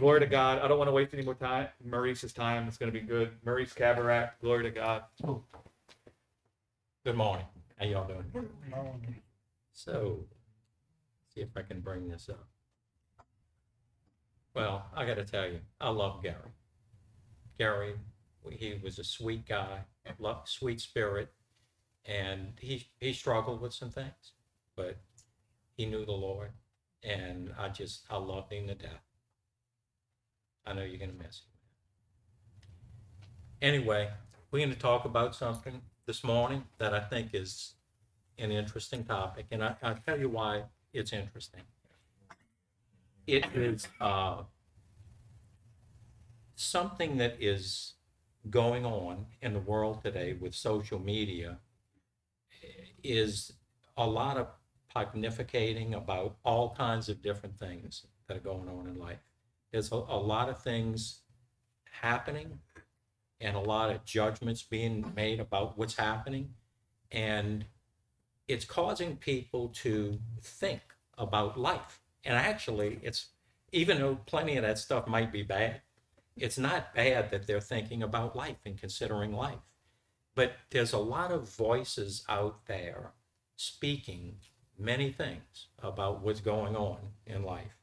glory 0.00 0.20
to 0.20 0.26
God. 0.26 0.58
I 0.60 0.66
don't 0.66 0.78
want 0.78 0.88
to 0.88 0.92
waste 0.92 1.12
any 1.12 1.22
more 1.22 1.34
time. 1.34 1.68
Maurice's 1.84 2.32
time. 2.32 2.66
It's 2.66 2.78
going 2.78 2.90
to 2.90 2.98
be 2.98 3.06
good. 3.06 3.32
Maurice 3.44 3.74
Cabirac, 3.74 4.30
glory 4.40 4.64
to 4.64 4.70
God. 4.70 5.04
Good 7.04 7.16
morning. 7.16 7.44
How 7.78 7.86
y'all 7.86 8.08
doing? 8.08 8.24
So, 9.72 10.24
see 11.32 11.42
if 11.42 11.50
I 11.54 11.62
can 11.62 11.80
bring 11.80 12.08
this 12.08 12.28
up. 12.30 12.48
Well, 14.54 14.86
I 14.96 15.04
got 15.06 15.14
to 15.16 15.24
tell 15.24 15.46
you, 15.46 15.60
I 15.80 15.90
love 15.90 16.22
Gary. 16.22 16.50
Gary, 17.58 17.94
he 18.50 18.80
was 18.82 18.98
a 18.98 19.04
sweet 19.04 19.46
guy, 19.46 19.80
love, 20.18 20.48
sweet 20.48 20.80
spirit, 20.80 21.30
and 22.06 22.54
he 22.58 22.88
he 22.98 23.12
struggled 23.12 23.60
with 23.60 23.74
some 23.74 23.90
things, 23.90 24.32
but 24.76 24.96
he 25.76 25.84
knew 25.84 26.06
the 26.06 26.12
Lord, 26.12 26.52
and 27.02 27.52
I 27.58 27.68
just 27.68 28.06
I 28.10 28.16
loved 28.16 28.50
him 28.50 28.66
to 28.68 28.74
death. 28.74 29.09
I 30.66 30.72
know 30.72 30.82
you're 30.82 30.98
gonna 30.98 31.12
miss 31.12 31.40
him. 31.40 31.50
Anyway, 33.62 34.08
we're 34.50 34.58
going 34.58 34.72
to 34.72 34.78
talk 34.78 35.04
about 35.04 35.34
something 35.34 35.82
this 36.06 36.24
morning 36.24 36.64
that 36.78 36.94
I 36.94 37.00
think 37.00 37.34
is 37.34 37.74
an 38.38 38.50
interesting 38.50 39.04
topic, 39.04 39.46
and 39.50 39.62
I, 39.62 39.76
I'll 39.82 39.98
tell 40.06 40.18
you 40.18 40.30
why 40.30 40.62
it's 40.94 41.12
interesting. 41.12 41.60
It 43.26 43.44
is 43.54 43.86
uh, 44.00 44.44
something 46.56 47.18
that 47.18 47.36
is 47.38 47.94
going 48.48 48.86
on 48.86 49.26
in 49.42 49.52
the 49.52 49.60
world 49.60 50.02
today 50.02 50.32
with 50.32 50.54
social 50.54 50.98
media 50.98 51.58
is 53.04 53.52
a 53.98 54.06
lot 54.06 54.38
of 54.38 54.48
pontificating 54.94 55.94
about 55.94 56.36
all 56.44 56.74
kinds 56.74 57.08
of 57.10 57.22
different 57.22 57.58
things 57.58 58.06
that 58.26 58.38
are 58.38 58.40
going 58.40 58.68
on 58.68 58.86
in 58.86 58.98
life. 58.98 59.29
There's 59.72 59.92
a, 59.92 59.96
a 59.96 60.18
lot 60.18 60.48
of 60.48 60.62
things 60.62 61.20
happening 61.90 62.58
and 63.40 63.56
a 63.56 63.60
lot 63.60 63.90
of 63.90 64.04
judgments 64.04 64.62
being 64.62 65.12
made 65.16 65.40
about 65.40 65.78
what's 65.78 65.96
happening. 65.96 66.50
And 67.10 67.64
it's 68.48 68.64
causing 68.64 69.16
people 69.16 69.68
to 69.76 70.18
think 70.42 70.82
about 71.16 71.58
life. 71.58 72.00
And 72.24 72.36
actually, 72.36 72.98
it's 73.02 73.28
even 73.72 73.98
though 73.98 74.16
plenty 74.26 74.56
of 74.56 74.62
that 74.62 74.78
stuff 74.78 75.06
might 75.06 75.32
be 75.32 75.42
bad, 75.42 75.80
it's 76.36 76.58
not 76.58 76.94
bad 76.94 77.30
that 77.30 77.46
they're 77.46 77.60
thinking 77.60 78.02
about 78.02 78.36
life 78.36 78.56
and 78.64 78.78
considering 78.78 79.32
life. 79.32 79.58
But 80.34 80.52
there's 80.70 80.92
a 80.92 80.98
lot 80.98 81.32
of 81.32 81.54
voices 81.54 82.24
out 82.28 82.66
there 82.66 83.12
speaking 83.56 84.36
many 84.78 85.12
things 85.12 85.68
about 85.82 86.22
what's 86.22 86.40
going 86.40 86.76
on 86.76 86.98
in 87.26 87.42
life. 87.42 87.79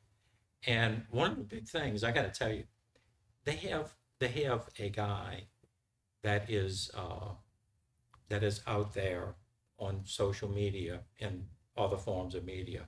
And 0.66 1.04
one 1.12 1.32
of 1.32 1.38
the 1.38 1.44
big 1.44 1.68
things 1.68 2.04
I 2.04 2.12
got 2.12 2.32
to 2.32 2.38
tell 2.38 2.52
you, 2.52 2.64
they 3.46 3.56
have 3.56 3.94
they 4.20 4.28
have 4.28 4.70
a 4.80 4.90
guy 4.90 5.44
that 6.24 6.50
is 6.50 6.92
uh, 6.96 7.34
that 8.30 8.44
is 8.44 8.62
out 8.68 8.94
there 8.94 9.36
on 9.78 10.02
social 10.04 10.50
media 10.50 11.02
and 11.20 11.46
other 11.78 11.98
forms 11.98 12.36
of 12.36 12.44
media, 12.44 12.88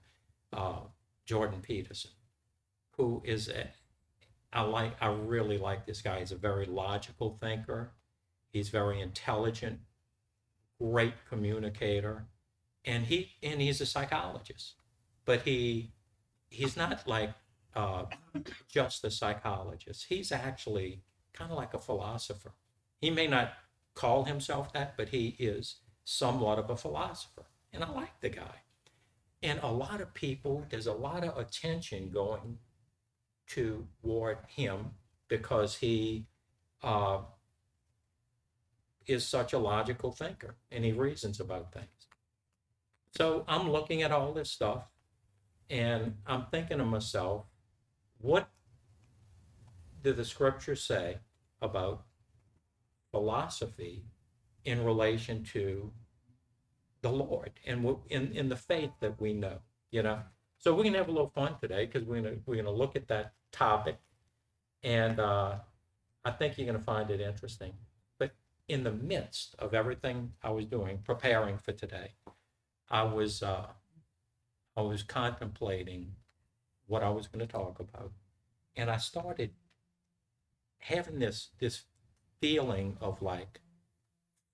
uh, 0.51 0.81
Jordan 1.25 1.61
Peterson, 1.61 2.11
who 2.97 3.21
is 3.23 3.47
a, 3.47 3.67
I 4.51 4.61
like 4.61 4.93
I 5.01 5.09
really 5.09 5.57
like 5.57 5.85
this 5.85 6.01
guy. 6.01 6.19
He's 6.19 6.31
a 6.31 6.35
very 6.35 6.65
logical 6.65 7.37
thinker. 7.39 7.93
He's 8.51 8.69
very 8.69 8.99
intelligent, 8.99 9.79
great 10.81 11.13
communicator, 11.29 12.25
and 12.83 13.05
he 13.05 13.29
and 13.43 13.61
he's 13.61 13.79
a 13.79 13.85
psychologist. 13.85 14.73
But 15.25 15.43
he 15.43 15.93
he's 16.49 16.75
not 16.75 17.07
like 17.07 17.29
uh, 17.79 18.05
just 18.67 19.05
a 19.05 19.11
psychologist. 19.11 20.05
He's 20.09 20.31
actually 20.31 21.01
kind 21.33 21.51
of 21.51 21.57
like 21.57 21.73
a 21.73 21.79
philosopher. 21.79 22.53
He 22.99 23.09
may 23.09 23.27
not 23.27 23.53
call 23.95 24.25
himself 24.25 24.73
that, 24.73 24.95
but 24.97 25.09
he 25.09 25.35
is 25.39 25.77
somewhat 26.03 26.59
of 26.59 26.69
a 26.69 26.75
philosopher. 26.75 27.45
And 27.71 27.83
I 27.83 27.89
like 27.91 28.19
the 28.19 28.29
guy. 28.29 28.63
And 29.41 29.59
a 29.63 29.71
lot 29.71 30.01
of 30.01 30.13
people, 30.13 30.65
there's 30.69 30.87
a 30.87 30.93
lot 30.93 31.23
of 31.23 31.37
attention 31.37 32.09
going 32.09 32.57
toward 33.47 34.39
him 34.47 34.91
because 35.27 35.77
he 35.77 36.25
uh, 36.83 37.19
is 39.07 39.25
such 39.25 39.53
a 39.53 39.59
logical 39.59 40.11
thinker 40.11 40.55
and 40.71 40.83
he 40.83 40.91
reasons 40.91 41.39
about 41.39 41.71
things. 41.71 41.87
So 43.17 43.45
I'm 43.47 43.71
looking 43.71 44.01
at 44.01 44.11
all 44.11 44.33
this 44.33 44.51
stuff 44.51 44.83
and 45.69 46.15
I'm 46.25 46.47
thinking 46.51 46.79
to 46.79 46.85
myself, 46.85 47.45
what 48.21 48.49
do 50.03 50.13
the 50.13 50.25
scriptures 50.25 50.83
say 50.83 51.17
about 51.61 52.05
philosophy 53.11 54.03
in 54.65 54.83
relation 54.83 55.43
to 55.43 55.91
the 57.01 57.09
Lord 57.09 57.51
and 57.65 57.95
in, 58.09 58.31
in 58.33 58.49
the 58.49 58.55
faith 58.55 58.91
that 58.99 59.19
we 59.19 59.33
know, 59.33 59.59
you 59.91 60.03
know? 60.03 60.19
So 60.57 60.75
we're 60.75 60.83
gonna 60.83 60.97
have 60.97 61.07
a 61.07 61.11
little 61.11 61.31
fun 61.33 61.55
today 61.61 61.85
because 61.85 62.05
we're 62.05 62.21
gonna, 62.21 62.35
we're 62.45 62.57
gonna 62.57 62.75
look 62.75 62.95
at 62.95 63.07
that 63.07 63.33
topic. 63.51 63.97
And 64.83 65.19
uh, 65.19 65.55
I 66.25 66.31
think 66.31 66.57
you're 66.57 66.67
gonna 66.67 66.83
find 66.83 67.09
it 67.09 67.21
interesting. 67.21 67.73
But 68.17 68.31
in 68.67 68.83
the 68.83 68.91
midst 68.91 69.55
of 69.59 69.73
everything 69.73 70.33
I 70.43 70.49
was 70.51 70.65
doing, 70.65 70.99
preparing 71.03 71.57
for 71.57 71.71
today, 71.71 72.13
I 72.89 73.03
was, 73.03 73.41
uh, 73.41 73.67
I 74.75 74.81
was 74.81 75.03
contemplating 75.03 76.15
what 76.89 77.03
I 77.03 77.09
was 77.09 77.27
gonna 77.27 77.47
talk 77.47 77.79
about. 77.79 78.11
And 78.75 78.89
I 78.89 78.97
started 78.97 79.51
having 80.79 81.19
this, 81.19 81.49
this 81.59 81.83
feeling 82.41 82.97
of 82.99 83.21
like 83.21 83.59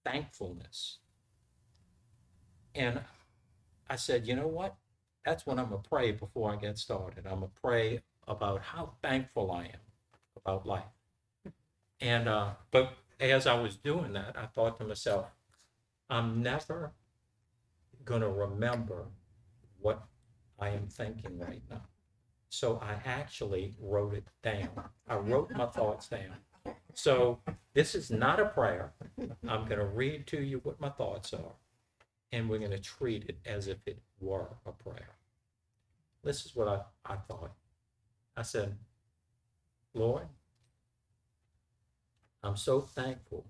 thankfulness. 0.03 0.99
And 2.75 3.01
I 3.89 3.95
said, 3.95 4.27
you 4.27 4.35
know 4.35 4.47
what? 4.47 4.75
That's 5.25 5.45
what 5.45 5.57
I'm 5.57 5.69
gonna 5.69 5.81
pray 5.89 6.11
before 6.11 6.51
I 6.51 6.57
get 6.57 6.77
started. 6.77 7.25
I'm 7.25 7.39
gonna 7.39 7.47
pray 7.61 8.01
about 8.27 8.61
how 8.61 8.93
thankful 9.01 9.51
I 9.51 9.65
am 9.65 9.85
about 10.35 10.65
life. 10.65 10.83
And 12.01 12.27
uh, 12.27 12.51
but 12.71 12.93
as 13.19 13.47
I 13.47 13.59
was 13.59 13.77
doing 13.77 14.13
that, 14.13 14.35
I 14.37 14.47
thought 14.47 14.77
to 14.79 14.83
myself, 14.83 15.27
I'm 16.09 16.43
never 16.43 16.91
gonna 18.03 18.29
remember 18.29 19.05
what 19.79 20.03
I 20.59 20.69
am 20.69 20.87
thinking 20.87 21.39
right 21.39 21.61
now. 21.69 21.81
So 22.55 22.81
I 22.81 22.95
actually 23.05 23.75
wrote 23.81 24.13
it 24.13 24.23
down. 24.41 24.69
I 25.09 25.15
wrote 25.29 25.51
my 25.51 25.65
thoughts 25.65 26.07
down. 26.07 26.37
So 26.93 27.39
this 27.73 27.95
is 27.95 28.09
not 28.09 28.39
a 28.39 28.45
prayer. 28.45 28.93
I'm 29.45 29.65
going 29.65 29.79
to 29.79 29.85
read 29.85 30.25
to 30.27 30.41
you 30.41 30.61
what 30.63 30.79
my 30.79 30.89
thoughts 30.89 31.33
are, 31.33 31.55
and 32.31 32.49
we're 32.49 32.59
going 32.59 32.71
to 32.71 32.79
treat 32.79 33.25
it 33.25 33.39
as 33.45 33.67
if 33.67 33.79
it 33.85 33.99
were 34.21 34.55
a 34.65 34.71
prayer. 34.71 35.15
This 36.23 36.45
is 36.45 36.55
what 36.55 36.69
I, 36.69 36.79
I 37.13 37.17
thought. 37.17 37.51
I 38.37 38.43
said, 38.43 38.77
Lord, 39.93 40.27
I'm 42.41 42.55
so 42.55 42.79
thankful 42.79 43.47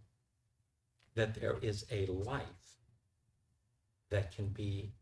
that 1.13 1.35
there 1.35 1.57
is 1.61 1.85
a 1.91 2.07
life 2.07 2.41
that 4.09 4.35
can 4.35 4.47
be 4.47 4.93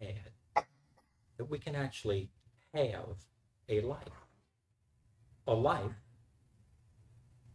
had, 0.00 0.64
that 1.36 1.50
we 1.50 1.58
can 1.58 1.74
actually 1.74 2.30
have 2.74 3.16
a 3.68 3.80
life. 3.80 4.26
A 5.46 5.54
life 5.54 5.92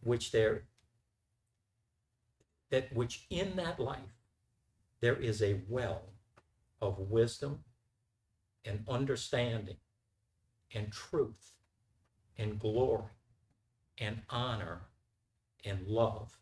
which 0.02 0.32
there 0.32 0.64
that 2.72 2.94
which 2.94 3.26
in 3.30 3.56
that 3.56 3.80
life 3.80 4.16
there 5.02 5.16
is 5.16 5.42
a 5.42 5.62
well 5.68 6.04
of 6.82 7.00
wisdom 7.00 7.60
and 8.64 8.84
understanding 8.88 9.78
and 10.74 10.92
truth 10.92 11.54
and 12.38 12.60
glory 12.60 13.04
and 13.98 14.22
honor 14.30 14.82
and 15.66 15.86
love 15.88 16.38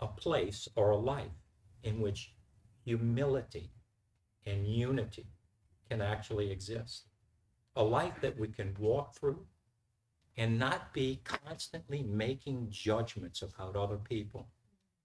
a 0.00 0.06
place 0.06 0.66
or 0.74 0.90
a 0.90 0.96
life 0.96 1.38
in 1.82 2.00
which 2.00 2.32
humility 2.84 3.70
and 4.46 4.66
unity 4.66 5.26
can 5.90 6.00
actually 6.00 6.50
exist 6.50 7.08
a 7.76 7.82
life 7.82 8.14
that 8.20 8.38
we 8.38 8.48
can 8.48 8.76
walk 8.78 9.14
through 9.14 9.40
and 10.36 10.58
not 10.58 10.92
be 10.92 11.20
constantly 11.24 12.02
making 12.02 12.68
judgments 12.70 13.42
about 13.42 13.76
other 13.76 13.96
people, 13.96 14.48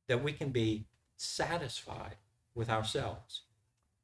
that 0.08 0.24
we 0.24 0.32
can 0.32 0.50
be 0.50 0.86
satisfied 1.18 2.16
with 2.54 2.70
ourselves 2.70 3.44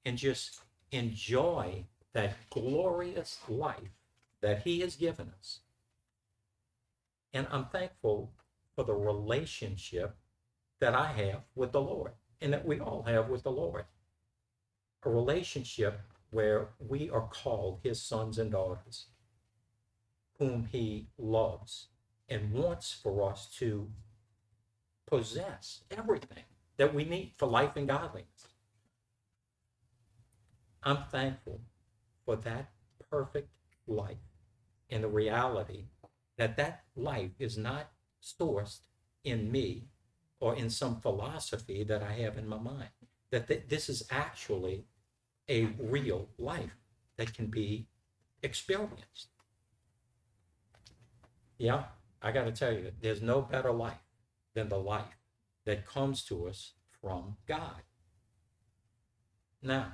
and 0.03 0.17
just 0.17 0.61
enjoy 0.91 1.85
that 2.13 2.35
glorious 2.49 3.39
life 3.47 3.95
that 4.41 4.63
He 4.63 4.81
has 4.81 4.95
given 4.95 5.31
us. 5.39 5.59
And 7.33 7.47
I'm 7.51 7.65
thankful 7.65 8.33
for 8.75 8.83
the 8.83 8.93
relationship 8.93 10.15
that 10.79 10.95
I 10.95 11.07
have 11.13 11.43
with 11.55 11.71
the 11.71 11.81
Lord 11.81 12.11
and 12.41 12.51
that 12.51 12.65
we 12.65 12.79
all 12.79 13.03
have 13.03 13.29
with 13.29 13.43
the 13.43 13.51
Lord. 13.51 13.85
A 15.03 15.09
relationship 15.09 16.01
where 16.31 16.69
we 16.79 17.09
are 17.09 17.29
called 17.29 17.79
His 17.83 18.01
sons 18.01 18.37
and 18.37 18.51
daughters 18.51 19.07
whom 20.41 20.67
he 20.71 21.07
loves 21.19 21.89
and 22.27 22.51
wants 22.51 22.91
for 22.91 23.29
us 23.31 23.47
to 23.59 23.87
possess 25.05 25.83
everything 25.91 26.45
that 26.77 26.95
we 26.95 27.05
need 27.05 27.31
for 27.37 27.47
life 27.47 27.75
and 27.75 27.87
godliness. 27.87 28.47
I'm 30.81 31.03
thankful 31.11 31.61
for 32.25 32.35
that 32.37 32.71
perfect 33.11 33.49
life 33.85 34.17
and 34.89 35.03
the 35.03 35.09
reality 35.09 35.85
that 36.39 36.57
that 36.57 36.85
life 36.95 37.31
is 37.37 37.55
not 37.55 37.91
sourced 38.23 38.79
in 39.23 39.51
me 39.51 39.89
or 40.39 40.55
in 40.55 40.71
some 40.71 41.01
philosophy 41.01 41.83
that 41.83 42.01
I 42.01 42.13
have 42.13 42.35
in 42.35 42.47
my 42.47 42.57
mind. 42.57 42.89
That 43.29 43.47
th- 43.47 43.65
this 43.67 43.89
is 43.89 44.07
actually 44.09 44.85
a 45.51 45.65
real 45.77 46.29
life 46.39 46.77
that 47.17 47.33
can 47.33 47.47
be 47.47 47.85
experienced. 48.41 49.27
Yeah, 51.57 51.83
I 52.21 52.31
got 52.31 52.45
to 52.45 52.51
tell 52.53 52.71
you, 52.71 52.91
there's 53.01 53.21
no 53.21 53.41
better 53.41 53.71
life 53.71 54.01
than 54.55 54.69
the 54.69 54.79
life 54.79 55.17
that 55.65 55.85
comes 55.85 56.23
to 56.23 56.47
us 56.47 56.73
from 57.01 57.35
God. 57.47 57.81
Now, 59.61 59.91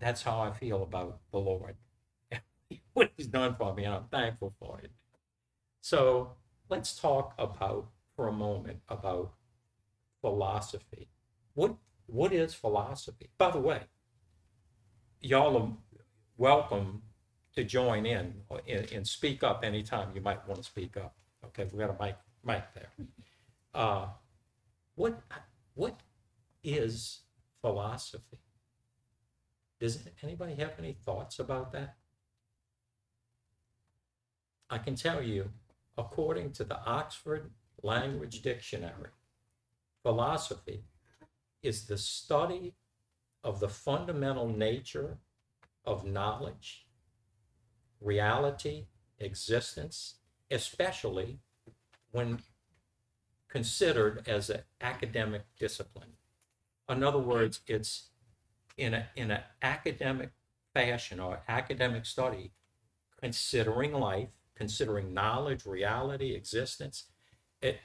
that's 0.00 0.22
how 0.22 0.40
I 0.40 0.52
feel 0.52 0.82
about 0.82 1.20
the 1.30 1.38
Lord. 1.38 1.76
what 2.94 3.10
He's 3.16 3.26
done 3.26 3.54
for 3.56 3.74
me, 3.74 3.84
and 3.84 3.94
I'm 3.94 4.08
thankful 4.10 4.54
for 4.58 4.80
it. 4.80 4.90
So 5.82 6.32
let's 6.70 6.96
talk 6.96 7.34
about 7.38 7.88
for 8.16 8.28
a 8.28 8.32
moment 8.32 8.78
about 8.88 9.34
philosophy. 10.22 11.08
What 11.52 11.76
what 12.06 12.32
is 12.32 12.54
philosophy? 12.54 13.30
By 13.38 13.50
the 13.50 13.60
way, 13.60 13.82
y'all 15.20 15.56
are 15.56 15.68
welcome 16.36 17.02
to 17.54 17.64
join 17.64 18.06
in 18.06 18.34
and, 18.68 18.92
and 18.92 19.06
speak 19.06 19.42
up 19.42 19.64
anytime 19.64 20.08
you 20.14 20.20
might 20.20 20.46
want 20.46 20.58
to 20.58 20.64
speak 20.64 20.96
up. 20.96 21.14
Okay, 21.46 21.68
we 21.72 21.78
got 21.78 21.90
a 21.98 22.02
mic 22.02 22.16
mic 22.44 22.64
there. 22.74 22.88
Uh, 23.74 24.06
what 24.94 25.20
what 25.74 26.00
is 26.62 27.20
philosophy? 27.60 28.38
Does 29.80 29.98
anybody 30.22 30.54
have 30.54 30.72
any 30.78 30.92
thoughts 30.92 31.38
about 31.38 31.72
that? 31.72 31.96
I 34.70 34.78
can 34.78 34.94
tell 34.94 35.22
you, 35.22 35.50
according 35.98 36.52
to 36.52 36.64
the 36.64 36.80
Oxford 36.84 37.50
Language 37.82 38.42
Dictionary, 38.42 39.10
philosophy 40.02 40.84
is 41.64 41.86
the 41.86 41.98
study 41.98 42.74
of 43.42 43.60
the 43.60 43.68
fundamental 43.68 44.48
nature 44.48 45.18
of 45.84 46.04
knowledge, 46.04 46.86
reality, 48.00 48.86
existence, 49.18 50.16
especially 50.50 51.38
when 52.12 52.38
considered 53.48 54.26
as 54.26 54.50
an 54.50 54.62
academic 54.80 55.42
discipline. 55.58 56.14
In 56.88 57.02
other 57.02 57.18
words, 57.18 57.60
it's 57.66 58.10
in 58.76 58.94
a 58.94 59.06
in 59.14 59.30
an 59.30 59.42
academic 59.62 60.30
fashion 60.74 61.20
or 61.20 61.42
academic 61.48 62.04
study, 62.04 62.50
considering 63.20 63.92
life, 63.92 64.30
considering 64.54 65.14
knowledge, 65.14 65.64
reality, 65.64 66.34
existence, 66.34 67.04
it, 67.62 67.78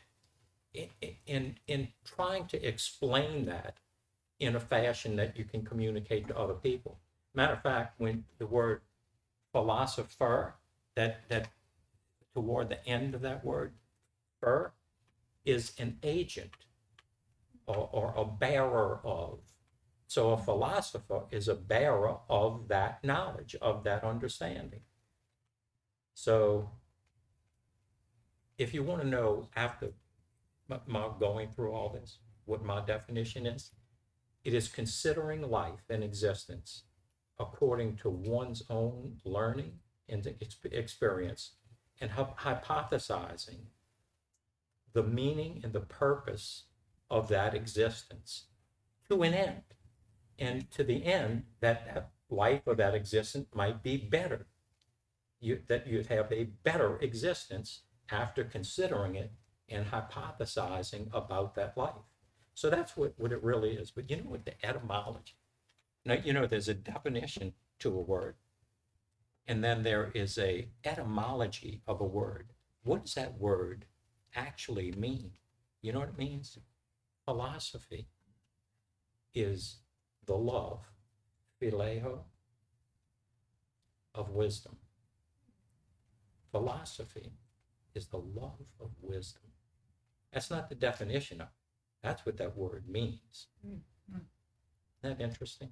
in, 0.74 0.88
in 1.26 1.56
in 1.68 1.88
trying 2.06 2.48
to 2.48 2.68
explain 2.68 3.46
that 3.46 3.78
in 4.40 4.56
a 4.56 4.60
fashion 4.60 5.16
that 5.18 5.38
you 5.38 5.44
can 5.44 5.64
communicate 5.64 6.28
to 6.28 6.38
other 6.38 6.54
people. 6.54 7.00
Matter 7.34 7.54
of 7.54 7.62
fact, 7.62 8.00
when 8.00 8.26
the 8.38 8.48
word 8.48 8.82
philosopher, 9.52 10.56
that 10.96 11.28
that 11.30 11.50
toward 12.34 12.70
the 12.70 12.86
end 12.88 13.16
of 13.16 13.22
that 13.22 13.44
word, 13.44 13.74
fur, 14.40 14.72
is 15.46 15.74
an 15.80 15.98
agent 16.04 16.52
or, 17.68 17.90
or 17.92 18.14
a 18.16 18.26
bearer 18.26 19.00
of. 19.04 19.40
So 20.08 20.32
a 20.32 20.38
philosopher 20.38 21.24
is 21.30 21.48
a 21.48 21.56
bearer 21.56 22.18
of 22.30 22.68
that 22.70 23.04
knowledge, 23.04 23.56
of 23.62 23.84
that 23.84 24.04
understanding. 24.04 24.82
So 26.16 26.72
if 28.58 28.74
you 28.74 28.84
want 28.84 29.02
to 29.02 29.08
know 29.08 29.50
after 29.56 29.90
my, 30.88 31.10
going 31.20 31.50
through 31.50 31.74
all 31.74 31.90
this, 31.90 32.20
what 32.46 32.64
my 32.64 32.84
definition 32.86 33.46
is, 33.46 33.72
it 34.44 34.54
is 34.54 34.68
considering 34.68 35.42
life 35.42 35.84
and 35.90 36.04
existence 36.04 36.84
according 37.40 37.96
to 37.96 38.10
one's 38.10 38.64
own 38.70 39.18
learning 39.24 39.74
and 40.08 40.28
ex- 40.42 40.58
experience 40.72 41.54
and 42.02 42.12
hy- 42.12 42.34
hypothesizing 42.40 43.60
the 44.94 45.04
meaning 45.04 45.62
and 45.64 45.74
the 45.74 45.80
purpose 45.80 46.64
of 47.10 47.28
that 47.30 47.54
existence 47.54 48.46
to 49.10 49.24
an 49.24 49.34
end. 49.34 49.64
And 50.38 50.72
to 50.72 50.84
the 50.84 51.04
end 51.06 51.44
that 51.60 51.86
that 51.94 52.12
life 52.30 52.62
or 52.66 52.76
that 52.76 52.96
existence 52.96 53.48
might 53.54 53.84
be 53.84 53.98
better. 53.98 54.48
You, 55.42 55.62
that 55.68 55.88
you'd 55.88 56.08
have 56.08 56.32
a 56.32 56.46
better 56.64 56.98
existence 57.00 57.84
after 58.12 58.44
considering 58.44 59.16
it 59.16 59.32
and 59.70 59.86
hypothesizing 59.86 61.08
about 61.14 61.56
that 61.56 61.78
life. 61.78 61.94
So 62.54 62.70
that's 62.70 62.98
what, 62.98 63.14
what 63.18 63.32
it 63.32 63.44
really 63.44 63.72
is. 63.72 63.92
But 63.92 64.10
you 64.10 64.18
know 64.18 64.30
what 64.30 64.46
the 64.46 64.54
etymology? 64.66 65.36
Now, 66.06 66.16
you 66.24 66.34
know, 66.34 66.46
there's 66.48 66.68
a 66.68 66.74
definition 66.74 67.54
to 67.80 67.90
a 67.90 68.02
word, 68.02 68.36
and 69.48 69.64
then 69.64 69.84
there 69.84 70.12
is 70.14 70.38
a 70.38 70.70
etymology 70.84 71.82
of 71.88 72.02
a 72.02 72.06
word. 72.06 72.50
What 72.84 73.06
does 73.06 73.14
that 73.16 73.40
word 73.40 73.86
actually 74.36 74.92
mean? 74.92 75.32
You 75.82 75.94
know 75.94 76.00
what 76.00 76.10
it 76.10 76.18
means? 76.18 76.58
Philosophy 77.26 78.08
is 79.34 79.78
the 80.26 80.36
love, 80.36 80.92
phileo, 81.62 82.24
of 84.14 84.32
wisdom. 84.32 84.78
Philosophy 86.52 87.32
is 87.94 88.08
the 88.08 88.18
love 88.18 88.66
of 88.80 88.90
wisdom. 89.02 89.49
That's 90.32 90.52
not 90.52 90.70
the 90.70 90.76
definition 90.76 91.42
of 91.42 91.48
it. 91.48 91.54
That's 92.04 92.26
what 92.26 92.38
that 92.38 92.56
word 92.56 92.86
means. 92.88 93.48
Isn't 93.64 94.24
that 95.02 95.22
interesting? 95.22 95.70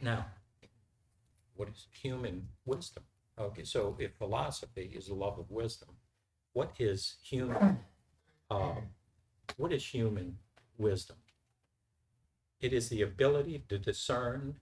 Now, 0.00 0.26
what 1.54 1.68
is 1.68 1.86
human 1.92 2.48
wisdom? 2.64 3.04
Okay, 3.38 3.64
so 3.64 3.96
if 3.98 4.14
philosophy 4.14 4.92
is 4.94 5.06
the 5.06 5.14
love 5.14 5.38
of 5.38 5.50
wisdom, 5.50 5.88
what 6.52 6.72
is 6.78 7.16
human? 7.22 7.78
Um, 8.50 8.90
what 9.56 9.72
is 9.72 9.86
human 9.86 10.38
wisdom? 10.76 11.16
It 12.60 12.72
is 12.72 12.88
the 12.88 13.02
ability 13.02 13.64
to 13.68 13.78
discern 13.78 14.56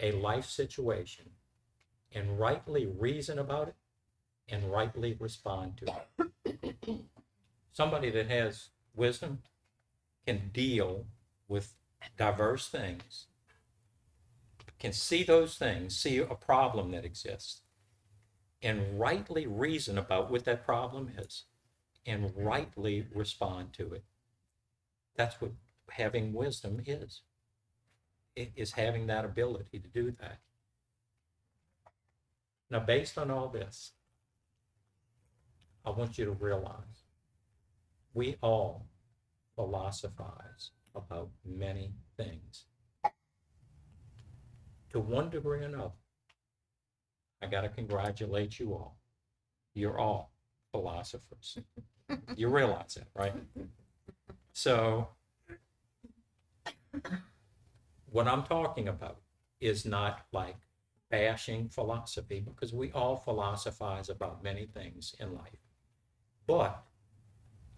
a 0.00 0.12
life 0.12 0.46
situation 0.46 1.30
and 2.12 2.38
rightly 2.38 2.86
reason 2.86 3.38
about 3.38 3.68
it 3.68 3.74
and 4.52 4.70
rightly 4.70 5.16
respond 5.18 5.78
to 5.78 5.86
it. 6.44 7.00
Somebody 7.72 8.10
that 8.10 8.28
has 8.28 8.68
wisdom 8.94 9.38
can 10.26 10.50
deal 10.52 11.06
with 11.48 11.74
diverse 12.18 12.68
things, 12.68 13.26
can 14.78 14.92
see 14.92 15.24
those 15.24 15.56
things, 15.56 15.96
see 15.96 16.18
a 16.18 16.34
problem 16.34 16.90
that 16.90 17.04
exists, 17.04 17.62
and 18.60 19.00
rightly 19.00 19.46
reason 19.46 19.96
about 19.96 20.30
what 20.30 20.44
that 20.44 20.64
problem 20.64 21.10
is 21.16 21.44
and 22.04 22.30
rightly 22.36 23.06
respond 23.14 23.72
to 23.72 23.94
it. 23.94 24.04
That's 25.16 25.40
what 25.40 25.52
having 25.90 26.32
wisdom 26.32 26.80
is. 26.84 27.22
It 28.36 28.52
is 28.54 28.72
having 28.72 29.06
that 29.06 29.24
ability 29.24 29.78
to 29.78 29.88
do 29.88 30.14
that. 30.20 30.38
Now, 32.70 32.80
based 32.80 33.18
on 33.18 33.30
all 33.30 33.48
this, 33.48 33.92
I 35.84 35.90
want 35.90 36.18
you 36.18 36.24
to 36.24 36.32
realize 36.32 37.04
we 38.14 38.36
all 38.42 38.86
philosophize 39.56 40.70
about 40.94 41.30
many 41.44 41.92
things. 42.16 42.66
To 44.90 45.00
one 45.00 45.30
degree 45.30 45.60
or 45.60 45.62
another, 45.62 45.92
I 47.42 47.46
got 47.46 47.62
to 47.62 47.68
congratulate 47.68 48.60
you 48.60 48.74
all. 48.74 48.98
You're 49.74 49.98
all 49.98 50.32
philosophers. 50.70 51.58
you 52.36 52.48
realize 52.48 52.94
that, 52.94 53.08
right? 53.14 53.34
So, 54.52 55.08
what 58.10 58.28
I'm 58.28 58.42
talking 58.42 58.88
about 58.88 59.18
is 59.60 59.86
not 59.86 60.26
like 60.32 60.56
bashing 61.10 61.68
philosophy 61.68 62.40
because 62.40 62.72
we 62.72 62.92
all 62.92 63.16
philosophize 63.16 64.08
about 64.10 64.42
many 64.42 64.66
things 64.66 65.14
in 65.18 65.34
life. 65.34 65.71
But 66.46 66.82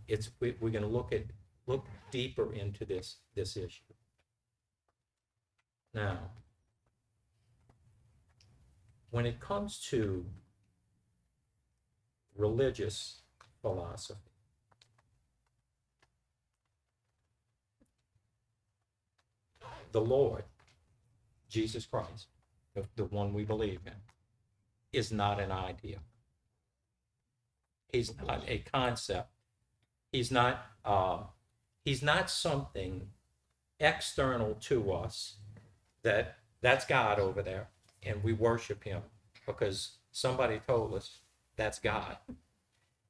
it's 0.08 0.30
we, 0.40 0.54
we're 0.60 0.70
going 0.70 0.82
to 0.82 0.88
look 0.88 1.12
at 1.12 1.24
look 1.66 1.86
deeper 2.10 2.52
into 2.52 2.84
this 2.84 3.16
this 3.34 3.56
issue. 3.56 3.94
Now, 5.92 6.18
when 9.10 9.26
it 9.26 9.38
comes 9.40 9.78
to 9.90 10.26
religious 12.36 13.20
philosophy, 13.62 14.18
the 19.92 20.00
Lord, 20.00 20.42
Jesus 21.48 21.86
Christ, 21.86 22.26
the, 22.74 22.84
the 22.96 23.04
one 23.04 23.32
we 23.32 23.44
believe 23.44 23.78
in, 23.86 23.92
is 24.92 25.12
not 25.12 25.38
an 25.38 25.52
idea. 25.52 25.98
He's 27.94 28.12
not 28.26 28.42
a 28.48 28.58
concept. 28.58 29.30
He's 30.10 30.32
not. 30.32 30.66
Uh, 30.84 31.18
he's 31.84 32.02
not 32.02 32.28
something 32.28 33.08
external 33.78 34.54
to 34.62 34.92
us. 34.92 35.36
That 36.02 36.38
that's 36.60 36.84
God 36.84 37.20
over 37.20 37.40
there, 37.40 37.68
and 38.02 38.24
we 38.24 38.32
worship 38.32 38.82
Him 38.82 39.02
because 39.46 39.98
somebody 40.10 40.58
told 40.66 40.92
us 40.94 41.18
that's 41.54 41.78
God. 41.78 42.16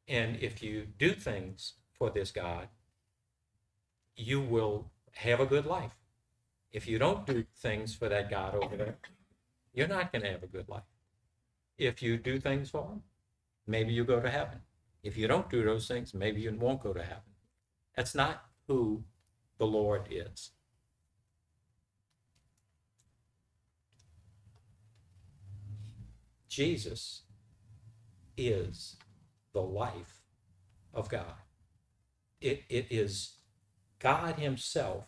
And 0.06 0.36
if 0.42 0.62
you 0.62 0.86
do 0.98 1.12
things 1.12 1.74
for 1.98 2.10
this 2.10 2.30
God, 2.30 2.68
you 4.16 4.42
will 4.42 4.90
have 5.14 5.40
a 5.40 5.46
good 5.46 5.64
life. 5.64 5.96
If 6.72 6.86
you 6.86 6.98
don't 6.98 7.24
do 7.24 7.46
things 7.56 7.94
for 7.94 8.10
that 8.10 8.28
God 8.28 8.54
over 8.54 8.76
there, 8.76 8.96
you're 9.72 9.88
not 9.88 10.12
going 10.12 10.22
to 10.22 10.30
have 10.30 10.42
a 10.42 10.46
good 10.46 10.68
life. 10.68 10.82
If 11.78 12.02
you 12.02 12.18
do 12.18 12.38
things 12.38 12.68
for 12.68 12.82
Him, 12.82 13.02
maybe 13.66 13.94
you 13.94 14.04
go 14.04 14.20
to 14.20 14.28
heaven. 14.28 14.60
If 15.04 15.18
you 15.18 15.28
don't 15.28 15.50
do 15.50 15.62
those 15.62 15.86
things, 15.86 16.14
maybe 16.14 16.40
you 16.40 16.56
won't 16.58 16.82
go 16.82 16.94
to 16.94 17.02
heaven. 17.02 17.34
That's 17.94 18.14
not 18.14 18.42
who 18.66 19.04
the 19.58 19.66
Lord 19.66 20.08
is. 20.10 20.50
Jesus 26.48 27.22
is 28.38 28.96
the 29.52 29.60
life 29.60 30.22
of 30.94 31.10
God. 31.10 31.34
It, 32.40 32.62
it 32.70 32.86
is 32.90 33.36
God 33.98 34.36
Himself 34.36 35.04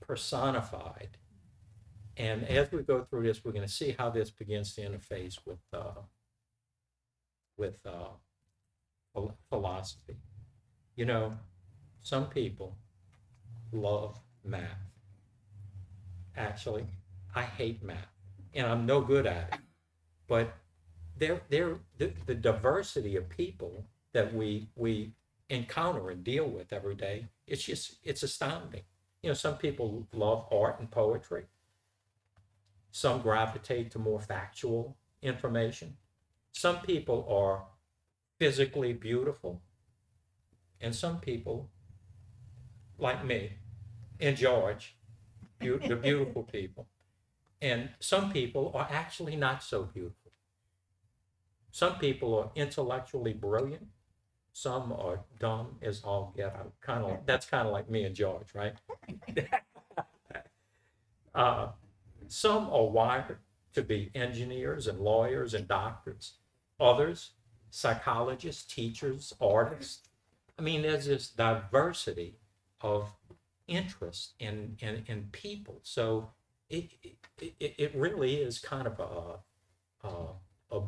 personified. 0.00 1.16
And 2.16 2.44
as 2.44 2.70
we 2.70 2.82
go 2.82 3.04
through 3.04 3.24
this, 3.24 3.42
we're 3.42 3.52
going 3.52 3.66
to 3.66 3.72
see 3.72 3.94
how 3.98 4.10
this 4.10 4.30
begins 4.30 4.74
to 4.74 4.82
interface 4.82 5.38
with 5.46 5.60
uh, 5.72 6.02
with 7.56 7.78
uh, 7.86 8.10
philosophy. 9.48 10.16
You 10.96 11.06
know, 11.06 11.34
some 12.02 12.26
people 12.28 12.76
love 13.72 14.18
math. 14.44 14.78
Actually, 16.36 16.86
I 17.34 17.42
hate 17.42 17.82
math, 17.82 17.96
and 18.54 18.66
I'm 18.66 18.86
no 18.86 19.00
good 19.00 19.26
at 19.26 19.54
it. 19.54 19.60
But 20.28 20.54
there, 21.16 21.42
there, 21.48 21.78
the, 21.98 22.12
the 22.26 22.34
diversity 22.34 23.16
of 23.16 23.28
people 23.28 23.86
that 24.12 24.32
we 24.32 24.68
we 24.76 25.12
encounter 25.50 26.10
and 26.10 26.24
deal 26.24 26.48
with 26.48 26.72
every 26.72 26.94
day, 26.94 27.26
it's 27.46 27.62
just 27.62 27.96
it's 28.02 28.22
astounding. 28.22 28.82
You 29.22 29.30
know, 29.30 29.34
some 29.34 29.56
people 29.56 30.06
love 30.12 30.46
art 30.52 30.80
and 30.80 30.90
poetry. 30.90 31.44
Some 32.90 33.22
gravitate 33.22 33.90
to 33.92 33.98
more 33.98 34.20
factual 34.20 34.96
information. 35.22 35.96
Some 36.52 36.78
people 36.80 37.26
are 37.28 37.64
physically 38.38 38.92
beautiful. 38.92 39.62
And 40.80 40.94
some 40.94 41.20
people, 41.20 41.70
like 42.98 43.24
me 43.24 43.54
and 44.20 44.36
George, 44.36 44.96
beau- 45.60 45.78
the 45.78 45.96
beautiful 45.96 46.42
people. 46.52 46.86
And 47.62 47.90
some 47.98 48.30
people 48.32 48.72
are 48.74 48.88
actually 48.90 49.36
not 49.36 49.62
so 49.62 49.84
beautiful. 49.84 50.32
Some 51.70 51.98
people 51.98 52.38
are 52.38 52.50
intellectually 52.54 53.32
brilliant. 53.32 53.88
Some 54.52 54.92
are 54.92 55.24
dumb 55.40 55.78
as 55.82 56.02
all 56.04 56.32
get 56.36 56.54
out. 56.54 56.72
Kind 56.80 57.04
of 57.04 57.26
that's 57.26 57.46
kind 57.46 57.66
of 57.66 57.72
like 57.72 57.90
me 57.90 58.04
and 58.04 58.14
George, 58.14 58.54
right? 58.54 58.74
uh, 61.34 61.68
some 62.28 62.70
are 62.70 62.86
wired 62.86 63.38
to 63.72 63.82
be 63.82 64.10
engineers 64.14 64.86
and 64.86 65.00
lawyers 65.00 65.54
and 65.54 65.66
doctors. 65.66 66.34
Others, 66.78 67.32
psychologists, 67.74 68.62
teachers, 68.72 69.32
artists. 69.40 70.08
I 70.56 70.62
mean, 70.62 70.82
there's 70.82 71.06
this 71.06 71.28
diversity 71.28 72.38
of 72.80 73.08
interest 73.66 74.34
in 74.38 74.76
in, 74.78 75.02
in 75.08 75.28
people. 75.32 75.80
So 75.82 76.30
it, 76.70 76.90
it 77.40 77.74
it 77.76 77.92
really 77.96 78.36
is 78.36 78.60
kind 78.60 78.86
of 78.86 79.00
a 79.00 80.06
a, 80.06 80.76
a 80.76 80.82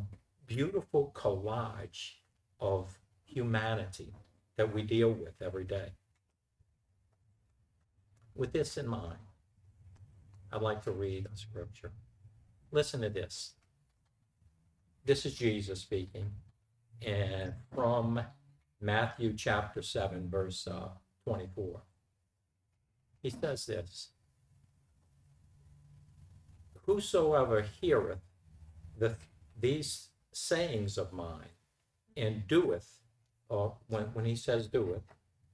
beautiful 0.47 1.13
collage 1.13 2.13
of 2.61 3.01
humanity 3.25 4.15
that 4.57 4.73
we 4.73 4.83
deal 4.83 5.11
with 5.11 5.43
every 5.43 5.65
day. 5.65 5.91
With 8.37 8.53
this 8.53 8.77
in 8.77 8.87
mind, 8.87 9.19
I'd 10.53 10.63
like 10.63 10.83
to 10.85 10.93
read 10.93 11.27
a 11.27 11.37
scripture. 11.37 11.91
Listen 12.71 13.01
to 13.01 13.11
this. 13.11 13.55
This 15.05 15.27
is 15.27 15.35
Jesus 15.35 15.81
speaking, 15.81 16.31
and 17.05 17.55
from 17.75 18.21
Matthew 18.81 19.35
chapter 19.35 19.83
7, 19.83 20.29
verse 20.29 20.67
uh, 20.67 20.89
24. 21.25 21.83
He 23.23 23.31
says 23.31 23.67
this 23.67 24.11
Whosoever 26.85 27.63
heareth 27.81 28.21
the, 28.97 29.17
these 29.59 30.11
sayings 30.33 30.99
of 30.99 31.13
mine 31.13 31.57
and 32.17 32.47
doeth, 32.47 33.01
or 33.49 33.77
when, 33.89 34.05
when 34.13 34.25
he 34.25 34.37
says 34.37 34.69
doeth, 34.69 35.03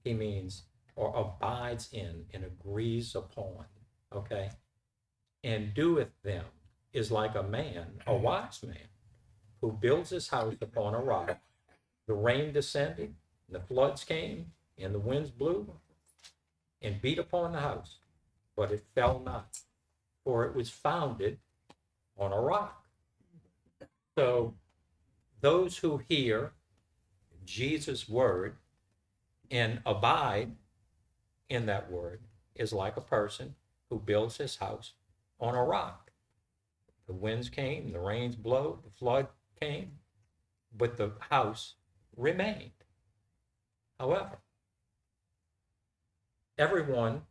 he 0.04 0.12
means 0.12 0.64
or 0.96 1.14
abides 1.16 1.88
in 1.92 2.24
and 2.34 2.44
agrees 2.44 3.14
upon, 3.14 3.64
okay? 4.14 4.50
And 5.42 5.72
doeth 5.74 6.12
them 6.22 6.44
is 6.92 7.10
like 7.10 7.34
a 7.34 7.42
man, 7.42 7.86
a 8.06 8.14
wise 8.14 8.62
man, 8.62 8.91
who 9.62 9.72
builds 9.72 10.10
his 10.10 10.28
house 10.28 10.56
upon 10.60 10.92
a 10.92 11.00
rock. 11.00 11.38
The 12.06 12.14
rain 12.14 12.52
descended, 12.52 13.14
and 13.46 13.54
the 13.54 13.60
floods 13.60 14.04
came, 14.04 14.52
and 14.76 14.92
the 14.92 14.98
winds 14.98 15.30
blew 15.30 15.72
and 16.82 17.00
beat 17.00 17.18
upon 17.18 17.52
the 17.52 17.60
house, 17.60 17.98
but 18.56 18.72
it 18.72 18.84
fell 18.94 19.22
not, 19.24 19.60
for 20.24 20.44
it 20.44 20.54
was 20.54 20.68
founded 20.68 21.38
on 22.18 22.32
a 22.32 22.40
rock. 22.40 22.84
So 24.18 24.54
those 25.40 25.78
who 25.78 26.02
hear 26.08 26.52
Jesus' 27.44 28.08
word 28.08 28.56
and 29.50 29.80
abide 29.86 30.56
in 31.48 31.66
that 31.66 31.90
word 31.90 32.20
is 32.56 32.72
like 32.72 32.96
a 32.96 33.00
person 33.00 33.54
who 33.90 33.98
builds 33.98 34.38
his 34.38 34.56
house 34.56 34.92
on 35.38 35.54
a 35.54 35.64
rock. 35.64 36.10
The 37.06 37.12
winds 37.12 37.48
came, 37.48 37.92
the 37.92 38.00
rains 38.00 38.34
blow, 38.34 38.80
the 38.84 38.90
flood 38.90 39.28
came, 39.62 39.92
but 40.76 40.96
the 40.96 41.12
house 41.30 41.74
remained. 42.16 42.72
However, 43.98 44.38
everyone 46.58 47.22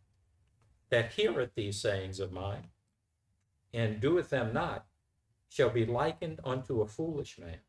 that 0.90 1.12
heareth 1.14 1.54
these 1.56 1.82
sayings 1.82 2.20
of 2.22 2.32
mine 2.32 2.68
and 3.74 4.00
doeth 4.00 4.30
them 4.30 4.54
not 4.54 4.86
shall 5.50 5.70
be 5.70 5.86
likened 5.86 6.40
unto 6.46 6.82
a 6.82 6.88
foolish 6.88 7.38
man 7.38 7.60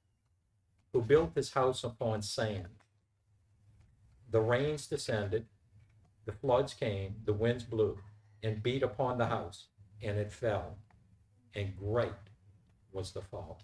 who 0.92 1.02
built 1.02 1.35
his 1.35 1.52
house 1.54 1.83
upon 1.83 2.23
sand. 2.23 2.85
The 4.31 4.40
rains 4.40 4.87
descended, 4.87 5.47
the 6.25 6.33
floods 6.33 6.73
came, 6.75 7.16
the 7.25 7.33
winds 7.33 7.64
blew, 7.64 7.99
and 8.45 8.62
beat 8.62 8.85
upon 8.85 9.19
the 9.19 9.26
house, 9.26 9.66
and 10.00 10.19
it 10.19 10.33
fell, 10.33 10.78
and 11.54 11.76
great 11.76 12.23
was 12.92 13.12
the 13.12 13.23
fall. 13.23 13.61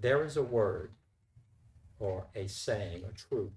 There 0.00 0.24
is 0.24 0.36
a 0.36 0.42
word, 0.42 0.92
or 1.98 2.26
a 2.34 2.46
saying, 2.48 3.04
a 3.04 3.12
truth, 3.12 3.52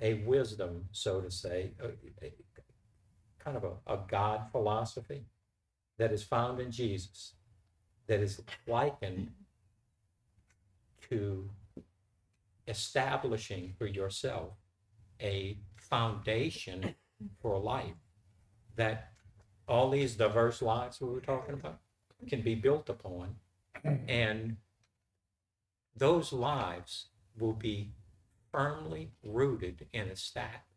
a 0.00 0.14
wisdom, 0.14 0.84
so 0.92 1.20
to 1.20 1.30
say, 1.30 1.72
a, 1.82 1.88
a- 2.24 2.32
kind 3.38 3.56
of 3.56 3.64
a, 3.64 3.94
a 3.94 3.98
God 4.08 4.50
philosophy 4.52 5.24
that 5.98 6.12
is 6.12 6.22
found 6.22 6.60
in 6.60 6.70
Jesus, 6.70 7.34
that 8.06 8.20
is 8.20 8.42
likened 8.66 9.30
to 11.08 11.50
establishing 12.68 13.74
for 13.78 13.86
yourself 13.86 14.52
a 15.20 15.58
foundation 15.76 16.94
for 17.42 17.58
life 17.58 17.96
that 18.76 19.10
all 19.66 19.90
these 19.90 20.14
diverse 20.14 20.62
lives 20.62 21.00
we 21.00 21.08
were 21.08 21.20
talking 21.20 21.54
about 21.54 21.78
can 22.28 22.42
be 22.42 22.54
built 22.54 22.88
upon 22.88 23.34
and 24.08 24.56
those 25.96 26.32
lives 26.32 27.06
will 27.38 27.52
be 27.52 27.92
firmly 28.50 29.10
rooted 29.22 29.86
and, 29.94 30.10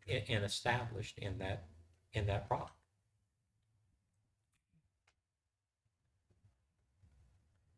and 0.06 0.44
established 0.44 1.18
in 1.18 1.38
that 1.38 1.64
in 2.12 2.26
that 2.26 2.46
rock. 2.50 2.76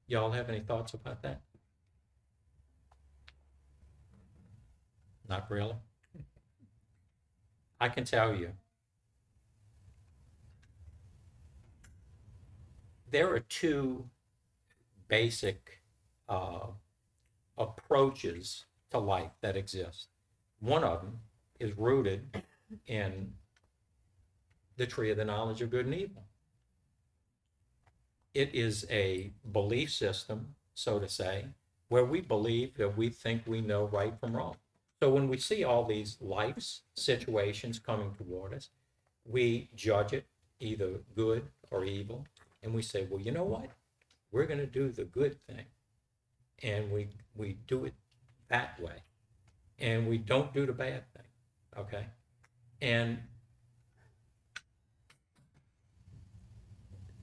Y'all 0.06 0.30
have 0.30 0.48
any 0.48 0.60
thoughts 0.60 0.94
about 0.94 1.22
that? 1.22 1.40
Not 5.28 5.50
really. 5.50 5.74
I 7.80 7.88
can 7.88 8.04
tell 8.04 8.34
you. 8.34 8.52
There 13.10 13.32
are 13.32 13.40
two 13.40 14.08
basic 15.08 15.80
uh, 16.28 16.66
approaches 17.58 18.64
to 18.90 18.98
life 18.98 19.32
that 19.40 19.56
exist. 19.56 20.08
One 20.60 20.84
of 20.84 21.00
them 21.02 21.18
is 21.58 21.76
rooted 21.76 22.42
in 22.86 23.32
the 24.76 24.86
tree 24.86 25.10
of 25.10 25.16
the 25.16 25.24
knowledge 25.24 25.62
of 25.62 25.70
good 25.70 25.86
and 25.86 25.94
evil. 25.94 26.24
It 28.34 28.54
is 28.54 28.86
a 28.90 29.32
belief 29.52 29.92
system, 29.92 30.54
so 30.74 30.98
to 30.98 31.08
say, 31.08 31.46
where 31.88 32.04
we 32.04 32.20
believe 32.20 32.76
that 32.76 32.96
we 32.96 33.08
think 33.08 33.42
we 33.46 33.60
know 33.60 33.86
right 33.86 34.18
from 34.20 34.36
wrong. 34.36 34.56
So 35.00 35.10
when 35.10 35.28
we 35.28 35.38
see 35.38 35.64
all 35.64 35.84
these 35.84 36.18
life's 36.20 36.82
situations 36.94 37.78
coming 37.78 38.14
toward 38.14 38.54
us, 38.54 38.70
we 39.24 39.70
judge 39.74 40.12
it 40.12 40.26
either 40.60 41.00
good 41.14 41.48
or 41.70 41.84
evil, 41.84 42.26
and 42.62 42.74
we 42.74 42.82
say, 42.82 43.06
well, 43.08 43.20
you 43.20 43.30
know 43.30 43.44
what? 43.44 43.68
We're 44.32 44.46
going 44.46 44.60
to 44.60 44.66
do 44.66 44.90
the 44.90 45.04
good 45.04 45.36
thing, 45.46 45.64
and 46.62 46.90
we 46.90 47.08
we 47.34 47.58
do 47.66 47.84
it 47.84 47.94
that 48.48 48.80
way, 48.80 49.02
and 49.78 50.08
we 50.08 50.18
don't 50.18 50.52
do 50.52 50.66
the 50.66 50.72
bad 50.72 51.04
thing. 51.14 51.26
Okay, 51.78 52.06
and 52.80 53.18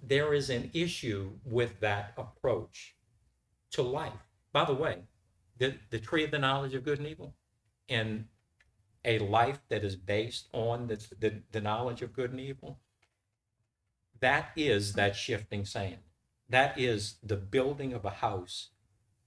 there 0.04 0.34
is 0.34 0.50
an 0.50 0.70
issue 0.74 1.32
with 1.46 1.80
that 1.80 2.14
approach 2.18 2.96
to 3.72 3.82
life. 3.82 4.12
By 4.52 4.66
the 4.66 4.74
way, 4.74 5.04
the, 5.58 5.76
the 5.90 6.00
tree 6.00 6.24
of 6.26 6.32
the 6.32 6.40
knowledge 6.40 6.74
of 6.74 6.84
good 6.84 7.00
and 7.00 7.08
evil 7.08 7.36
and 7.90 8.26
a 9.06 9.20
life 9.20 9.60
that 9.70 9.84
is 9.84 9.96
based 9.96 10.48
on 10.54 10.88
the, 10.88 10.96
the, 11.20 11.42
the 11.52 11.62
knowledge 11.62 12.02
of 12.02 12.14
good 12.14 12.32
and 12.32 12.40
evil, 12.40 12.80
that 14.20 14.52
is 14.56 14.94
that 14.94 15.16
shifting 15.16 15.66
sand. 15.66 15.98
That 16.50 16.78
is 16.78 17.16
the 17.24 17.36
building 17.36 17.94
of 17.94 18.06
a 18.06 18.10
house 18.10 18.70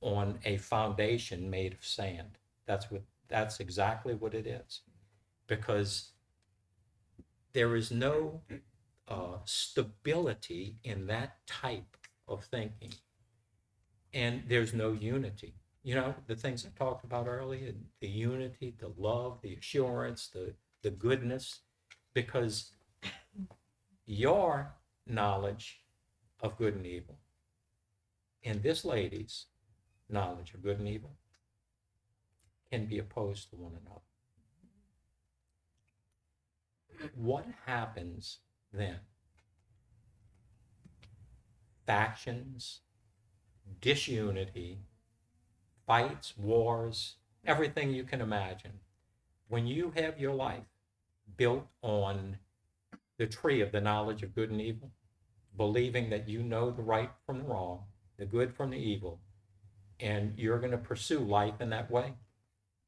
on 0.06 0.38
a 0.44 0.56
foundation 0.56 1.50
made 1.50 1.72
of 1.72 1.84
sand. 1.84 2.38
That's 2.64 2.90
what 2.90 3.02
that's 3.28 3.58
exactly 3.58 4.14
what 4.14 4.34
it 4.34 4.46
is. 4.46 4.82
Because 5.48 6.12
there 7.52 7.75
is 7.75 7.90
no 7.90 8.40
uh, 9.08 9.38
stability 9.44 10.76
in 10.84 11.08
that 11.08 11.44
type 11.46 11.96
of 12.28 12.44
thinking. 12.44 12.94
And 14.14 14.44
there's 14.48 14.72
no 14.72 14.92
unity. 14.92 15.54
You 15.82 15.96
know, 15.96 16.14
the 16.28 16.36
things 16.36 16.64
I 16.64 16.78
talked 16.78 17.04
about 17.04 17.26
earlier 17.26 17.72
the 18.00 18.08
unity, 18.08 18.75
the 18.78 18.92
love, 18.96 19.38
the 19.42 19.54
assurance, 19.54 20.28
the, 20.28 20.54
the 20.82 20.90
goodness, 20.90 21.60
because 22.14 22.70
your 24.06 24.72
knowledge 25.06 25.80
of 26.40 26.56
good 26.56 26.76
and 26.76 26.86
evil 26.86 27.16
and 28.44 28.62
this 28.62 28.84
lady's 28.84 29.46
knowledge 30.08 30.54
of 30.54 30.62
good 30.62 30.78
and 30.78 30.88
evil 30.88 31.16
can 32.70 32.86
be 32.86 32.98
opposed 32.98 33.50
to 33.50 33.56
one 33.56 33.72
another. 33.72 34.00
What 37.14 37.46
happens 37.66 38.38
then? 38.72 38.96
Factions, 41.86 42.81
disunity, 43.81 44.78
fights, 45.87 46.35
wars, 46.37 47.16
everything 47.44 47.92
you 47.92 48.04
can 48.04 48.20
imagine. 48.20 48.81
When 49.48 49.66
you 49.66 49.92
have 49.94 50.18
your 50.18 50.35
life 50.35 50.64
built 51.37 51.66
on 51.83 52.38
the 53.18 53.26
tree 53.26 53.61
of 53.61 53.72
the 53.72 53.81
knowledge 53.81 54.22
of 54.22 54.35
good 54.35 54.50
and 54.50 54.61
evil, 54.61 54.90
believing 55.57 56.11
that 56.11 56.28
you 56.28 56.42
know 56.42 56.70
the 56.70 56.83
right 56.83 57.11
from 57.24 57.38
the 57.38 57.44
wrong, 57.44 57.85
the 58.18 58.26
good 58.26 58.54
from 58.54 58.70
the 58.70 58.76
evil, 58.76 59.20
and 60.00 60.35
you're 60.37 60.59
going 60.59 60.72
to 60.72 60.78
pursue 60.78 61.20
life 61.20 61.61
in 61.61 61.70
that 61.70 61.90
way, 61.90 62.14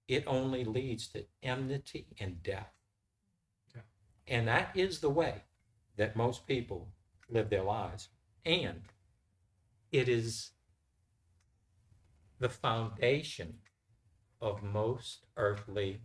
it 0.07 0.25
only 0.27 0.65
leads 0.65 1.09
to 1.09 1.25
enmity 1.43 2.07
and 2.21 2.43
death. 2.43 2.73
Yeah. 3.75 3.83
And 4.27 4.49
that 4.49 4.71
is 4.75 5.01
the 5.01 5.11
way 5.11 5.43
that 5.97 6.17
most 6.17 6.47
people 6.47 6.89
live 7.29 7.51
their 7.51 7.65
lives. 7.65 8.09
And 8.45 8.83
it 9.93 10.09
is 10.09 10.51
the 12.39 12.49
foundation 12.49 13.55
of 14.41 14.63
most 14.63 15.27
earthly 15.37 16.01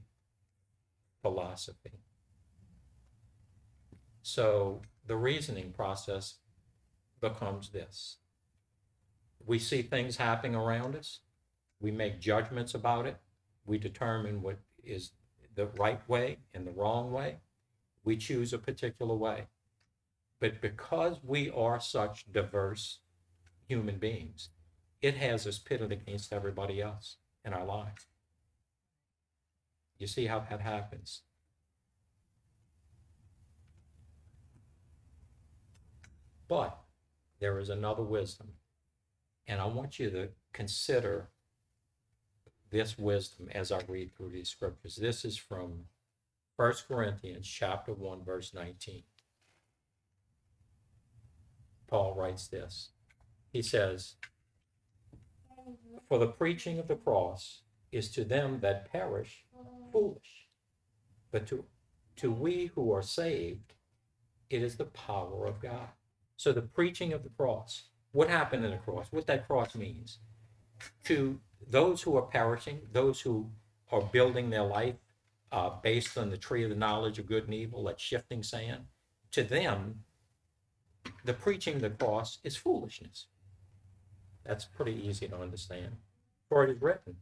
philosophy. 1.21 2.01
So 4.21 4.81
the 5.05 5.15
reasoning 5.15 5.71
process 5.71 6.35
becomes 7.21 7.69
this 7.69 8.17
we 9.45 9.60
see 9.60 9.82
things 9.82 10.17
happening 10.17 10.56
around 10.56 10.95
us, 10.95 11.19
we 11.79 11.91
make 11.91 12.19
judgments 12.19 12.73
about 12.73 13.06
it, 13.06 13.17
we 13.65 13.77
determine 13.77 14.41
what 14.41 14.60
is 14.84 15.12
the 15.56 15.67
right 15.77 16.08
way 16.10 16.38
and 16.53 16.65
the 16.65 16.71
wrong 16.71 17.12
way, 17.12 17.38
we 18.03 18.17
choose 18.17 18.53
a 18.53 18.58
particular 18.58 19.15
way. 19.15 19.47
But 20.39 20.62
because 20.62 21.17
we 21.23 21.49
are 21.51 21.79
such 21.79 22.32
diverse 22.32 22.99
human 23.67 23.97
beings, 23.97 24.49
it 25.01 25.15
has 25.15 25.47
us 25.47 25.60
pitted 25.60 25.91
against 25.91 26.34
everybody 26.34 26.82
else 26.82 27.17
in 27.45 27.53
our 27.53 27.65
lives. 27.65 28.08
You 29.97 30.08
see 30.08 30.25
how 30.25 30.39
that 30.49 30.62
happens? 30.62 31.21
But 36.47 36.77
there 37.39 37.60
is 37.60 37.69
another 37.69 38.03
wisdom. 38.03 38.49
And 39.47 39.60
I 39.60 39.65
want 39.65 39.99
you 39.99 40.10
to 40.10 40.29
consider 40.53 41.29
this 42.69 42.97
wisdom 42.97 43.49
as 43.51 43.71
I 43.71 43.82
read 43.88 44.15
through 44.15 44.32
these 44.32 44.49
scriptures. 44.49 44.95
This 44.95 45.25
is 45.25 45.38
from 45.38 45.88
1 46.56 46.73
Corinthians 46.88 47.47
chapter 47.47 47.93
1 47.93 48.23
verse 48.23 48.53
19. 48.53 49.03
Paul 51.88 52.15
writes 52.15 52.47
this. 52.47 52.91
He 53.51 53.62
says, 53.62 54.15
"For 56.08 56.17
the 56.17 56.32
preaching 56.32 56.79
of 56.79 56.88
the 56.88 56.95
cross 56.95 57.62
is 57.91 58.10
to 58.12 58.25
them 58.25 58.62
that 58.62 58.89
perish 58.89 59.45
foolish, 59.91 60.47
but 61.29 61.45
to 61.47 61.67
to 62.15 62.32
we 62.32 62.67
who 62.67 62.91
are 62.91 63.03
saved 63.03 63.73
it 64.49 64.63
is 64.63 64.77
the 64.77 64.86
power 64.86 65.45
of 65.45 65.60
God." 65.60 65.89
So 66.36 66.51
the 66.51 66.62
preaching 66.63 67.13
of 67.13 67.23
the 67.23 67.29
cross, 67.29 67.89
what 68.13 68.30
happened 68.30 68.63
in 68.63 68.71
the 68.71 68.78
cross? 68.78 69.08
What 69.12 69.28
that 69.28 69.47
cross 69.47 69.76
means 69.76 70.19
to 71.06 71.39
those 71.69 72.02
who 72.02 72.15
are 72.15 72.21
perishing, 72.21 72.80
those 72.91 73.19
who 73.19 73.49
are 73.91 74.02
building 74.02 74.49
their 74.49 74.63
life 74.63 74.95
uh, 75.52 75.71
based 75.82 76.17
on 76.17 76.30
the 76.30 76.38
tree 76.38 76.63
of 76.63 76.69
the 76.69 76.76
knowledge 76.76 77.19
of 77.19 77.26
good 77.26 77.45
and 77.45 77.54
evil, 77.54 77.84
that 77.84 77.99
shifting 77.99 78.41
sand, 78.41 78.86
to 79.32 79.43
them, 79.43 80.04
the 81.26 81.34
preaching 81.34 81.76
of 81.76 81.82
the 81.82 81.89
cross 81.89 82.39
is 82.43 82.56
foolishness. 82.56 83.28
That's 84.45 84.65
pretty 84.65 84.93
easy 85.08 85.28
to 85.28 85.38
understand. 85.38 85.97
For 86.49 86.63
it 86.63 86.69
is 86.69 86.82
written, 86.82 87.15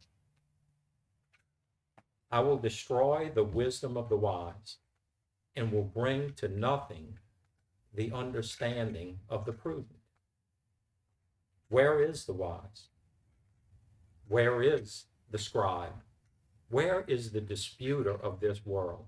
I 2.30 2.40
will 2.40 2.58
destroy 2.58 3.30
the 3.34 3.44
wisdom 3.44 3.96
of 3.96 4.08
the 4.08 4.16
wise 4.16 4.76
and 5.56 5.70
will 5.72 5.84
bring 5.84 6.32
to 6.34 6.48
nothing 6.48 7.18
the 7.94 8.10
understanding 8.12 9.18
of 9.28 9.44
the 9.44 9.52
prudent. 9.52 10.01
Where 11.72 12.02
is 12.02 12.26
the 12.26 12.34
wise? 12.34 12.88
Where 14.28 14.62
is 14.62 15.06
the 15.30 15.38
scribe? 15.38 16.02
Where 16.68 17.02
is 17.08 17.32
the 17.32 17.40
disputer 17.40 18.12
of 18.12 18.40
this 18.40 18.66
world? 18.66 19.06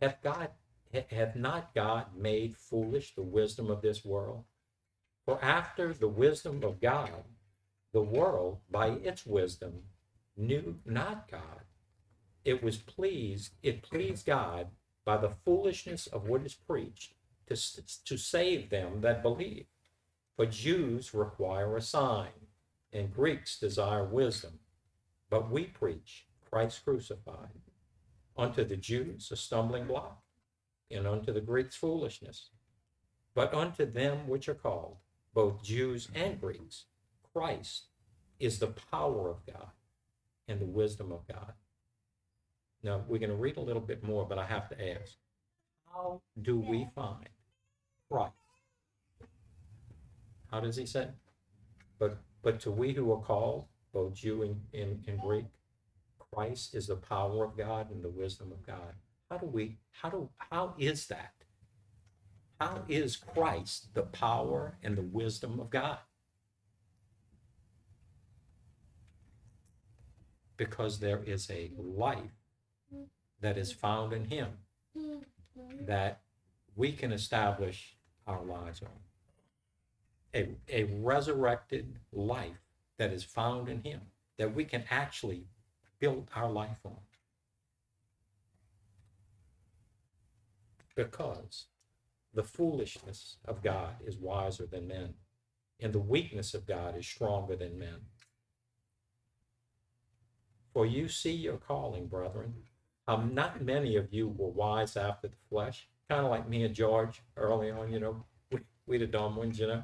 Hath 0.00 0.20
God 0.20 0.48
hath 0.92 1.36
not 1.36 1.72
God 1.72 2.06
made 2.16 2.56
foolish 2.56 3.14
the 3.14 3.22
wisdom 3.22 3.70
of 3.70 3.80
this 3.80 4.04
world? 4.04 4.42
For 5.24 5.38
after 5.40 5.92
the 5.92 6.08
wisdom 6.08 6.64
of 6.64 6.80
God, 6.80 7.22
the 7.92 8.02
world 8.02 8.58
by 8.68 8.88
its 8.88 9.24
wisdom 9.24 9.84
knew 10.36 10.80
not 10.84 11.30
God. 11.30 11.62
It 12.44 12.60
was 12.60 12.76
pleased, 12.76 13.52
it 13.62 13.82
pleased 13.84 14.26
God 14.26 14.66
by 15.04 15.16
the 15.16 15.30
foolishness 15.44 16.08
of 16.08 16.28
what 16.28 16.44
is 16.44 16.54
preached 16.54 17.14
to, 17.46 17.54
to 18.04 18.16
save 18.16 18.70
them 18.70 19.00
that 19.02 19.22
believe. 19.22 19.66
For 20.36 20.46
Jews 20.46 21.14
require 21.14 21.76
a 21.76 21.80
sign, 21.80 22.32
and 22.92 23.14
Greeks 23.14 23.58
desire 23.58 24.04
wisdom. 24.04 24.58
But 25.30 25.50
we 25.50 25.64
preach 25.64 26.26
Christ 26.48 26.84
crucified. 26.84 27.60
Unto 28.36 28.64
the 28.64 28.76
Jews 28.76 29.30
a 29.30 29.36
stumbling 29.36 29.86
block, 29.86 30.22
and 30.90 31.06
unto 31.06 31.32
the 31.32 31.40
Greeks 31.40 31.76
foolishness. 31.76 32.50
But 33.34 33.54
unto 33.54 33.84
them 33.84 34.28
which 34.28 34.48
are 34.48 34.54
called, 34.54 34.96
both 35.34 35.62
Jews 35.62 36.08
and 36.14 36.40
Greeks, 36.40 36.86
Christ 37.32 37.86
is 38.38 38.58
the 38.58 38.74
power 38.90 39.30
of 39.30 39.46
God 39.46 39.70
and 40.48 40.60
the 40.60 40.66
wisdom 40.66 41.12
of 41.12 41.26
God. 41.26 41.52
Now, 42.82 43.02
we're 43.08 43.18
going 43.18 43.30
to 43.30 43.36
read 43.36 43.56
a 43.56 43.62
little 43.62 43.82
bit 43.82 44.04
more, 44.04 44.26
but 44.26 44.38
I 44.38 44.46
have 44.46 44.68
to 44.68 44.90
ask 44.90 45.14
how 45.92 46.20
do 46.42 46.58
we 46.58 46.88
find 46.94 47.28
Christ? 48.10 48.43
How 50.54 50.60
does 50.60 50.76
he 50.76 50.86
say? 50.86 51.08
But 51.98 52.18
but 52.42 52.60
to 52.60 52.70
we 52.70 52.92
who 52.92 53.10
are 53.10 53.20
called, 53.20 53.64
both 53.92 54.14
Jew 54.14 54.42
and, 54.72 55.04
and 55.08 55.18
Greek, 55.18 55.46
Christ 56.32 56.76
is 56.76 56.86
the 56.86 56.94
power 56.94 57.44
of 57.44 57.56
God 57.56 57.90
and 57.90 58.04
the 58.04 58.08
wisdom 58.08 58.52
of 58.52 58.64
God. 58.64 58.94
How 59.28 59.38
do 59.38 59.46
we 59.46 59.78
how 59.90 60.10
do 60.10 60.30
how 60.38 60.74
is 60.78 61.08
that? 61.08 61.32
How 62.60 62.84
is 62.88 63.16
Christ 63.16 63.94
the 63.94 64.02
power 64.02 64.78
and 64.84 64.96
the 64.96 65.02
wisdom 65.02 65.58
of 65.58 65.70
God? 65.70 65.98
Because 70.56 71.00
there 71.00 71.24
is 71.24 71.50
a 71.50 71.72
life 71.76 72.38
that 73.40 73.58
is 73.58 73.72
found 73.72 74.12
in 74.12 74.26
him 74.26 74.50
that 75.80 76.20
we 76.76 76.92
can 76.92 77.10
establish 77.10 77.96
our 78.28 78.44
lives 78.44 78.80
on. 78.80 79.03
A, 80.34 80.48
a 80.68 80.84
resurrected 81.00 81.98
life 82.12 82.60
that 82.98 83.12
is 83.12 83.24
found 83.24 83.68
in 83.68 83.82
him 83.82 84.00
that 84.38 84.54
we 84.54 84.64
can 84.64 84.84
actually 84.90 85.46
build 86.00 86.28
our 86.34 86.50
life 86.50 86.80
on. 86.84 86.98
Because 90.96 91.66
the 92.32 92.42
foolishness 92.42 93.36
of 93.44 93.62
God 93.62 93.94
is 94.04 94.16
wiser 94.16 94.66
than 94.66 94.88
men, 94.88 95.14
and 95.80 95.92
the 95.92 96.00
weakness 96.00 96.52
of 96.54 96.66
God 96.66 96.96
is 96.96 97.06
stronger 97.06 97.56
than 97.56 97.78
men. 97.78 98.00
For 100.72 100.84
you 100.84 101.08
see 101.08 101.32
your 101.32 101.56
calling, 101.56 102.06
brethren. 102.06 102.54
Um, 103.06 103.34
not 103.34 103.62
many 103.62 103.96
of 103.96 104.12
you 104.12 104.28
were 104.28 104.48
wise 104.48 104.96
after 104.96 105.28
the 105.28 105.36
flesh, 105.48 105.88
kind 106.08 106.24
of 106.24 106.30
like 106.30 106.48
me 106.48 106.64
and 106.64 106.74
George 106.74 107.22
early 107.36 107.70
on, 107.70 107.92
you 107.92 108.00
know, 108.00 108.24
we, 108.50 108.58
we 108.86 108.98
the 108.98 109.06
dumb 109.06 109.36
ones, 109.36 109.58
you 109.58 109.68
know. 109.68 109.82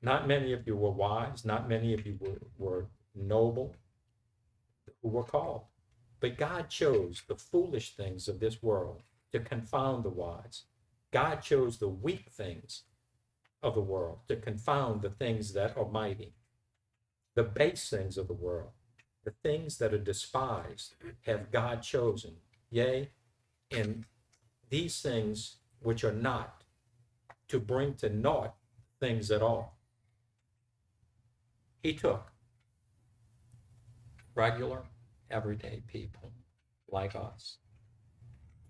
Not 0.00 0.28
many 0.28 0.52
of 0.52 0.66
you 0.66 0.76
were 0.76 0.90
wise, 0.90 1.44
not 1.44 1.68
many 1.68 1.92
of 1.94 2.06
you 2.06 2.16
were, 2.20 2.40
were 2.56 2.86
noble 3.14 3.74
who 5.02 5.08
were 5.08 5.24
called. 5.24 5.62
But 6.20 6.38
God 6.38 6.68
chose 6.68 7.22
the 7.28 7.36
foolish 7.36 7.96
things 7.96 8.28
of 8.28 8.40
this 8.40 8.62
world 8.62 9.02
to 9.32 9.40
confound 9.40 10.04
the 10.04 10.10
wise. 10.10 10.64
God 11.12 11.36
chose 11.42 11.78
the 11.78 11.88
weak 11.88 12.30
things 12.30 12.82
of 13.62 13.74
the 13.74 13.80
world 13.80 14.18
to 14.28 14.36
confound 14.36 15.02
the 15.02 15.10
things 15.10 15.52
that 15.52 15.76
are 15.76 15.88
mighty. 15.88 16.34
The 17.34 17.44
base 17.44 17.88
things 17.88 18.18
of 18.18 18.26
the 18.26 18.34
world, 18.34 18.70
the 19.24 19.34
things 19.42 19.78
that 19.78 19.94
are 19.94 19.98
despised, 19.98 20.94
have 21.22 21.50
God 21.50 21.82
chosen. 21.82 22.36
Yea, 22.70 23.10
and 23.70 24.04
these 24.68 25.00
things 25.00 25.56
which 25.80 26.04
are 26.04 26.12
not, 26.12 26.62
to 27.48 27.58
bring 27.58 27.94
to 27.94 28.10
naught 28.10 28.54
things 29.00 29.30
at 29.30 29.42
all. 29.42 29.77
He 31.82 31.94
took 31.94 32.32
regular, 34.34 34.84
everyday 35.30 35.82
people 35.86 36.32
like 36.90 37.14
us 37.14 37.58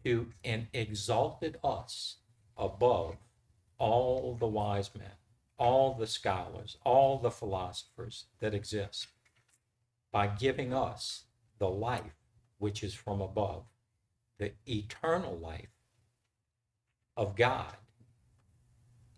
to 0.05 0.29
and 0.44 0.66
exalted 0.73 1.59
us 1.64 2.16
above 2.57 3.16
all 3.79 4.37
the 4.38 4.47
wise 4.47 4.90
men, 4.94 5.12
all 5.59 5.94
the 5.94 6.07
scholars, 6.07 6.77
all 6.85 7.18
the 7.18 7.31
philosophers 7.31 8.27
that 8.40 8.55
exist 8.55 9.09
by 10.12 10.27
giving 10.27 10.73
us 10.73 11.25
the 11.59 11.68
life 11.68 12.16
which 12.59 12.83
is 12.83 12.94
from 12.94 13.21
above, 13.21 13.64
the 14.38 14.53
eternal 14.66 15.37
life 15.37 15.71
of 17.16 17.37
God, 17.37 17.77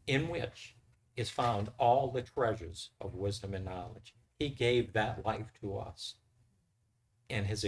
in 0.07 0.29
which 0.29 0.75
is 1.21 1.29
found 1.29 1.69
all 1.79 2.11
the 2.11 2.23
treasures 2.23 2.89
of 2.99 3.15
wisdom 3.15 3.53
and 3.53 3.67
knowledge. 3.67 4.15
He 4.39 4.49
gave 4.49 4.95
that 4.95 5.23
life 5.23 5.53
to 5.61 5.77
us, 5.77 6.15
and 7.29 7.47
his 7.47 7.67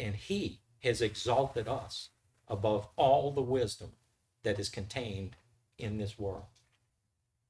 and 0.00 0.16
he 0.16 0.58
has 0.82 1.00
exalted 1.00 1.68
us 1.68 2.08
above 2.48 2.88
all 2.96 3.30
the 3.30 3.40
wisdom 3.40 3.92
that 4.42 4.58
is 4.58 4.68
contained 4.68 5.36
in 5.78 5.98
this 5.98 6.18
world. 6.18 6.46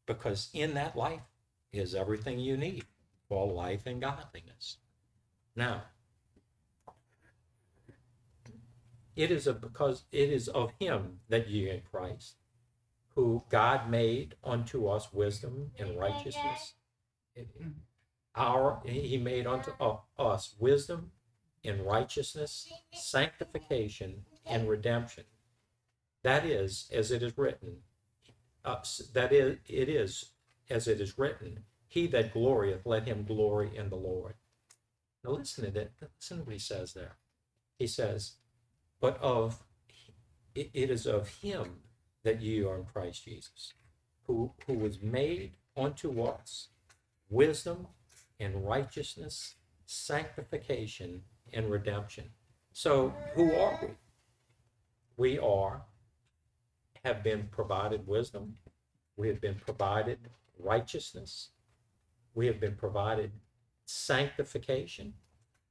Because 0.05 0.51
in 0.53 0.75
that 0.75 0.97
life 0.97 1.23
is 1.73 1.95
everything 1.95 2.38
you 2.38 2.59
need 2.59 2.85
for 3.27 3.51
life 3.51 3.87
and 3.87 4.03
godliness. 4.03 4.77
Now, 5.57 5.85
it 9.16 9.31
is 9.31 9.47
a, 9.47 9.55
because 9.55 10.03
it 10.12 10.29
is 10.31 10.49
of 10.49 10.73
him 10.79 11.21
that 11.31 11.49
ye 11.49 11.71
in 11.71 11.81
Christ, 11.90 12.35
who 13.14 13.42
God 13.51 13.90
made 13.90 14.35
unto 14.42 14.87
us 14.87 15.12
wisdom 15.12 15.70
and 15.79 15.98
righteousness. 15.98 16.75
Our 18.35 18.83
he 18.85 19.18
made 19.18 19.46
unto 19.46 19.72
us 20.18 20.55
wisdom 20.59 21.12
and 21.64 21.87
righteousness, 21.87 22.72
sanctification, 22.92 24.25
and 24.46 24.68
redemption. 24.68 25.25
That 26.22 26.44
is, 26.44 26.88
as 26.92 27.11
it 27.11 27.22
is 27.22 27.37
written, 27.37 27.79
uh, 28.64 28.77
that 29.14 29.33
is, 29.33 29.59
it 29.68 29.88
is 29.88 30.31
as 30.70 30.88
it 30.88 31.01
is 31.01 31.18
written, 31.18 31.64
he 31.87 32.07
that 32.09 32.33
glorieth, 32.33 32.87
let 32.87 33.07
him 33.07 33.25
glory 33.25 33.70
in 33.77 33.90
the 33.90 33.96
Lord. 33.96 34.35
Now 35.22 35.33
listen 35.33 35.64
to 35.64 35.70
that. 35.72 35.92
Listen 36.18 36.38
to 36.38 36.44
what 36.44 36.53
he 36.55 36.59
says 36.59 36.94
there. 36.94 37.16
He 37.79 37.87
says, 37.87 38.37
but 39.01 39.20
of 39.20 39.64
it, 40.55 40.70
it 40.72 40.90
is 40.90 41.07
of 41.07 41.29
him 41.29 41.81
that 42.25 42.41
you 42.41 42.69
are 42.69 42.77
in 42.77 42.85
Christ 42.85 43.25
Jesus, 43.25 43.75
who 44.27 44.53
who 44.67 44.75
was 44.75 45.03
made 45.03 45.53
unto 45.77 46.23
us 46.23 46.69
wisdom 47.31 47.87
and 48.39 48.67
righteousness, 48.67 49.55
sanctification, 49.87 51.23
and 51.53 51.71
redemption. 51.71 52.31
So 52.73 53.13
who 53.35 53.55
are 53.55 53.79
we? 53.83 53.89
We 55.17 55.39
are 55.39 55.83
have 57.05 57.23
been 57.23 57.49
provided 57.51 58.07
wisdom. 58.07 58.57
We 59.17 59.29
have 59.29 59.41
been 59.41 59.57
provided 59.57 60.19
righteousness. 60.59 61.51
We 62.35 62.47
have 62.47 62.61
been 62.61 62.77
provided 62.77 63.33
sanctification 63.85 65.15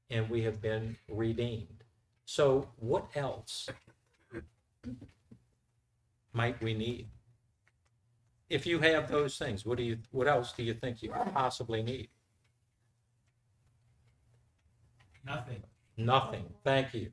and 0.09 0.29
we 0.29 0.43
have 0.43 0.61
been 0.61 0.97
redeemed. 1.07 1.83
So, 2.25 2.69
what 2.77 3.07
else 3.15 3.69
might 6.33 6.61
we 6.61 6.73
need? 6.73 7.07
If 8.49 8.65
you 8.65 8.79
have 8.79 9.09
those 9.09 9.37
things, 9.37 9.65
what 9.65 9.77
do 9.77 9.83
you 9.83 9.97
what 10.11 10.27
else 10.27 10.51
do 10.53 10.63
you 10.63 10.73
think 10.73 11.01
you 11.01 11.09
could 11.11 11.33
possibly 11.33 11.81
need? 11.83 12.09
Nothing. 15.25 15.63
Nothing. 15.97 16.45
Thank 16.63 16.93
you. 16.93 17.11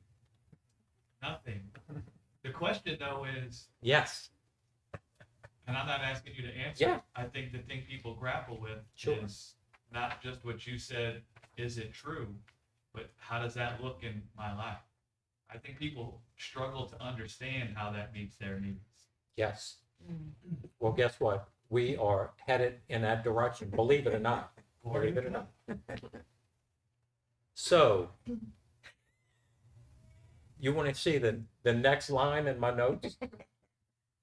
Nothing. 1.21 1.61
The 2.43 2.49
question 2.49 2.97
though 2.99 3.25
is, 3.25 3.67
Yes. 3.81 4.29
and 5.67 5.77
I'm 5.77 5.87
not 5.87 6.01
asking 6.01 6.33
you 6.35 6.41
to 6.43 6.53
answer. 6.55 6.85
Yeah. 6.85 6.99
I 7.15 7.25
think 7.25 7.51
the 7.51 7.59
thing 7.59 7.83
people 7.87 8.15
grapple 8.15 8.59
with 8.59 8.79
Sure. 8.95 9.23
is 9.23 9.55
not 9.91 10.21
just 10.21 10.43
what 10.43 10.65
you 10.65 10.77
said, 10.77 11.23
is 11.57 11.77
it 11.77 11.93
true? 11.93 12.35
But 12.93 13.11
how 13.17 13.39
does 13.39 13.53
that 13.53 13.83
look 13.83 14.03
in 14.03 14.23
my 14.35 14.55
life? 14.55 14.79
I 15.51 15.57
think 15.57 15.77
people 15.77 16.21
struggle 16.37 16.87
to 16.87 17.01
understand 17.01 17.75
how 17.77 17.91
that 17.91 18.13
meets 18.13 18.37
their 18.37 18.59
needs. 18.59 19.08
Yes. 19.39 19.77
Mm. 20.05 20.31
Well, 20.81 20.91
guess 20.91 21.17
what? 21.17 21.47
We 21.69 21.95
are 21.95 22.31
headed 22.45 22.79
in 22.89 23.03
that 23.03 23.23
direction, 23.23 23.69
believe 23.69 24.05
it 24.05 24.13
or 24.13 24.19
not. 24.19 24.51
Believe 24.83 25.15
it 25.17 25.25
or 25.25 25.29
not. 25.29 25.47
So, 27.61 28.09
you 30.61 30.73
want 30.73 30.87
to 30.87 30.95
see 30.95 31.17
the, 31.17 31.41
the 31.63 31.73
next 31.73 32.09
line 32.09 32.47
in 32.47 32.57
my 32.57 32.71
notes? 32.71 33.17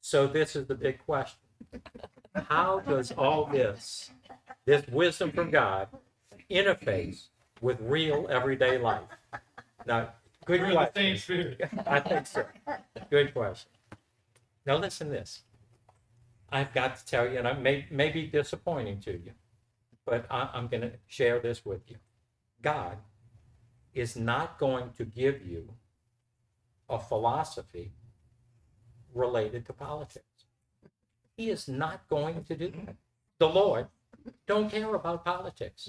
So, 0.01 0.27
this 0.27 0.57
is 0.57 0.67
the 0.67 0.75
big 0.75 1.05
question. 1.05 1.39
How 2.49 2.81
does 2.81 3.13
all 3.13 3.45
this, 3.45 4.11
this 4.65 4.87
wisdom 4.89 5.33
from 5.33 5.51
God, 5.51 5.89
interface 6.51 7.27
with 7.61 7.79
real 7.83 8.27
everyday 8.31 8.79
life? 8.79 9.03
Now, 9.87 10.15
good 10.47 10.63
We're 10.63 10.69
in 10.69 10.71
the 10.71 10.77
question. 10.77 10.95
same 10.95 11.17
spirit. 11.19 11.61
I 11.87 12.01
think 12.01 12.27
so. 12.27 12.47
Good 13.11 13.35
question. 13.35 13.69
Now 14.67 14.77
listen 14.77 15.09
to 15.09 15.13
this. 15.13 15.43
I've 16.51 16.73
got 16.75 16.97
to 16.97 17.07
tell 17.07 17.29
you, 17.31 17.39
and 17.39 17.47
I 17.47 17.55
may, 17.55 17.87
may 17.91 18.11
be 18.11 18.27
disappointing 18.27 19.01
to 19.01 19.13
you, 19.13 19.33
but 20.05 20.27
I, 20.31 20.51
I'm 20.53 20.69
going 20.69 20.83
to 20.83 20.93
share 21.07 21.39
this 21.41 21.65
with 21.65 21.83
you. 21.89 21.97
God 22.63 22.99
is 23.95 24.17
not 24.17 24.59
going 24.59 24.91
to 24.99 25.05
give 25.05 25.47
you 25.47 25.75
a 26.89 26.99
philosophy 26.99 27.93
related 29.15 29.67
to 29.67 29.73
politics. 29.73 30.25
He 31.37 31.51
is 31.51 31.69
not 31.69 32.09
going 32.09 32.45
to 32.45 32.57
do 32.57 32.73
that. 32.87 32.97
The 33.39 33.49
Lord 33.49 33.89
don't 34.47 34.71
care 34.71 34.95
about 34.95 35.25
politics. 35.25 35.89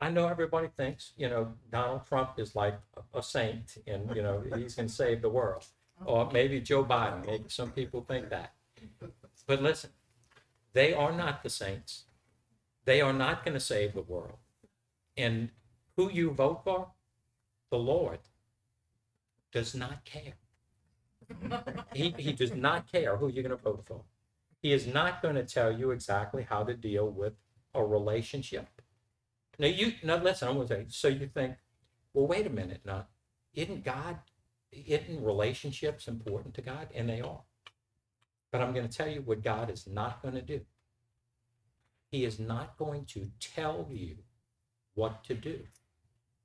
I 0.00 0.10
know 0.10 0.28
everybody 0.28 0.68
thinks, 0.76 1.12
you 1.16 1.28
know, 1.28 1.52
Donald 1.70 2.06
Trump 2.06 2.38
is 2.38 2.56
like 2.56 2.78
a- 3.14 3.22
saint 3.22 3.76
and, 3.86 4.14
you 4.16 4.22
know, 4.22 4.42
he's 4.56 4.74
going 4.74 4.88
to 4.88 4.94
save 4.94 5.20
the 5.20 5.28
world. 5.28 5.66
Or 6.04 6.30
maybe 6.30 6.60
Joe 6.60 6.84
Biden, 6.84 7.26
maybe 7.26 7.44
some 7.48 7.72
people 7.72 8.04
think 8.08 8.30
that. 8.30 8.54
But 9.46 9.62
listen, 9.62 9.90
they 10.72 10.94
are 10.94 11.12
not 11.12 11.42
the 11.42 11.50
saints. 11.50 12.04
They 12.84 13.00
are 13.00 13.12
not 13.12 13.44
going 13.44 13.54
to 13.54 13.60
save 13.60 13.94
the 13.94 14.02
world. 14.02 14.38
And 15.16 15.50
who 15.96 16.10
you 16.10 16.30
vote 16.30 16.62
for, 16.64 16.88
the 17.70 17.78
Lord, 17.78 18.20
does 19.52 19.74
not 19.74 20.04
care. 20.04 20.34
He, 21.92 22.14
he 22.16 22.32
does 22.32 22.54
not 22.54 22.90
care 22.90 23.16
who 23.16 23.28
you're 23.28 23.42
going 23.42 23.56
to 23.56 23.62
vote 23.62 23.84
for. 23.86 24.02
He 24.62 24.72
is 24.72 24.86
not 24.86 25.22
going 25.22 25.36
to 25.36 25.44
tell 25.44 25.72
you 25.72 25.90
exactly 25.90 26.46
how 26.48 26.64
to 26.64 26.74
deal 26.74 27.08
with 27.08 27.34
a 27.74 27.84
relationship. 27.84 28.66
Now 29.58 29.68
you 29.68 29.92
now 30.02 30.16
listen, 30.16 30.48
I'm 30.48 30.54
going 30.54 30.68
to 30.68 30.74
say. 30.74 30.86
So 30.88 31.08
you 31.08 31.26
think, 31.26 31.56
well, 32.14 32.26
wait 32.26 32.46
a 32.46 32.50
minute, 32.50 32.80
now, 32.84 33.06
isn't 33.54 33.84
God, 33.84 34.18
isn't 34.72 35.24
relationships 35.24 36.08
important 36.08 36.54
to 36.54 36.62
God? 36.62 36.88
And 36.94 37.08
they 37.08 37.20
are. 37.20 37.42
But 38.52 38.60
I'm 38.60 38.72
going 38.72 38.88
to 38.88 38.96
tell 38.96 39.08
you 39.08 39.22
what 39.22 39.42
God 39.42 39.70
is 39.70 39.86
not 39.86 40.22
going 40.22 40.34
to 40.34 40.42
do. 40.42 40.60
He 42.10 42.24
is 42.24 42.38
not 42.38 42.76
going 42.76 43.04
to 43.06 43.30
tell 43.38 43.86
you 43.90 44.16
what 44.94 45.22
to 45.24 45.34
do 45.34 45.60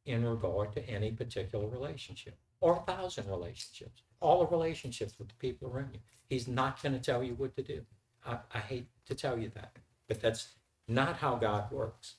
in 0.06 0.24
regard 0.24 0.72
to 0.74 0.88
any 0.88 1.12
particular 1.12 1.68
relationship 1.68 2.38
or 2.62 2.78
a 2.78 2.92
thousand 2.92 3.28
relationships, 3.28 4.04
all 4.20 4.40
the 4.40 4.56
relationships 4.56 5.18
with 5.18 5.30
the 5.30 5.36
people 5.36 5.70
around 5.70 5.90
you. 5.94 6.00
He's 6.30 6.48
not 6.48 6.82
going 6.82 6.94
to 6.94 7.00
tell 7.00 7.24
you 7.24 7.34
what 7.34 7.56
to 7.56 7.64
do. 7.64 7.82
I, 8.26 8.38
I 8.54 8.60
hate 8.60 8.88
to 9.08 9.16
tell 9.16 9.38
you 9.38 9.52
that, 9.56 9.78
but 10.08 10.22
that's 10.22 10.50
not 10.88 11.18
how 11.18 11.36
God 11.36 11.72
works. 11.72 12.16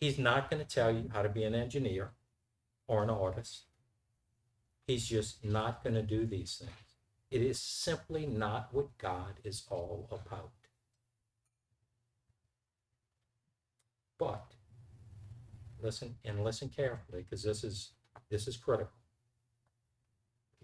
He's 0.00 0.18
not 0.18 0.50
going 0.50 0.64
to 0.64 0.68
tell 0.68 0.90
you 0.92 1.10
how 1.12 1.22
to 1.22 1.28
be 1.28 1.44
an 1.44 1.54
engineer 1.54 2.12
or 2.86 3.02
an 3.02 3.10
artist. 3.10 3.64
He's 4.88 5.06
just 5.06 5.44
not 5.44 5.84
going 5.84 5.94
to 5.96 6.02
do 6.02 6.24
these 6.24 6.56
things. 6.56 6.72
It 7.30 7.42
is 7.42 7.60
simply 7.60 8.24
not 8.24 8.70
what 8.72 8.96
God 8.96 9.34
is 9.44 9.66
all 9.70 10.08
about. 10.10 10.50
But 14.18 14.46
listen 15.78 16.14
and 16.24 16.42
listen 16.42 16.70
carefully 16.70 17.22
because 17.22 17.42
this 17.42 17.62
is 17.62 17.92
this 18.30 18.48
is 18.48 18.56
critical. 18.56 18.90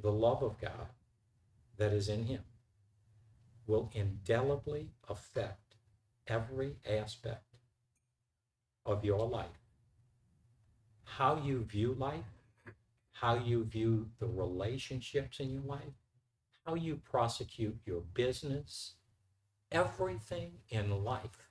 The 0.02 0.10
love 0.10 0.42
of 0.42 0.58
God 0.58 0.88
that 1.76 1.92
is 1.92 2.08
in 2.08 2.24
him 2.24 2.44
will 3.66 3.90
indelibly 3.92 4.88
affect 5.06 5.74
every 6.26 6.76
aspect 6.88 7.56
of 8.86 9.04
your 9.04 9.28
life. 9.28 9.60
How 11.04 11.42
you 11.44 11.64
view 11.64 11.94
life, 11.98 12.24
how 13.14 13.36
you 13.36 13.64
view 13.64 14.10
the 14.18 14.26
relationships 14.26 15.40
in 15.40 15.50
your 15.50 15.62
life, 15.62 15.94
how 16.66 16.74
you 16.74 16.96
prosecute 16.96 17.78
your 17.86 18.00
business, 18.00 18.94
everything 19.72 20.52
in 20.68 21.04
life 21.04 21.50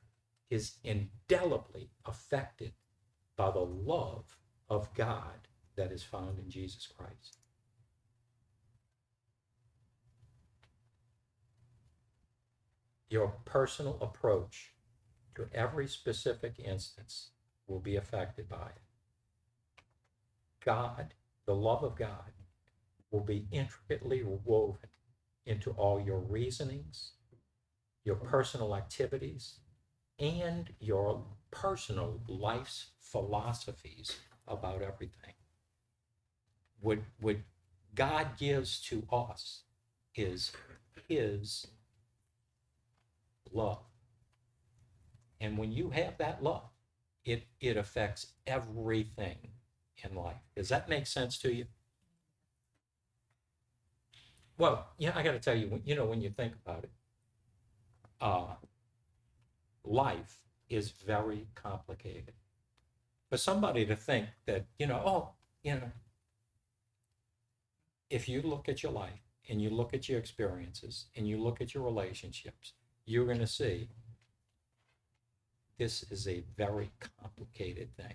is 0.49 0.75
indelibly 0.83 1.89
affected 2.05 2.73
by 3.35 3.49
the 3.49 3.59
love 3.59 4.37
of 4.69 4.93
God 4.93 5.47
that 5.75 5.91
is 5.91 6.03
found 6.03 6.37
in 6.37 6.49
Jesus 6.49 6.87
Christ. 6.87 7.37
Your 13.09 13.35
personal 13.45 13.97
approach 14.01 14.73
to 15.35 15.47
every 15.53 15.87
specific 15.87 16.59
instance 16.59 17.29
will 17.67 17.79
be 17.79 17.95
affected 17.95 18.49
by 18.49 18.67
it. 18.75 18.81
God, 20.63 21.13
the 21.45 21.55
love 21.55 21.83
of 21.83 21.95
God, 21.97 22.31
will 23.11 23.21
be 23.21 23.47
intricately 23.51 24.23
woven 24.23 24.89
into 25.45 25.71
all 25.71 26.01
your 26.01 26.19
reasonings, 26.19 27.11
your 28.03 28.15
personal 28.15 28.75
activities, 28.75 29.59
and 30.19 30.73
your 30.79 31.23
personal 31.51 32.21
life's 32.27 32.87
philosophies 32.99 34.17
about 34.47 34.81
everything. 34.81 35.33
What, 36.81 36.99
what 37.19 37.37
God 37.93 38.37
gives 38.37 38.81
to 38.83 39.07
us 39.11 39.61
is 40.15 40.51
His 41.07 41.67
love. 43.51 43.83
And 45.39 45.57
when 45.57 45.71
you 45.71 45.91
have 45.91 46.17
that 46.17 46.43
love, 46.43 46.69
it, 47.25 47.43
it 47.59 47.77
affects 47.77 48.27
everything 48.47 49.37
life. 50.11 50.41
Does 50.55 50.69
that 50.69 50.89
make 50.89 51.07
sense 51.07 51.37
to 51.39 51.53
you? 51.53 51.65
Well, 54.57 54.87
yeah, 54.97 55.13
I 55.15 55.23
got 55.23 55.31
to 55.31 55.39
tell 55.39 55.55
you, 55.55 55.81
you 55.83 55.95
know, 55.95 56.05
when 56.05 56.21
you 56.21 56.29
think 56.29 56.53
about 56.63 56.83
it, 56.83 56.91
uh, 58.21 58.55
life 59.83 60.37
is 60.69 60.91
very 60.91 61.47
complicated. 61.55 62.33
For 63.29 63.37
somebody 63.37 63.85
to 63.85 63.95
think 63.95 64.27
that, 64.45 64.65
you 64.77 64.87
know, 64.87 65.01
oh, 65.05 65.29
you 65.63 65.73
know, 65.73 65.91
if 68.09 68.29
you 68.29 68.41
look 68.41 68.69
at 68.69 68.83
your 68.83 68.91
life 68.91 69.23
and 69.49 69.61
you 69.61 69.71
look 69.71 69.93
at 69.93 70.07
your 70.07 70.19
experiences 70.19 71.05
and 71.15 71.27
you 71.27 71.41
look 71.41 71.61
at 71.61 71.73
your 71.73 71.83
relationships, 71.83 72.73
you're 73.05 73.25
going 73.25 73.39
to 73.39 73.47
see 73.47 73.89
this 75.79 76.03
is 76.11 76.27
a 76.27 76.43
very 76.55 76.91
complicated 77.19 77.89
thing. 77.97 78.13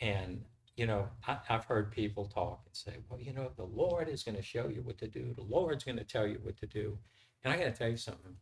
And, 0.00 0.44
you 0.80 0.86
know, 0.86 1.10
I, 1.28 1.36
I've 1.50 1.66
heard 1.66 1.92
people 1.92 2.24
talk 2.24 2.62
and 2.64 2.74
say, 2.74 2.94
well, 3.06 3.20
you 3.20 3.34
know, 3.34 3.50
the 3.54 3.64
Lord 3.64 4.08
is 4.08 4.22
going 4.22 4.36
to 4.36 4.42
show 4.42 4.68
you 4.68 4.80
what 4.80 4.96
to 5.00 5.06
do. 5.06 5.34
The 5.36 5.42
Lord's 5.42 5.84
going 5.84 5.98
to 5.98 6.04
tell 6.04 6.26
you 6.26 6.38
what 6.42 6.56
to 6.56 6.66
do. 6.66 6.96
And 7.44 7.52
I 7.52 7.58
got 7.58 7.64
to 7.64 7.72
tell 7.72 7.90
you 7.90 7.98
something. 7.98 8.36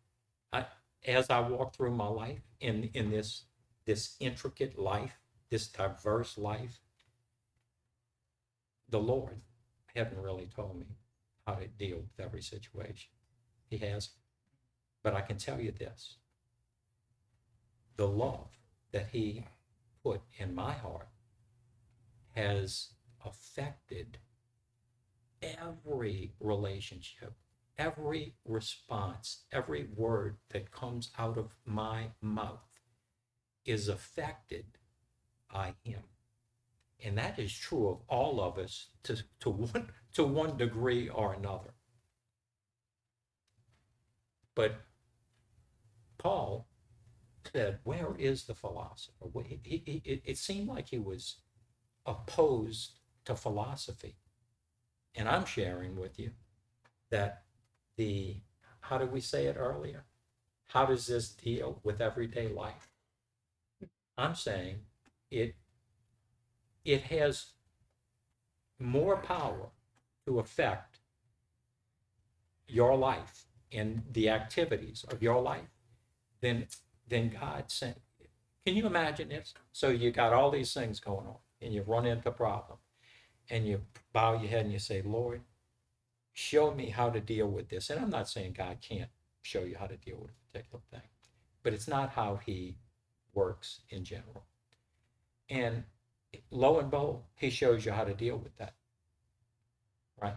I, 0.53 0.66
as 1.05 1.31
I 1.31 1.40
walk 1.40 1.74
through 1.74 1.96
my 1.96 2.07
life 2.07 2.42
in, 2.61 2.90
in 2.94 3.11
this, 3.11 3.42
this 3.87 4.14
intricate 4.20 4.79
life, 4.79 5.18
this 5.51 5.66
diverse 5.66 6.38
life, 6.38 6.79
the 8.88 9.01
Lord 9.01 9.40
hadn't 9.96 10.22
really 10.22 10.48
told 10.55 10.79
me 10.79 10.87
how 11.44 11.55
to 11.55 11.66
deal 11.66 11.96
with 11.96 12.24
every 12.24 12.42
situation. 12.42 13.11
He 13.68 13.79
has. 13.79 14.11
But 15.03 15.14
I 15.14 15.22
can 15.22 15.38
tell 15.38 15.61
you 15.61 15.72
this 15.72 16.18
the 17.96 18.07
love 18.07 18.51
that 18.92 19.09
He 19.11 19.44
put 20.05 20.20
in 20.38 20.55
my 20.55 20.74
heart 20.74 21.09
has 22.38 22.90
affected 23.24 24.18
every 25.42 26.33
relationship, 26.38 27.33
every 27.77 28.35
response, 28.44 29.44
every 29.51 29.88
word 29.96 30.37
that 30.51 30.70
comes 30.70 31.11
out 31.18 31.37
of 31.37 31.57
my 31.64 32.07
mouth 32.22 32.61
is 33.64 33.88
affected 33.88 34.66
by 35.53 35.74
Him. 35.83 36.03
And 37.05 37.18
that 37.18 37.40
is 37.40 37.53
true 37.53 37.88
of 37.88 37.98
all 38.09 38.40
of 38.40 38.57
us 38.57 38.87
to, 39.03 39.18
to, 39.40 39.51
one, 39.51 39.90
to 40.14 40.22
one 40.22 40.57
degree 40.57 41.09
or 41.09 41.35
another. 41.35 41.74
But 44.55 44.77
Paul 46.18 46.68
said, 47.53 47.81
Where 47.83 48.14
is 48.16 48.44
the 48.44 48.55
philosopher? 48.55 49.27
He- 49.44 49.83
it, 50.05 50.22
it 50.24 50.38
seemed 50.38 50.68
like 50.68 50.88
he 50.88 50.98
was 50.98 51.37
opposed 52.09 52.99
to 53.27 53.35
philosophy. 53.35 54.16
And 55.14 55.29
I'm 55.29 55.44
sharing 55.44 55.97
with 55.97 56.18
you 56.18 56.31
that 57.11 57.42
the, 57.97 58.37
how 58.81 58.99
did 58.99 59.12
we 59.12 59.21
say 59.21 59.47
it 59.47 59.57
earlier? 59.59 60.05
How 60.68 60.87
does 60.87 61.07
this 61.07 61.31
deal 61.31 61.81
with 61.83 62.01
everyday 62.01 62.49
life? 62.49 62.88
I'm 64.16 64.35
saying 64.35 64.81
it, 65.31 65.55
it 66.85 67.03
has 67.03 67.53
more 68.79 69.16
power 69.16 69.71
to 70.27 70.38
affect 70.38 71.01
your 72.66 72.97
life 72.97 73.47
and 73.73 74.03
the 74.12 74.29
activities 74.29 75.05
of 75.11 75.23
your 75.23 75.40
life 75.40 75.71
than 76.40 76.66
than 77.09 77.31
God 77.31 77.64
sent. 77.68 77.99
Can 78.66 78.77
you 78.77 78.87
imagine 78.87 79.31
this? 79.31 79.55
So 79.73 79.88
you 79.88 80.11
got 80.11 80.35
all 80.35 80.51
these 80.51 80.73
things 80.75 81.01
going 81.01 81.27
on, 81.27 81.37
and 81.61 81.73
you 81.73 81.83
run 81.83 82.07
into 82.07 82.29
a 82.29 82.33
problem, 82.33 82.79
and 83.51 83.66
you 83.66 83.83
bow 84.12 84.35
your 84.35 84.51
head 84.51 84.64
and 84.64 84.73
you 84.73 84.79
say, 84.79 85.03
"Lord, 85.03 85.42
show 86.33 86.73
me 86.75 86.90
how 86.90 87.11
to 87.11 87.21
deal 87.21 87.49
with 87.49 87.68
this." 87.68 87.90
And 87.90 88.01
I'm 88.01 88.11
not 88.11 88.29
saying 88.29 88.53
God 88.53 88.81
can't 88.81 89.11
show 89.42 89.64
you 89.64 89.77
how 89.77 89.87
to 89.87 89.97
deal 89.97 90.18
with 90.18 90.31
a 90.31 90.53
particular 90.53 90.83
thing, 90.90 91.09
but 91.62 91.73
it's 91.73 91.88
not 91.88 92.11
how 92.11 92.37
He 92.37 92.77
works 93.33 93.81
in 93.90 94.05
general. 94.05 94.44
And 95.49 95.85
lo 96.51 96.79
and 96.79 96.90
behold, 96.90 97.25
He 97.37 97.51
shows 97.51 97.85
you 97.85 97.92
how 97.92 98.05
to 98.05 98.14
deal 98.14 98.37
with 98.37 98.57
that, 98.57 98.75
right? 100.21 100.37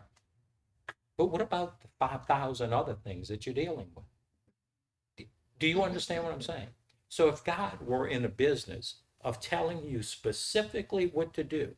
But 1.17 1.27
what 1.27 1.41
about 1.41 1.81
the 1.81 1.87
five 1.99 2.25
thousand 2.25 2.73
other 2.73 2.95
things 2.95 3.27
that 3.27 3.45
you're 3.45 3.55
dealing 3.55 3.91
with? 3.95 5.27
Do 5.59 5.67
you 5.67 5.83
understand 5.83 6.23
what 6.23 6.33
I'm 6.33 6.41
saying? 6.41 6.69
So 7.07 7.27
if 7.27 7.43
God 7.43 7.81
were 7.81 8.07
in 8.07 8.25
a 8.25 8.29
business 8.29 9.00
of 9.23 9.39
telling 9.39 9.83
you 9.83 10.01
specifically 10.01 11.07
what 11.07 11.33
to 11.33 11.43
do 11.43 11.75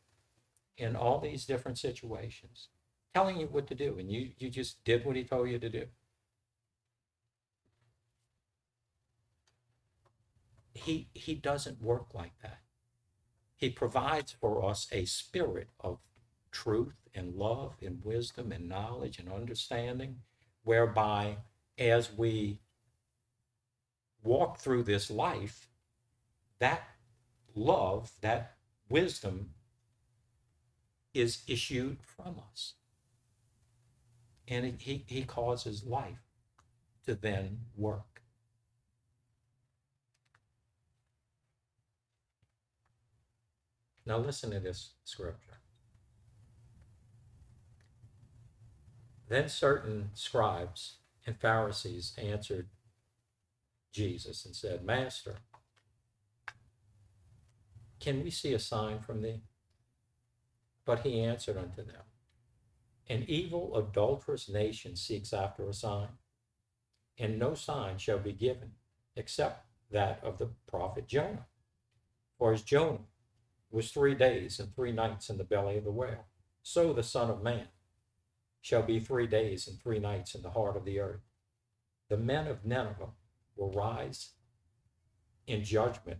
in 0.76 0.96
all 0.96 1.20
these 1.20 1.44
different 1.44 1.78
situations, 1.78 2.68
telling 3.14 3.38
you 3.38 3.46
what 3.46 3.66
to 3.68 3.74
do, 3.74 3.96
and 3.98 4.10
you, 4.10 4.30
you 4.38 4.50
just 4.50 4.82
did 4.84 5.04
what 5.04 5.16
he 5.16 5.24
told 5.24 5.48
you 5.48 5.58
to 5.58 5.68
do. 5.68 5.84
He, 10.72 11.08
he 11.14 11.34
doesn't 11.34 11.80
work 11.80 12.06
like 12.12 12.32
that. 12.42 12.58
He 13.56 13.70
provides 13.70 14.32
for 14.32 14.64
us 14.68 14.88
a 14.90 15.04
spirit 15.04 15.68
of 15.80 15.98
truth 16.50 16.96
and 17.14 17.34
love 17.34 17.74
and 17.80 18.04
wisdom 18.04 18.50
and 18.50 18.68
knowledge 18.68 19.18
and 19.18 19.32
understanding, 19.32 20.16
whereby 20.64 21.36
as 21.78 22.12
we 22.12 22.58
walk 24.22 24.58
through 24.58 24.82
this 24.82 25.10
life, 25.10 25.68
that 26.58 26.82
love, 27.54 28.12
that 28.20 28.56
wisdom 28.88 29.50
is 31.12 31.42
issued 31.46 31.98
from 32.02 32.40
us. 32.50 32.74
And 34.46 34.80
he, 34.80 35.04
he 35.06 35.22
causes 35.22 35.84
life 35.84 36.22
to 37.06 37.14
then 37.14 37.60
work. 37.76 38.22
Now, 44.06 44.18
listen 44.18 44.50
to 44.50 44.60
this 44.60 44.90
scripture. 45.04 45.60
Then 49.28 49.48
certain 49.48 50.10
scribes 50.12 50.96
and 51.26 51.40
Pharisees 51.40 52.12
answered 52.18 52.68
Jesus 53.92 54.44
and 54.44 54.54
said, 54.54 54.84
Master, 54.84 55.36
can 58.04 58.22
we 58.22 58.30
see 58.30 58.52
a 58.52 58.58
sign 58.58 59.00
from 59.00 59.22
thee? 59.22 59.40
But 60.84 61.00
he 61.00 61.22
answered 61.22 61.56
unto 61.56 61.82
them, 61.82 62.02
An 63.08 63.24
evil, 63.26 63.78
adulterous 63.78 64.46
nation 64.46 64.94
seeks 64.94 65.32
after 65.32 65.66
a 65.66 65.72
sign, 65.72 66.10
and 67.16 67.38
no 67.38 67.54
sign 67.54 67.96
shall 67.96 68.18
be 68.18 68.34
given 68.34 68.72
except 69.16 69.64
that 69.90 70.20
of 70.22 70.36
the 70.36 70.50
prophet 70.66 71.08
Jonah. 71.08 71.46
For 72.36 72.52
as 72.52 72.60
Jonah 72.62 73.06
was 73.70 73.90
three 73.90 74.14
days 74.14 74.60
and 74.60 74.74
three 74.74 74.92
nights 74.92 75.30
in 75.30 75.38
the 75.38 75.44
belly 75.44 75.78
of 75.78 75.84
the 75.84 75.90
whale, 75.90 76.26
so 76.62 76.92
the 76.92 77.02
Son 77.02 77.30
of 77.30 77.42
Man 77.42 77.68
shall 78.60 78.82
be 78.82 79.00
three 79.00 79.26
days 79.26 79.66
and 79.66 79.80
three 79.80 79.98
nights 79.98 80.34
in 80.34 80.42
the 80.42 80.50
heart 80.50 80.76
of 80.76 80.84
the 80.84 81.00
earth. 81.00 81.22
The 82.10 82.18
men 82.18 82.48
of 82.48 82.66
Nineveh 82.66 83.14
will 83.56 83.72
rise 83.72 84.32
in 85.46 85.64
judgment 85.64 86.18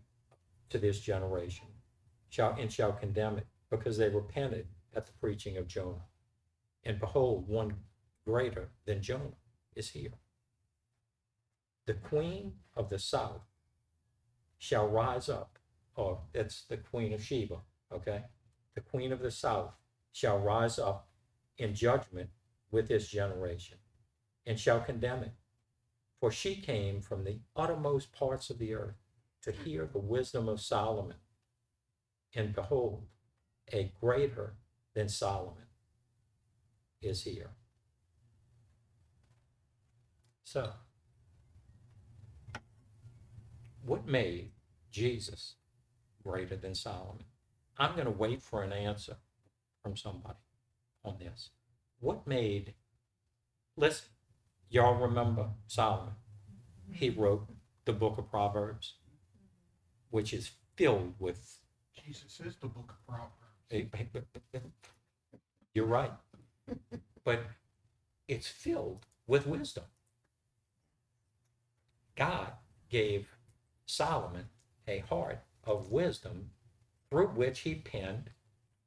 to 0.71 0.79
this 0.79 1.01
generation 1.01 1.67
shall 2.35 2.57
and 2.59 2.73
shall 2.73 2.93
condemn 2.93 3.39
it 3.39 3.47
because 3.71 3.97
they 3.97 4.09
repented 4.09 4.67
at 4.93 5.07
the 5.07 5.13
preaching 5.21 5.57
of 5.57 5.69
Jonah. 5.69 6.07
And 6.83 6.99
behold, 6.99 7.47
one 7.49 7.77
greater 8.27 8.71
than 8.87 9.03
Jonah 9.03 9.39
is 9.77 9.91
here. 9.91 10.15
The 11.87 11.95
queen 11.95 12.55
of 12.75 12.91
the 12.91 12.99
south 12.99 13.43
shall 14.59 14.89
rise 14.89 15.29
up. 15.29 15.61
Oh, 15.97 16.23
that's 16.33 16.63
the 16.63 16.77
queen 16.77 17.13
of 17.13 17.23
Sheba, 17.23 17.59
okay? 17.93 18.25
The 18.75 18.81
queen 18.81 19.13
of 19.13 19.21
the 19.21 19.31
south 19.31 19.73
shall 20.11 20.39
rise 20.39 20.79
up 20.81 21.07
in 21.59 21.73
judgment 21.73 22.31
with 22.73 22.89
this 22.89 23.07
generation 23.07 23.79
and 24.45 24.59
shall 24.59 24.81
condemn 24.81 25.23
it. 25.23 25.35
For 26.19 26.33
she 26.33 26.57
came 26.57 27.01
from 27.01 27.23
the 27.23 27.39
uttermost 27.55 28.13
parts 28.13 28.51
of 28.51 28.59
the 28.59 28.75
earth 28.75 28.97
to 29.43 29.53
hear 29.53 29.87
the 29.87 30.01
wisdom 30.01 30.49
of 30.49 30.61
Solomon. 30.61 31.17
And 32.35 32.55
behold, 32.55 33.07
a 33.73 33.93
greater 34.01 34.55
than 34.95 35.09
Solomon 35.09 35.67
is 37.01 37.23
here. 37.23 37.51
So, 40.43 40.71
what 43.85 44.07
made 44.07 44.53
Jesus 44.91 45.55
greater 46.23 46.57
than 46.57 46.75
Solomon? 46.75 47.25
I'm 47.79 47.95
going 47.95 48.07
to 48.07 48.11
wait 48.11 48.43
for 48.43 48.63
an 48.63 48.73
answer 48.73 49.17
from 49.83 49.97
somebody 49.97 50.39
on 51.05 51.19
this. 51.19 51.51
What 52.01 52.27
made, 52.27 52.75
listen, 53.77 54.09
y'all 54.71 54.95
remember 54.95 55.51
Solomon? 55.67 56.15
He 56.93 57.11
wrote 57.11 57.49
the 57.85 57.93
book 57.93 58.19
of 58.19 58.31
Proverbs, 58.31 58.95
which 60.11 60.33
is 60.33 60.53
filled 60.77 61.15
with 61.19 61.59
Jesus 61.95 62.41
is 62.41 62.57
the 62.57 62.67
book 62.67 62.91
of 62.91 63.07
Proverbs. 63.07 63.33
You're 65.75 65.87
right. 65.87 66.13
But 67.25 67.43
it's 68.29 68.47
filled 68.47 69.07
with 69.27 69.47
wisdom. 69.47 69.85
God 72.17 72.53
gave 72.91 73.29
Solomon 73.87 74.51
a 74.87 74.99
heart 74.99 75.41
of 75.65 75.91
wisdom 75.91 76.51
through 77.11 77.29
which 77.29 77.61
he 77.61 77.77
penned 77.77 78.31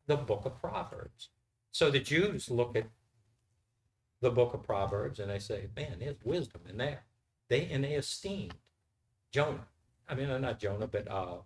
the 0.06 0.18
book 0.18 0.44
of 0.46 0.62
Proverbs. 0.62 1.30
So 1.72 1.90
the 1.90 2.00
Jews 2.00 2.50
look 2.50 2.76
at 2.76 2.88
the 4.22 4.32
book 4.32 4.54
of 4.54 4.64
Proverbs 4.64 5.20
and 5.20 5.30
they 5.30 5.40
say, 5.40 5.68
man, 5.76 5.98
there's 6.00 6.24
wisdom 6.24 6.62
in 6.70 6.78
there. 6.78 7.04
They 7.50 7.68
and 7.72 7.84
they 7.84 7.94
esteemed 7.94 8.56
Jonah. 9.32 9.68
I 10.08 10.16
mean, 10.16 10.30
uh, 10.30 10.38
not 10.38 10.60
Jonah, 10.60 10.88
but 10.88 11.10
uh, 11.10 11.38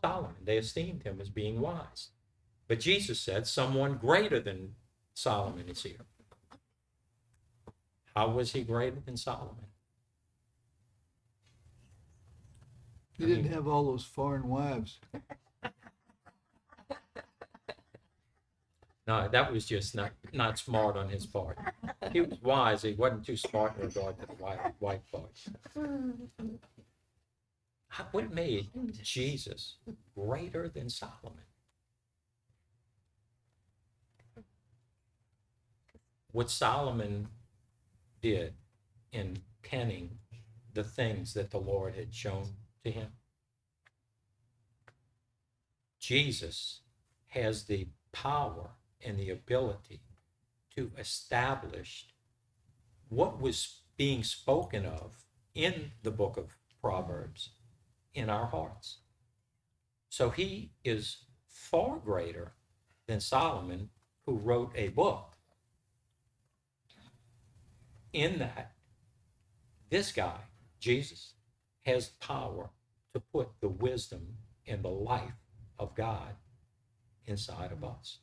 Solomon. 0.00 0.36
They 0.44 0.58
esteemed 0.58 1.02
him 1.02 1.18
as 1.20 1.28
being 1.28 1.60
wise. 1.60 2.10
But 2.66 2.80
Jesus 2.80 3.20
said, 3.20 3.46
someone 3.46 3.96
greater 3.96 4.40
than 4.40 4.74
Solomon 5.14 5.68
is 5.68 5.82
here. 5.82 6.04
How 8.14 8.28
was 8.28 8.52
he 8.52 8.62
greater 8.62 9.00
than 9.04 9.16
Solomon? 9.16 9.66
He 13.16 13.26
didn't 13.26 13.52
have 13.52 13.66
all 13.66 13.84
those 13.84 14.04
foreign 14.04 14.48
wives. 14.48 14.98
No, 19.08 19.26
that 19.26 19.50
was 19.50 19.64
just 19.64 19.94
not, 19.94 20.10
not 20.34 20.58
smart 20.58 20.94
on 20.94 21.08
his 21.08 21.24
part. 21.24 21.56
He 22.12 22.20
was 22.20 22.42
wise, 22.42 22.82
he 22.82 22.92
wasn't 22.92 23.24
too 23.24 23.38
smart 23.38 23.74
in 23.78 23.86
regard 23.86 24.20
to 24.20 24.26
the 24.26 24.34
white, 24.34 24.74
white 24.80 25.00
part. 25.10 25.30
What 28.12 28.32
made 28.32 28.68
Jesus 29.02 29.76
greater 30.14 30.68
than 30.68 30.88
Solomon? 30.88 31.44
What 36.32 36.50
Solomon 36.50 37.28
did 38.20 38.54
in 39.12 39.38
penning 39.62 40.18
the 40.74 40.84
things 40.84 41.34
that 41.34 41.50
the 41.50 41.58
Lord 41.58 41.94
had 41.94 42.14
shown 42.14 42.54
to 42.84 42.90
him. 42.90 43.08
Jesus 45.98 46.80
has 47.28 47.64
the 47.64 47.88
power 48.12 48.70
and 49.04 49.18
the 49.18 49.30
ability 49.30 50.00
to 50.76 50.92
establish 50.98 52.06
what 53.08 53.40
was 53.40 53.80
being 53.96 54.22
spoken 54.22 54.86
of 54.86 55.24
in 55.54 55.90
the 56.02 56.10
book 56.10 56.36
of 56.36 56.56
Proverbs 56.80 57.50
in 58.14 58.30
our 58.30 58.46
hearts. 58.46 58.98
So 60.08 60.30
he 60.30 60.72
is 60.84 61.24
far 61.48 61.98
greater 61.98 62.52
than 63.06 63.20
Solomon, 63.20 63.90
who 64.26 64.34
wrote 64.36 64.72
a 64.74 64.88
book. 64.88 65.36
In 68.12 68.38
that, 68.38 68.72
this 69.90 70.12
guy, 70.12 70.38
Jesus, 70.80 71.34
has 71.84 72.08
power 72.20 72.70
to 73.14 73.20
put 73.20 73.48
the 73.60 73.68
wisdom 73.68 74.36
and 74.66 74.82
the 74.82 74.88
life 74.88 75.32
of 75.78 75.94
God 75.94 76.34
inside 77.26 77.72
of 77.72 77.84
us. 77.84 78.18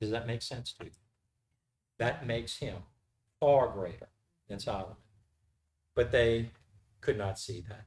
Does 0.00 0.10
that 0.10 0.26
make 0.26 0.42
sense 0.42 0.72
to 0.74 0.86
you? 0.86 0.90
That 1.98 2.26
makes 2.26 2.58
him 2.58 2.76
far 3.40 3.68
greater 3.68 4.08
than 4.48 4.58
Solomon. 4.58 4.96
But 5.94 6.12
they 6.12 6.50
could 7.00 7.18
not 7.18 7.38
see 7.38 7.64
that. 7.68 7.86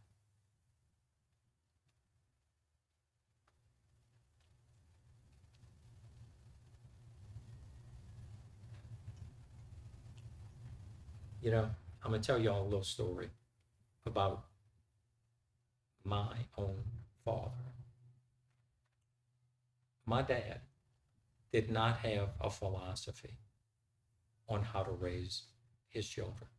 You 11.41 11.51
know, 11.51 11.69
I'm 12.03 12.11
going 12.11 12.21
to 12.21 12.25
tell 12.27 12.39
you 12.39 12.51
all 12.51 12.61
a 12.61 12.63
little 12.63 12.83
story 12.83 13.29
about 14.05 14.45
my 16.03 16.35
own 16.57 16.83
father. 17.25 17.51
My 20.05 20.21
dad 20.21 20.61
did 21.51 21.71
not 21.71 21.97
have 21.99 22.35
a 22.39 22.49
philosophy 22.51 23.39
on 24.47 24.63
how 24.63 24.83
to 24.83 24.91
raise 24.91 25.45
his 25.89 26.07
children. 26.07 26.49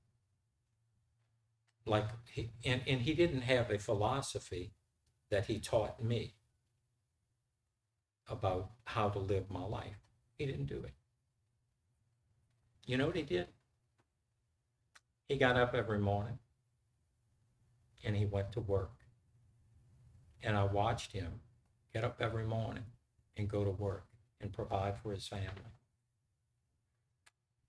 like, 1.86 2.08
he, 2.30 2.50
and, 2.64 2.82
and 2.86 3.00
he 3.02 3.14
didn't 3.14 3.42
have 3.42 3.70
a 3.70 3.78
philosophy 3.78 4.72
that 5.30 5.46
he 5.46 5.58
taught 5.58 6.02
me 6.02 6.34
about 8.28 8.72
how 8.84 9.08
to 9.08 9.18
live 9.20 9.48
my 9.50 9.64
life. 9.64 10.00
He 10.36 10.46
didn't 10.46 10.66
do 10.66 10.82
it. 10.82 10.94
You 12.86 12.96
know 12.96 13.06
what 13.06 13.16
he 13.16 13.22
did? 13.22 13.48
He 15.32 15.38
got 15.38 15.56
up 15.56 15.74
every 15.74 15.98
morning 15.98 16.38
and 18.04 18.14
he 18.14 18.26
went 18.26 18.52
to 18.52 18.60
work. 18.60 18.92
And 20.42 20.58
I 20.58 20.64
watched 20.64 21.12
him 21.12 21.40
get 21.94 22.04
up 22.04 22.18
every 22.20 22.44
morning 22.44 22.84
and 23.38 23.48
go 23.48 23.64
to 23.64 23.70
work 23.70 24.04
and 24.42 24.52
provide 24.52 24.98
for 24.98 25.10
his 25.10 25.26
family. 25.26 25.72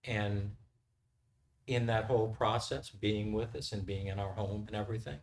And 0.03 0.57
in 1.65 1.85
that 1.85 2.03
whole 2.03 2.35
process, 2.37 2.89
being 2.89 3.31
with 3.31 3.55
us 3.55 3.71
and 3.71 3.85
being 3.85 4.07
in 4.07 4.19
our 4.19 4.33
home 4.33 4.65
and 4.67 4.75
everything, 4.75 5.19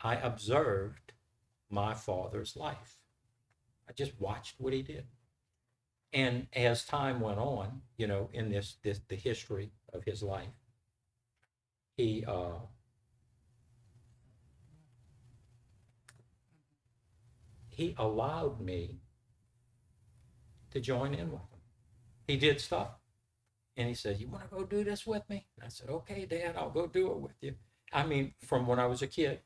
I 0.00 0.14
observed 0.14 1.12
my 1.68 1.94
father's 1.94 2.54
life. 2.54 2.98
I 3.88 3.92
just 3.92 4.12
watched 4.20 4.54
what 4.58 4.72
he 4.72 4.82
did. 4.82 5.06
And 6.12 6.46
as 6.52 6.84
time 6.84 7.18
went 7.18 7.40
on, 7.40 7.82
you 7.96 8.06
know, 8.06 8.30
in 8.32 8.50
this, 8.50 8.76
this 8.84 9.00
the 9.08 9.16
history 9.16 9.72
of 9.92 10.04
his 10.04 10.22
life, 10.22 10.61
he 11.96 12.24
uh, 12.26 12.58
he 17.68 17.94
allowed 17.98 18.60
me 18.60 19.00
to 20.70 20.80
join 20.80 21.14
in 21.14 21.30
with 21.30 21.40
him. 21.40 21.60
He 22.26 22.36
did 22.36 22.60
stuff, 22.60 22.92
and 23.76 23.88
he 23.88 23.94
said, 23.94 24.18
"You 24.18 24.28
want 24.28 24.44
to 24.44 24.56
go 24.56 24.64
do 24.64 24.84
this 24.84 25.06
with 25.06 25.28
me?" 25.28 25.46
And 25.56 25.66
I 25.66 25.68
said, 25.68 25.90
"Okay, 25.90 26.26
Dad, 26.26 26.56
I'll 26.56 26.70
go 26.70 26.86
do 26.86 27.10
it 27.12 27.20
with 27.20 27.36
you." 27.40 27.54
I 27.92 28.06
mean, 28.06 28.34
from 28.46 28.66
when 28.66 28.78
I 28.78 28.86
was 28.86 29.02
a 29.02 29.06
kid 29.06 29.40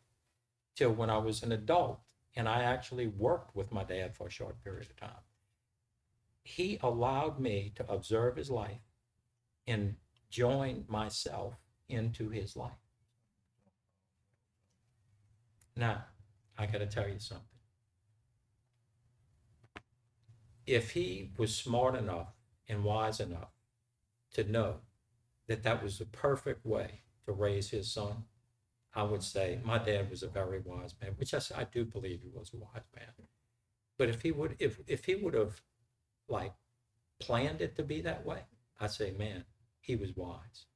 till 0.76 0.92
when 0.92 1.10
I 1.10 1.18
was 1.18 1.42
an 1.42 1.52
adult, 1.52 2.00
and 2.36 2.48
I 2.48 2.62
actually 2.62 3.06
worked 3.08 3.56
with 3.56 3.72
my 3.72 3.82
dad 3.82 4.14
for 4.14 4.28
a 4.28 4.30
short 4.30 4.62
period 4.62 4.88
of 4.90 4.96
time. 4.96 5.24
He 6.44 6.78
allowed 6.82 7.40
me 7.40 7.72
to 7.74 7.90
observe 7.90 8.36
his 8.36 8.50
life 8.50 8.82
and 9.66 9.96
join 10.30 10.84
myself 10.86 11.54
into 11.88 12.30
his 12.30 12.56
life. 12.56 12.72
Now, 15.76 16.04
I 16.58 16.66
got 16.66 16.78
to 16.78 16.86
tell 16.86 17.08
you 17.08 17.18
something. 17.18 17.46
If 20.66 20.92
he 20.92 21.30
was 21.36 21.54
smart 21.54 21.94
enough 21.94 22.32
and 22.68 22.82
wise 22.82 23.20
enough 23.20 23.50
to 24.34 24.44
know 24.44 24.76
that 25.46 25.62
that 25.62 25.82
was 25.82 25.98
the 25.98 26.06
perfect 26.06 26.64
way 26.66 27.02
to 27.24 27.32
raise 27.32 27.70
his 27.70 27.92
son, 27.92 28.24
I 28.94 29.02
would 29.02 29.22
say 29.22 29.60
my 29.62 29.78
dad 29.78 30.10
was 30.10 30.22
a 30.22 30.28
very 30.28 30.60
wise 30.64 30.94
man, 31.00 31.12
which 31.16 31.34
I 31.34 31.66
do 31.70 31.84
believe 31.84 32.20
he 32.22 32.30
was 32.32 32.52
a 32.52 32.56
wise 32.56 32.88
man. 32.96 33.28
But 33.98 34.08
if 34.08 34.22
he 34.22 34.32
would, 34.32 34.56
if 34.58 34.80
if 34.86 35.04
he 35.04 35.14
would 35.14 35.34
have 35.34 35.60
like 36.28 36.54
planned 37.20 37.60
it 37.60 37.76
to 37.76 37.82
be 37.82 38.00
that 38.02 38.26
way, 38.26 38.40
I'd 38.80 38.90
say, 38.90 39.12
man, 39.12 39.44
he 39.80 39.94
was 39.96 40.16
wise 40.16 40.66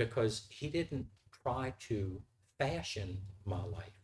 because 0.00 0.46
he 0.48 0.68
didn't 0.68 1.04
try 1.42 1.74
to 1.78 2.22
fashion 2.58 3.18
my 3.44 3.62
life 3.62 4.00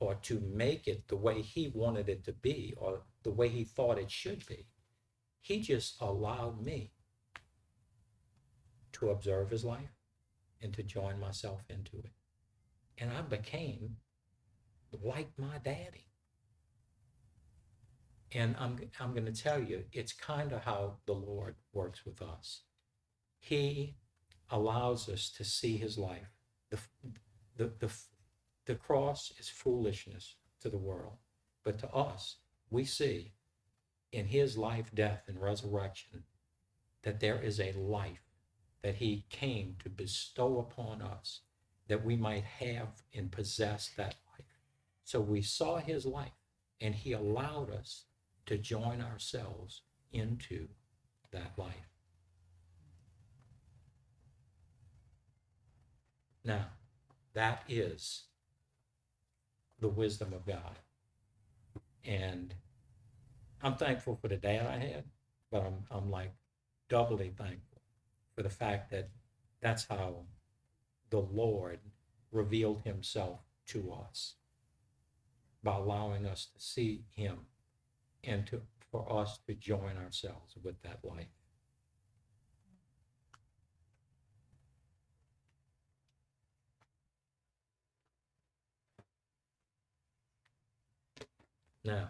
or 0.00 0.14
to 0.14 0.40
make 0.40 0.88
it 0.88 1.06
the 1.08 1.16
way 1.16 1.42
he 1.42 1.70
wanted 1.74 2.08
it 2.08 2.24
to 2.24 2.32
be 2.32 2.72
or 2.78 3.02
the 3.22 3.30
way 3.30 3.46
he 3.46 3.62
thought 3.62 3.98
it 3.98 4.10
should 4.10 4.46
be. 4.46 4.66
He 5.42 5.60
just 5.60 6.00
allowed 6.00 6.64
me 6.64 6.92
to 8.92 9.10
observe 9.10 9.50
his 9.50 9.62
life 9.62 9.92
and 10.62 10.72
to 10.72 10.82
join 10.82 11.20
myself 11.20 11.60
into 11.68 11.98
it. 11.98 12.12
And 12.96 13.10
I 13.10 13.20
became 13.20 13.96
like 15.02 15.28
my 15.36 15.58
daddy. 15.62 16.06
And 18.32 18.56
I'm, 18.58 18.78
I'm 18.98 19.12
going 19.12 19.30
to 19.30 19.42
tell 19.42 19.62
you, 19.62 19.84
it's 19.92 20.14
kind 20.14 20.52
of 20.52 20.62
how 20.62 20.94
the 21.04 21.12
Lord 21.12 21.56
works 21.74 22.06
with 22.06 22.22
us. 22.22 22.62
He 23.38 23.96
allows 24.50 25.08
us 25.08 25.30
to 25.30 25.44
see 25.44 25.76
his 25.76 25.98
life. 25.98 26.30
The, 26.70 26.78
the, 27.56 27.72
the, 27.78 27.90
the 28.66 28.74
cross 28.74 29.32
is 29.38 29.48
foolishness 29.48 30.36
to 30.60 30.68
the 30.68 30.78
world, 30.78 31.16
but 31.64 31.78
to 31.80 31.90
us, 31.90 32.36
we 32.70 32.84
see 32.84 33.32
in 34.12 34.26
his 34.26 34.56
life, 34.56 34.90
death, 34.94 35.24
and 35.28 35.40
resurrection 35.40 36.24
that 37.02 37.20
there 37.20 37.40
is 37.40 37.60
a 37.60 37.72
life 37.72 38.22
that 38.82 38.96
he 38.96 39.26
came 39.30 39.76
to 39.82 39.88
bestow 39.88 40.58
upon 40.58 41.02
us 41.02 41.40
that 41.88 42.04
we 42.04 42.16
might 42.16 42.44
have 42.44 43.02
and 43.14 43.30
possess 43.30 43.90
that 43.96 44.16
life. 44.32 44.46
So 45.04 45.20
we 45.20 45.42
saw 45.42 45.78
his 45.78 46.04
life 46.04 46.32
and 46.80 46.94
he 46.94 47.12
allowed 47.12 47.70
us 47.70 48.04
to 48.46 48.58
join 48.58 49.00
ourselves 49.00 49.82
into 50.12 50.68
that 51.32 51.52
life. 51.56 51.95
Now, 56.46 56.66
that 57.34 57.64
is 57.68 58.22
the 59.80 59.88
wisdom 59.88 60.32
of 60.32 60.46
God. 60.46 60.78
And 62.04 62.54
I'm 63.62 63.74
thankful 63.74 64.16
for 64.16 64.28
the 64.28 64.36
dad 64.36 64.64
I 64.66 64.78
had, 64.78 65.04
but 65.50 65.64
I'm, 65.64 65.84
I'm 65.90 66.10
like 66.10 66.32
doubly 66.88 67.32
thankful 67.36 67.82
for 68.34 68.42
the 68.42 68.50
fact 68.50 68.92
that 68.92 69.10
that's 69.60 69.86
how 69.88 70.22
the 71.10 71.18
Lord 71.18 71.80
revealed 72.30 72.82
himself 72.84 73.40
to 73.68 73.92
us 73.92 74.34
by 75.64 75.74
allowing 75.74 76.26
us 76.26 76.46
to 76.54 76.62
see 76.62 77.04
him 77.10 77.38
and 78.22 78.46
to 78.46 78.62
for 78.92 79.20
us 79.20 79.40
to 79.48 79.54
join 79.54 79.96
ourselves 79.96 80.54
with 80.62 80.80
that 80.82 81.00
life. 81.02 81.26
Now, 91.86 92.08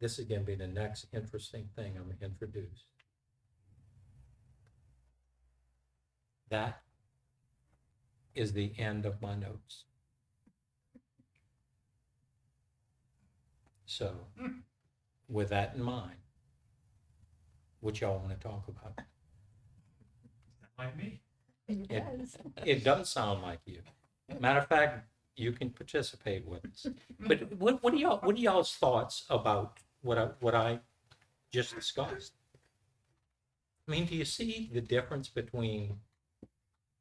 this 0.00 0.20
is 0.20 0.26
going 0.26 0.42
to 0.42 0.46
be 0.46 0.54
the 0.54 0.68
next 0.68 1.06
interesting 1.12 1.68
thing 1.74 1.96
I'm 1.96 2.04
going 2.04 2.18
to 2.18 2.24
introduce. 2.24 2.84
That 6.50 6.82
is 8.36 8.52
the 8.52 8.72
end 8.78 9.04
of 9.06 9.20
my 9.20 9.34
notes. 9.34 9.86
So, 13.86 14.14
with 15.28 15.48
that 15.48 15.74
in 15.74 15.82
mind, 15.82 16.18
what 17.80 18.00
y'all 18.00 18.18
want 18.20 18.40
to 18.40 18.48
talk 18.48 18.68
about? 18.68 19.00
Like 20.78 20.96
me. 20.96 21.22
It, 21.66 22.04
it 22.64 22.84
does 22.84 23.10
sound 23.10 23.42
like 23.42 23.60
you. 23.66 23.80
Matter 24.38 24.60
of 24.60 24.68
fact, 24.68 25.08
you 25.38 25.52
can 25.52 25.70
participate 25.70 26.46
with 26.46 26.64
us. 26.66 26.86
But 27.20 27.52
what, 27.58 27.82
what 27.82 27.92
are 27.94 27.96
y'all, 27.96 28.18
what 28.18 28.36
are 28.36 28.40
y'all's 28.40 28.74
thoughts 28.74 29.24
about 29.30 29.78
what 30.02 30.18
I, 30.18 30.28
what 30.40 30.54
I 30.54 30.80
just 31.52 31.74
discussed? 31.74 32.32
I 33.86 33.90
mean, 33.90 34.06
do 34.06 34.14
you 34.14 34.24
see 34.24 34.70
the 34.72 34.80
difference 34.80 35.28
between 35.28 35.96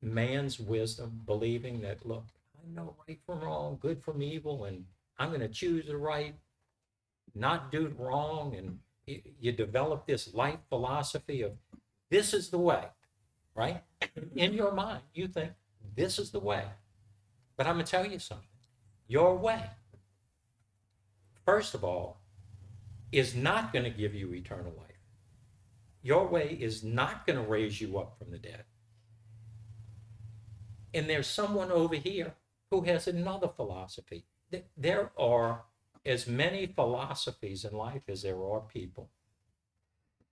man's 0.01 0.59
wisdom, 0.59 1.21
believing 1.25 1.81
that, 1.81 2.05
look, 2.05 2.25
I 2.55 2.73
know 2.73 2.95
right 3.07 3.19
from 3.25 3.41
wrong, 3.41 3.77
good 3.81 4.01
from 4.01 4.21
evil, 4.21 4.65
and 4.65 4.85
I'm 5.19 5.29
going 5.29 5.41
to 5.41 5.47
choose 5.47 5.87
the 5.87 5.97
right, 5.97 6.35
not 7.35 7.71
do 7.71 7.93
wrong, 7.97 8.55
and 8.55 8.79
you, 9.05 9.21
you 9.39 9.51
develop 9.51 10.05
this 10.05 10.33
life 10.33 10.59
philosophy 10.69 11.41
of 11.41 11.53
this 12.09 12.33
is 12.33 12.49
the 12.49 12.57
way, 12.57 12.85
right? 13.55 13.83
In 14.35 14.53
your 14.53 14.71
mind, 14.71 15.01
you 15.13 15.27
think 15.27 15.51
this 15.95 16.19
is 16.19 16.31
the 16.31 16.39
way. 16.39 16.63
But 17.57 17.67
I'm 17.67 17.73
going 17.73 17.85
to 17.85 17.91
tell 17.91 18.05
you 18.05 18.19
something. 18.19 18.47
Your 19.07 19.35
way, 19.35 19.63
first 21.45 21.73
of 21.73 21.83
all, 21.83 22.21
is 23.11 23.35
not 23.35 23.73
going 23.73 23.85
to 23.85 23.89
give 23.89 24.13
you 24.13 24.33
eternal 24.33 24.73
life. 24.77 24.87
Your 26.03 26.27
way 26.27 26.57
is 26.59 26.83
not 26.83 27.25
going 27.25 27.37
to 27.37 27.49
raise 27.49 27.81
you 27.81 27.97
up 27.97 28.17
from 28.17 28.31
the 28.31 28.37
dead. 28.37 28.63
And 30.93 31.09
there's 31.09 31.27
someone 31.27 31.71
over 31.71 31.95
here 31.95 32.33
who 32.69 32.81
has 32.81 33.07
another 33.07 33.47
philosophy. 33.47 34.25
There 34.77 35.11
are 35.17 35.63
as 36.05 36.27
many 36.27 36.67
philosophies 36.67 37.65
in 37.65 37.73
life 37.73 38.03
as 38.07 38.21
there 38.21 38.41
are 38.41 38.61
people. 38.61 39.09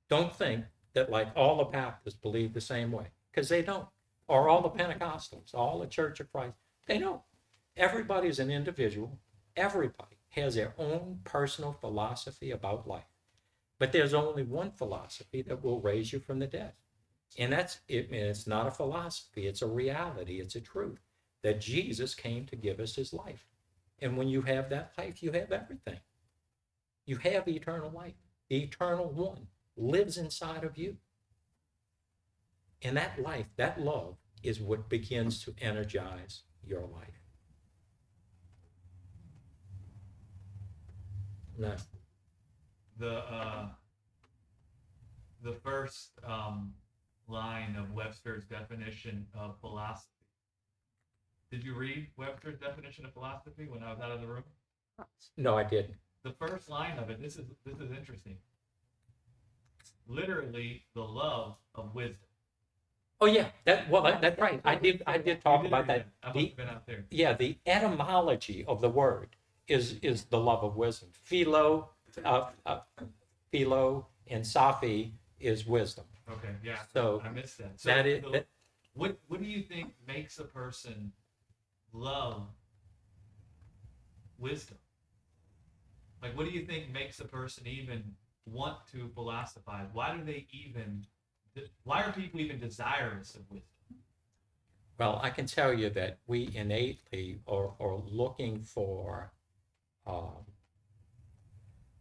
Don't 0.10 0.36
think 0.36 0.66
that 0.94 1.10
like 1.10 1.30
all 1.36 1.58
the 1.58 1.66
Baptists 1.66 2.16
believe 2.16 2.54
the 2.54 2.62
same 2.62 2.92
way, 2.92 3.08
because 3.32 3.50
they 3.50 3.62
don't. 3.62 3.88
Or 4.28 4.50
all 4.50 4.62
the 4.62 4.70
Pentecostals, 4.70 5.54
all 5.54 5.80
the 5.80 5.88
Church 5.88 6.20
of 6.20 6.32
Christ, 6.32 6.56
they 6.88 6.98
don't. 7.00 7.22
is 7.76 8.40
an 8.40 8.52
individual. 8.52 9.20
Everybody 9.56 10.18
has 10.30 10.56
their 10.56 10.74
own 10.78 11.20
personal 11.24 11.74
philosophy 11.74 12.52
about 12.52 12.88
life. 12.88 13.04
But 13.80 13.92
there's 13.92 14.14
only 14.14 14.44
one 14.44 14.72
philosophy 14.72 15.42
that 15.44 15.64
will 15.64 15.82
raise 15.82 16.14
you 16.14 16.20
from 16.20 16.40
the 16.40 16.48
dead. 16.48 16.74
And 17.38 17.52
that's 17.52 17.80
it, 17.88 18.10
and 18.10 18.20
it's 18.20 18.48
not 18.48 18.68
a 18.68 18.72
philosophy, 18.72 19.48
it's 19.48 19.62
a 19.62 19.68
reality, 19.68 20.40
it's 20.40 20.56
a 20.56 20.62
truth 20.62 21.00
that 21.44 21.60
Jesus 21.60 22.16
came 22.16 22.46
to 22.46 22.56
give 22.56 22.80
us 22.80 22.96
his 22.96 23.14
life. 23.14 23.46
And 24.00 24.18
when 24.18 24.28
you 24.28 24.42
have 24.44 24.70
that 24.70 24.94
life, 24.98 25.22
you 25.22 25.32
have 25.32 25.52
everything. 25.52 26.00
You 27.06 27.18
have 27.18 27.48
eternal 27.48 27.92
life. 27.92 28.16
The 28.50 28.64
eternal 28.64 29.10
one 29.10 29.48
lives 29.78 30.18
inside 30.18 30.64
of 30.64 30.78
you. 30.78 30.98
And 32.82 32.98
that 32.98 33.22
life, 33.22 33.48
that 33.58 33.80
love, 33.80 34.18
is 34.44 34.60
what 34.60 34.90
begins 34.90 35.44
to 35.44 35.56
energize 35.60 36.44
your 36.68 36.82
life. 36.82 37.16
Now, 41.58 41.76
the 42.98 43.18
uh, 43.18 43.68
the 45.42 45.54
first 45.64 46.12
um, 46.28 46.74
line 47.28 47.76
of 47.78 47.92
Webster's 47.94 48.44
definition 48.46 49.26
of 49.34 49.60
philosophy. 49.62 50.10
Did 51.52 51.64
you 51.64 51.76
read 51.76 52.08
Webster's 52.18 52.60
definition 52.60 53.06
of 53.06 53.14
philosophy 53.14 53.68
when 53.70 53.84
I 53.84 53.92
was 53.92 54.02
out 54.02 54.12
of 54.12 54.22
the 54.22 54.28
room? 54.28 54.44
no, 55.38 55.58
I 55.58 55.64
didn't. 55.64 55.96
The 56.24 56.34
first 56.34 56.70
line 56.70 56.98
of 56.98 57.10
it. 57.10 57.22
This 57.22 57.38
is 57.38 57.46
this 57.66 57.80
is 57.80 57.92
interesting. 57.92 58.38
Literally, 60.08 60.84
the 60.94 61.04
love 61.04 61.56
of 61.76 61.94
wisdom. 61.96 62.25
Oh 63.22 63.28
yeah, 63.28 63.48
that 63.64 63.90
well, 63.90 64.04
that, 64.04 64.22
that's 64.22 64.40
right. 64.40 64.60
I 64.66 64.76
did. 64.76 65.02
I 65.08 65.18
did 65.18 65.42
talk 65.42 65.62
You 65.62 65.68
about 65.70 65.88
read 65.88 66.06
that. 66.06 66.08
I 66.24 66.28
must 66.28 66.38
The- 66.38 66.54
been 66.58 66.68
out 66.70 66.86
there. 66.86 67.06
yeah, 67.10 67.34
the 67.34 67.58
etymology 67.66 68.66
of 68.66 68.82
the 68.82 68.90
word 68.90 69.36
is 69.68 69.94
is 70.02 70.26
the 70.26 70.40
love 70.40 70.64
of 70.64 70.76
wisdom. 70.76 71.10
Philo, 71.24 71.90
uh, 72.26 72.50
uh, 72.66 72.80
philo, 73.52 74.08
and 74.28 74.44
saphi 74.44 75.14
is 75.40 75.66
wisdom. 75.66 76.06
Okay, 76.30 76.56
yeah. 76.64 76.80
So, 76.94 77.22
I 77.24 77.30
missed 77.30 77.58
that. 77.60 77.80
So 77.80 77.90
That 77.90 78.06
is 78.06 78.22
the- 78.24 78.30
that, 78.32 78.48
what 78.94 79.18
what 79.28 79.40
do 79.42 79.46
you 79.48 79.62
think 79.64 79.94
makes 80.06 80.38
a 80.40 80.44
person 80.46 81.14
love 81.94 82.48
wisdom? 84.38 84.78
Like, 86.22 86.36
what 86.36 86.46
do 86.46 86.52
you 86.52 86.66
think 86.66 86.92
makes 86.92 87.20
a 87.20 87.26
person 87.26 87.66
even 87.68 88.16
want 88.46 88.86
to 88.92 89.08
philosophize? 89.10 89.88
Why 89.94 90.16
do 90.16 90.24
they 90.24 90.48
even? 90.52 91.06
Why 91.84 92.04
are 92.04 92.12
people 92.12 92.40
even 92.40 92.60
desirous 92.60 93.36
of 93.36 93.50
wisdom? 93.50 93.70
well, 94.98 95.20
I 95.22 95.30
can 95.30 95.46
tell 95.46 95.74
you 95.74 95.90
that 95.92 96.20
we 96.28 96.50
innately 96.54 97.40
are, 97.48 97.74
are 97.80 97.98
looking 98.08 98.64
for. 98.64 99.34
Um, 100.08 100.46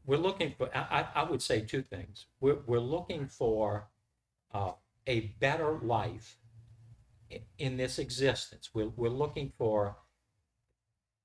we're 0.06 0.18
looking 0.18 0.54
for. 0.56 0.68
I, 0.76 1.06
I 1.14 1.22
would 1.24 1.42
say 1.42 1.60
two 1.60 1.82
things. 1.82 2.26
We're 2.40 2.58
we're 2.66 2.78
looking 2.78 3.26
for 3.26 3.88
uh, 4.52 4.72
a 5.06 5.20
better 5.40 5.78
life 5.82 6.36
in 7.58 7.76
this 7.76 7.98
existence. 7.98 8.70
We're 8.74 8.90
we're 8.96 9.08
looking 9.08 9.52
for 9.56 9.96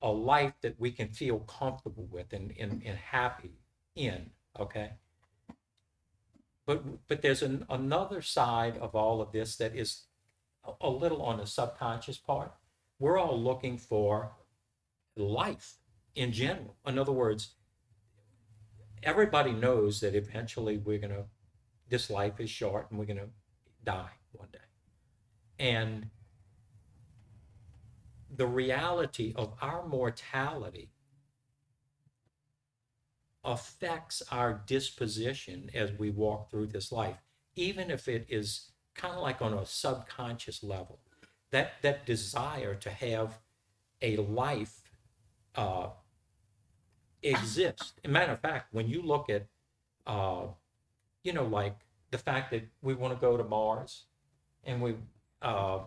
a 0.02 0.10
life 0.10 0.54
that 0.62 0.80
we 0.80 0.92
can 0.92 1.10
feel 1.10 1.40
comfortable 1.40 2.08
with 2.10 2.32
and, 2.32 2.54
and, 2.58 2.82
and 2.86 2.98
happy 2.98 3.52
in, 3.96 4.30
okay? 4.58 4.92
But 6.70 7.08
but 7.08 7.24
there's 7.24 7.42
an, 7.42 7.66
another 7.68 8.22
side 8.22 8.78
of 8.78 8.94
all 8.94 9.24
of 9.24 9.32
this 9.32 9.56
that 9.56 9.76
is 9.76 10.04
a, 10.64 10.74
a 10.82 10.90
little 10.92 11.24
on 11.24 11.40
the 11.40 11.48
subconscious 11.48 12.20
part. 12.20 12.54
We're 13.00 13.18
all 13.18 13.42
looking 13.42 13.80
for 13.80 14.34
life 15.16 15.78
in 16.14 16.32
general. 16.32 16.76
In 16.86 17.00
other 17.00 17.12
words, 17.12 17.56
everybody 19.02 19.52
knows 19.52 20.00
that 20.02 20.14
eventually 20.14 20.78
we're 20.78 21.00
gonna 21.00 21.24
this 21.90 22.08
life 22.08 22.40
is 22.40 22.52
short 22.52 22.92
and 22.92 23.00
we're 23.00 23.06
gonna 23.06 23.32
die 23.84 24.20
one 24.32 24.50
day. 24.54 24.70
And 25.58 26.12
the 28.30 28.46
reality 28.46 29.34
of 29.36 29.56
our 29.60 29.88
mortality 29.88 30.92
affects 33.44 34.22
our 34.32 34.62
disposition 34.66 35.70
as 35.74 35.92
we 35.94 36.10
walk 36.10 36.50
through 36.50 36.68
this 36.68 36.92
life, 36.92 37.18
even 37.56 37.90
if 37.90 38.08
it 38.08 38.26
is 38.30 38.72
kind 38.96 39.16
of 39.16 39.22
like 39.22 39.42
on 39.42 39.54
a 39.54 39.66
subconscious 39.66 40.64
level. 40.64 41.00
That 41.52 41.82
that 41.82 42.06
desire 42.06 42.76
to 42.76 42.90
have 42.92 43.40
a 44.02 44.18
life 44.18 44.82
uh, 45.56 45.88
exists. 47.24 47.94
As 48.04 48.12
matter 48.12 48.34
of 48.34 48.40
fact, 48.40 48.74
when 48.74 48.88
you 48.88 49.02
look 49.02 49.30
at, 49.30 49.48
uh, 50.06 50.44
you 51.24 51.34
know, 51.34 51.46
like 51.46 51.76
the 52.12 52.18
fact 52.18 52.52
that 52.52 52.68
we 52.82 52.94
want 52.94 53.14
to 53.14 53.20
go 53.20 53.36
to 53.36 53.44
Mars, 53.44 54.06
and 54.64 54.82
we, 54.82 54.96
uh, 55.42 55.80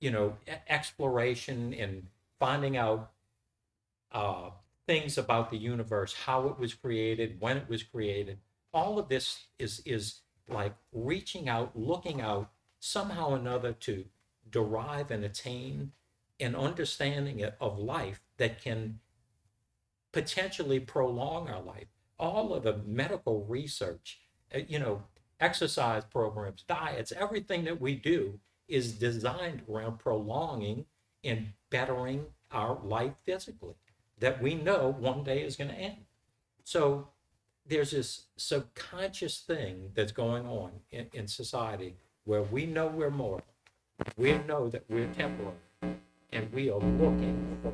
you 0.00 0.10
know, 0.10 0.36
exploration 0.68 1.74
and 1.74 2.06
finding 2.38 2.76
out 2.76 3.10
uh, 4.12 4.50
things 4.86 5.16
about 5.18 5.50
the 5.50 5.56
universe, 5.56 6.14
how 6.14 6.48
it 6.48 6.58
was 6.58 6.74
created, 6.74 7.36
when 7.40 7.56
it 7.56 7.68
was 7.68 7.82
created. 7.82 8.38
All 8.74 8.98
of 8.98 9.08
this 9.08 9.46
is 9.58 9.82
is 9.84 10.20
like 10.48 10.74
reaching 10.92 11.48
out, 11.48 11.76
looking 11.76 12.20
out, 12.20 12.50
somehow 12.80 13.30
or 13.30 13.36
another 13.36 13.72
to 13.72 14.04
derive 14.50 15.10
and 15.10 15.24
attain 15.24 15.92
an 16.40 16.56
understanding 16.56 17.44
of 17.60 17.78
life 17.78 18.20
that 18.38 18.60
can 18.60 18.98
potentially 20.10 20.80
prolong 20.80 21.48
our 21.48 21.62
life. 21.62 21.86
All 22.18 22.52
of 22.54 22.64
the 22.64 22.78
medical 22.84 23.44
research, 23.44 24.20
uh, 24.54 24.60
you 24.68 24.78
know, 24.78 25.02
exercise 25.40 26.04
programs, 26.04 26.62
diets, 26.62 27.12
everything 27.12 27.64
that 27.64 27.80
we 27.80 27.94
do 27.94 28.38
is 28.68 28.92
designed 28.92 29.62
around 29.70 29.98
prolonging 29.98 30.86
and 31.24 31.52
bettering 31.70 32.26
our 32.50 32.78
life 32.82 33.14
physically 33.24 33.74
that 34.18 34.42
we 34.42 34.54
know 34.54 34.94
one 34.98 35.24
day 35.24 35.42
is 35.42 35.56
going 35.56 35.70
to 35.70 35.76
end. 35.76 36.04
So 36.64 37.08
there's 37.66 37.90
this 37.90 38.26
subconscious 38.36 39.40
thing 39.40 39.90
that's 39.94 40.12
going 40.12 40.46
on 40.46 40.72
in, 40.90 41.06
in 41.12 41.26
society 41.26 41.96
where 42.24 42.42
we 42.42 42.66
know 42.66 42.86
we're 42.86 43.10
mortal, 43.10 43.46
we 44.16 44.38
know 44.38 44.68
that 44.68 44.84
we're 44.88 45.08
temporal, 45.08 45.54
and 46.32 46.52
we 46.52 46.70
are 46.70 46.78
looking 46.78 47.58
for 47.62 47.72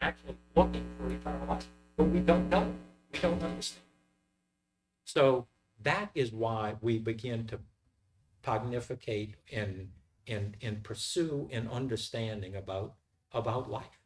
actually 0.00 0.36
looking 0.54 0.84
for 0.98 1.10
eternal 1.10 1.46
life, 1.46 1.66
but 1.96 2.08
we 2.08 2.20
don't 2.20 2.50
know. 2.50 2.74
We 3.12 3.18
don't 3.20 3.42
understand. 3.42 3.82
So 5.04 5.46
that 5.82 6.10
is 6.14 6.32
why 6.32 6.74
we 6.80 6.98
begin 6.98 7.46
to 7.46 7.60
pognificate 8.42 9.36
and 9.50 9.88
and 10.26 10.56
and 10.62 10.82
pursue 10.82 11.48
an 11.52 11.68
understanding 11.68 12.56
about 12.56 12.94
about 13.32 13.70
life. 13.70 14.00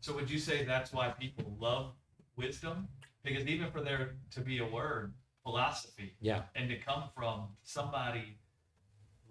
So 0.00 0.14
would 0.14 0.30
you 0.30 0.38
say 0.38 0.64
that's 0.64 0.92
why 0.92 1.08
people 1.10 1.56
love 1.58 1.92
wisdom? 2.36 2.88
Because 3.22 3.46
even 3.46 3.70
for 3.70 3.82
there 3.82 4.16
to 4.30 4.40
be 4.40 4.58
a 4.58 4.66
word, 4.66 5.12
philosophy, 5.42 6.16
Yeah, 6.20 6.42
and 6.54 6.68
to 6.70 6.76
come 6.78 7.04
from 7.14 7.48
somebody 7.62 8.38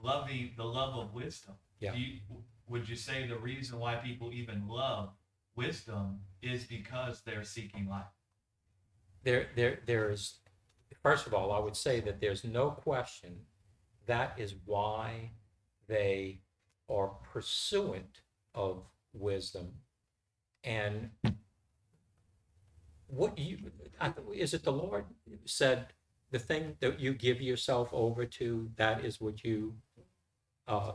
loving 0.01 0.51
the 0.55 0.63
love 0.63 0.95
of 0.95 1.13
wisdom, 1.13 1.55
Yeah. 1.79 1.93
do 1.93 1.99
you, 1.99 2.19
would 2.67 2.87
you 2.87 2.95
say 2.95 3.27
the 3.27 3.37
reason 3.37 3.79
why 3.79 3.95
people 3.95 4.31
even 4.31 4.67
love 4.67 5.09
wisdom 5.55 6.21
is 6.41 6.65
because 6.65 7.21
they're 7.21 7.43
seeking 7.43 7.87
life? 7.89 8.05
there 9.23 9.49
there 9.55 9.79
there's 9.85 10.39
first 11.03 11.27
of 11.27 11.33
all, 11.33 11.51
I 11.51 11.59
would 11.59 11.75
say 11.75 11.99
that 12.01 12.19
there's 12.21 12.43
no 12.43 12.71
question 12.71 13.45
that 14.09 14.33
is 14.37 14.55
why 14.65 15.29
they 15.87 16.39
are 16.89 17.11
pursuant 17.31 18.21
of 18.55 18.83
wisdom. 19.13 19.67
And 20.63 21.11
what 23.07 23.37
you 23.37 23.57
is 24.33 24.53
it 24.53 24.63
the 24.63 24.71
lord 24.71 25.03
said 25.45 25.87
the 26.31 26.37
thing 26.37 26.75
that 26.79 26.99
you 26.99 27.11
give 27.13 27.41
yourself 27.41 27.89
over 27.91 28.23
to 28.23 28.69
that 28.75 29.03
is 29.03 29.19
what 29.19 29.43
you 29.43 29.73
uh 30.67 30.91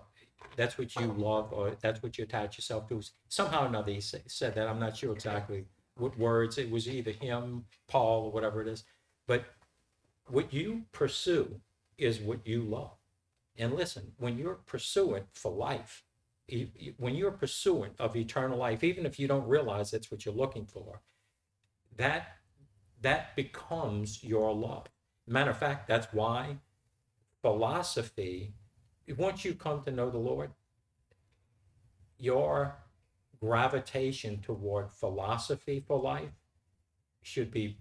that's 0.57 0.77
what 0.79 0.95
you 0.97 1.07
love 1.13 1.53
or 1.53 1.73
that's 1.81 2.03
what 2.03 2.19
you 2.19 2.25
attach 2.25 2.59
yourself 2.59 2.89
to. 2.89 3.01
Somehow 3.29 3.65
or 3.65 3.67
another 3.67 3.93
he 3.93 4.01
sa- 4.01 4.19
said 4.27 4.55
that. 4.57 4.69
I'm 4.69 4.79
not 4.79 4.97
sure 4.97 5.13
exactly 5.13 5.65
what 5.97 6.19
words 6.19 6.59
it 6.59 6.71
was 6.71 6.89
either 6.89 7.13
him 7.13 7.65
paul 7.89 8.25
or 8.27 8.33
whatever 8.33 8.61
it 8.61 8.69
is. 8.69 8.85
But 9.27 9.45
what 10.27 10.53
you 10.53 10.83
pursue 10.93 11.61
is 11.97 12.21
what 12.21 12.45
you 12.45 12.63
love 12.63 12.97
and 13.59 13.75
listen 13.75 14.13
when 14.19 14.39
you're 14.39 14.61
pursuant 14.67 15.27
for 15.35 15.53
life 15.53 16.05
when 16.99 17.15
you're 17.15 17.31
pursuant 17.33 17.95
of 17.99 18.17
eternal 18.17 18.59
life 18.59 18.85
even 18.85 19.07
if 19.07 19.19
you 19.19 19.29
don't 19.29 19.49
realize 19.49 19.91
that's 19.91 20.11
what 20.11 20.25
you're 20.25 20.35
looking 20.35 20.67
for 20.67 21.03
that 21.97 22.39
that 23.01 23.35
becomes 23.37 24.23
your 24.25 24.55
love 24.55 24.87
matter 25.27 25.51
of 25.51 25.59
fact 25.59 25.89
that's 25.89 26.09
why 26.13 26.57
philosophy 27.43 28.55
once 29.17 29.45
you 29.45 29.55
come 29.55 29.83
to 29.83 29.91
know 29.91 30.11
the 30.11 30.19
lord 30.19 30.51
your 32.19 32.77
gravitation 33.41 34.41
toward 34.41 34.93
philosophy 34.93 35.83
for 35.87 36.01
life 36.01 36.33
should 37.23 37.51
be 37.51 37.79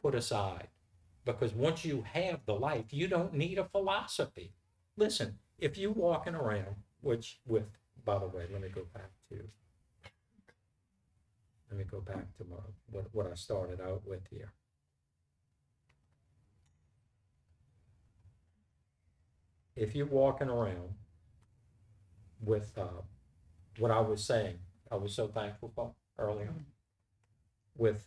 put 0.00 0.14
aside 0.14 0.68
Because 1.24 1.54
once 1.54 1.84
you 1.84 2.04
have 2.14 2.40
the 2.46 2.54
life, 2.54 2.86
you 2.92 3.08
don't 3.08 3.34
need 3.34 3.58
a 3.58 3.64
philosophy. 3.64 4.54
Listen, 5.00 5.38
if 5.58 5.78
you 5.78 5.92
walking 5.92 6.34
around, 6.34 6.76
which 7.00 7.40
with, 7.46 7.64
by 8.04 8.18
the 8.18 8.26
way, 8.26 8.44
let 8.52 8.60
me 8.60 8.68
go 8.68 8.82
back 8.92 9.08
to, 9.30 9.36
let 11.70 11.78
me 11.78 11.84
go 11.90 12.02
back 12.02 12.36
to 12.36 12.44
my, 12.44 12.56
what, 12.90 13.06
what 13.12 13.26
I 13.26 13.34
started 13.34 13.80
out 13.80 14.02
with 14.06 14.20
here. 14.30 14.52
If 19.74 19.94
you're 19.94 20.04
walking 20.04 20.50
around 20.50 20.96
with, 22.38 22.76
uh, 22.76 23.00
what 23.78 23.90
I 23.90 24.00
was 24.00 24.22
saying, 24.22 24.58
I 24.92 24.96
was 24.96 25.14
so 25.14 25.28
thankful 25.28 25.72
for 25.74 25.94
earlier, 26.18 26.52
with 27.74 28.04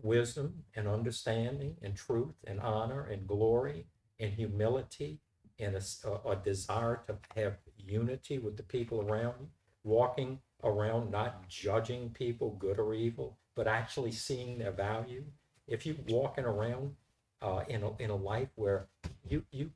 wisdom 0.00 0.62
and 0.76 0.86
understanding 0.86 1.74
and 1.82 1.96
truth 1.96 2.36
and 2.46 2.60
honor 2.60 3.04
and 3.04 3.26
glory 3.26 3.86
and 4.20 4.32
humility 4.34 5.18
and 5.60 5.76
a 5.76 6.36
desire 6.36 7.02
to 7.06 7.16
have 7.36 7.56
unity 7.78 8.38
with 8.38 8.56
the 8.56 8.62
people 8.62 9.02
around 9.02 9.34
you, 9.40 9.48
walking 9.84 10.38
around 10.62 11.10
not 11.10 11.48
judging 11.48 12.10
people 12.10 12.56
good 12.58 12.78
or 12.78 12.94
evil, 12.94 13.38
but 13.54 13.66
actually 13.66 14.12
seeing 14.12 14.58
their 14.58 14.72
value. 14.72 15.24
If 15.66 15.86
you're 15.86 15.96
walking 16.08 16.44
around 16.44 16.94
uh, 17.42 17.62
in 17.68 17.82
a 17.82 17.96
in 17.98 18.10
a 18.10 18.16
life 18.16 18.48
where 18.56 18.86
you 19.28 19.44
you 19.50 19.70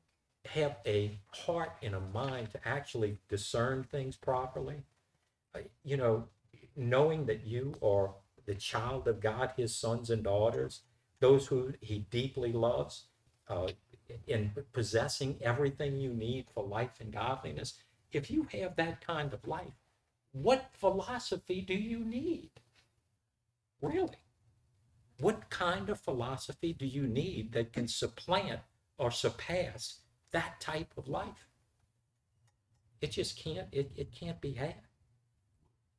have 0.45 0.77
a 0.85 1.19
heart 1.31 1.71
and 1.81 1.95
a 1.95 1.99
mind 1.99 2.51
to 2.51 2.67
actually 2.67 3.17
discern 3.29 3.83
things 3.83 4.15
properly, 4.15 4.83
uh, 5.55 5.59
you 5.83 5.97
know, 5.97 6.25
knowing 6.75 7.25
that 7.25 7.45
you 7.45 7.73
are 7.81 8.11
the 8.45 8.55
child 8.55 9.07
of 9.07 9.19
God, 9.19 9.51
his 9.57 9.75
sons 9.75 10.09
and 10.09 10.23
daughters, 10.23 10.81
those 11.19 11.47
who 11.47 11.73
he 11.81 11.99
deeply 12.11 12.51
loves, 12.51 13.05
uh, 13.47 13.67
in 14.27 14.51
possessing 14.73 15.37
everything 15.41 15.97
you 15.97 16.13
need 16.13 16.45
for 16.53 16.63
life 16.63 16.99
and 16.99 17.11
godliness. 17.11 17.73
If 18.11 18.29
you 18.31 18.47
have 18.51 18.75
that 18.75 19.05
kind 19.05 19.33
of 19.33 19.47
life, 19.47 19.73
what 20.31 20.69
philosophy 20.73 21.61
do 21.61 21.73
you 21.73 22.03
need? 22.03 22.51
Really? 23.81 24.17
What 25.19 25.49
kind 25.49 25.89
of 25.89 25.99
philosophy 25.99 26.73
do 26.73 26.85
you 26.85 27.07
need 27.07 27.53
that 27.53 27.73
can 27.73 27.87
supplant 27.87 28.59
or 28.97 29.11
surpass 29.11 29.99
that 30.31 30.59
type 30.59 30.91
of 30.97 31.07
life? 31.07 31.47
It 33.01 33.11
just 33.11 33.37
can't, 33.37 33.67
it, 33.71 33.91
it 33.95 34.11
can't 34.11 34.41
be 34.41 34.53
had. 34.53 34.75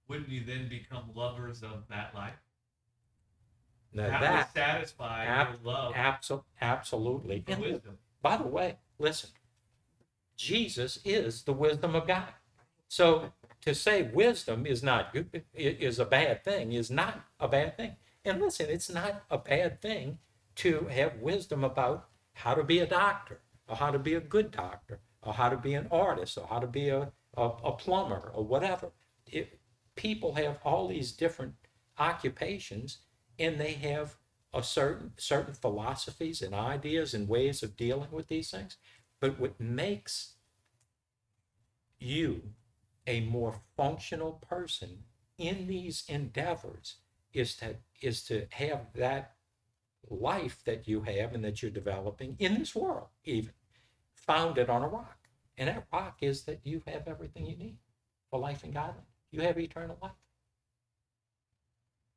Wouldn't 0.09 0.29
you 0.29 0.45
then 0.45 0.69
become 0.69 1.11
lovers 1.15 1.63
of 1.63 1.85
that 1.89 2.15
life? 2.15 2.35
Now 3.97 4.21
that, 4.21 4.21
that, 4.21 4.79
would 4.81 4.89
satisfy 4.89 5.25
ab- 5.25 5.49
your 5.65 5.73
love 5.73 5.95
abso- 5.95 6.45
absolutely. 6.61 7.45
And 7.47 7.61
wisdom. 7.61 7.99
By 8.23 8.37
the 8.37 8.47
way, 8.47 8.77
listen, 8.99 9.31
Jesus 10.37 10.99
is 11.05 11.43
the 11.43 11.53
wisdom 11.53 11.95
of 11.95 12.07
God. 12.07 12.29
So 12.89 13.33
to 13.63 13.75
say 13.75 14.03
wisdom 14.03 14.67
is 14.67 14.83
not 14.83 15.13
good, 15.13 15.29
i- 15.35 15.59
is 15.59 15.99
a 15.99 16.05
bad 16.05 16.45
thing, 16.45 16.73
is 16.73 16.91
not 16.91 17.25
a 17.41 17.49
bad 17.49 17.77
thing. 17.77 17.97
And 18.25 18.41
listen, 18.41 18.69
it's 18.69 18.91
not 18.91 19.25
a 19.31 19.39
bad 19.39 19.81
thing 19.81 20.19
to 20.57 20.87
have 20.87 21.17
wisdom 21.19 21.65
about 21.65 22.09
how 22.35 22.55
to 22.55 22.65
be 22.65 22.81
a 22.81 22.87
doctor, 22.87 23.41
or 23.69 23.77
how 23.77 23.91
to 23.91 23.99
be 23.99 24.15
a 24.15 24.21
good 24.21 24.51
doctor, 24.51 25.01
or 25.23 25.33
how 25.33 25.49
to 25.49 25.57
be 25.57 25.75
an 25.75 25.89
artist, 25.91 26.37
or 26.39 26.47
how 26.47 26.59
to 26.59 26.67
be 26.67 26.89
a, 26.89 27.13
a, 27.37 27.43
a 27.43 27.73
plumber, 27.73 28.31
or 28.35 28.45
whatever. 28.45 28.93
It, 29.27 29.59
people 29.97 30.35
have 30.35 30.59
all 30.65 30.89
these 30.89 31.13
different 31.13 31.55
occupations, 31.99 32.99
and 33.39 33.59
they 33.59 33.72
have 33.74 34.16
a 34.53 34.62
certain 34.62 35.12
certain 35.18 35.55
philosophies 35.55 36.41
and 36.41 36.55
ideas 36.55 37.14
and 37.14 37.28
ways 37.28 37.62
of 37.62 37.76
dealing 37.76 38.11
with 38.11 38.28
these 38.28 38.51
things. 38.51 38.76
But 39.20 39.39
what 39.39 39.61
makes 39.61 40.34
you 41.99 42.43
a 43.07 43.20
more 43.20 43.61
functional 43.76 44.32
person 44.32 45.05
in 45.39 45.66
these 45.66 46.05
endeavors 46.09 46.97
is 47.32 47.55
to 47.57 47.76
is 48.01 48.22
to 48.24 48.47
have 48.51 48.87
that 48.95 49.34
life 50.09 50.62
that 50.64 50.87
you 50.87 51.03
have 51.03 51.34
and 51.34 51.45
that 51.45 51.61
you're 51.61 51.70
developing 51.70 52.37
in 52.39 52.59
this 52.59 52.74
world 52.74 53.09
even 53.24 53.51
founded 54.14 54.70
on 54.70 54.82
a 54.82 54.89
rock. 54.89 55.18
And 55.59 55.68
that 55.68 55.87
rock 55.93 56.18
is 56.20 56.43
that 56.45 56.61
you 56.64 56.82
have 56.87 57.09
everything 57.09 57.47
you 57.47 57.57
need 57.57 57.78
for 58.30 58.39
life 58.39 58.62
and 58.62 58.72
godliness. 58.72 59.05
You 59.30 59.41
have 59.41 59.59
eternal 59.59 59.99
life 60.01 60.12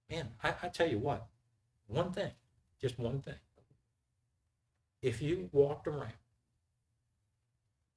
man 0.10 0.30
I, 0.44 0.54
I 0.64 0.68
tell 0.68 0.88
you 0.88 1.00
what 1.00 1.28
one 1.88 2.12
thing 2.12 2.32
just 2.82 3.00
one 3.00 3.22
thing 3.22 3.40
if 5.02 5.22
you 5.22 5.50
walked 5.52 5.88
around 5.88 6.14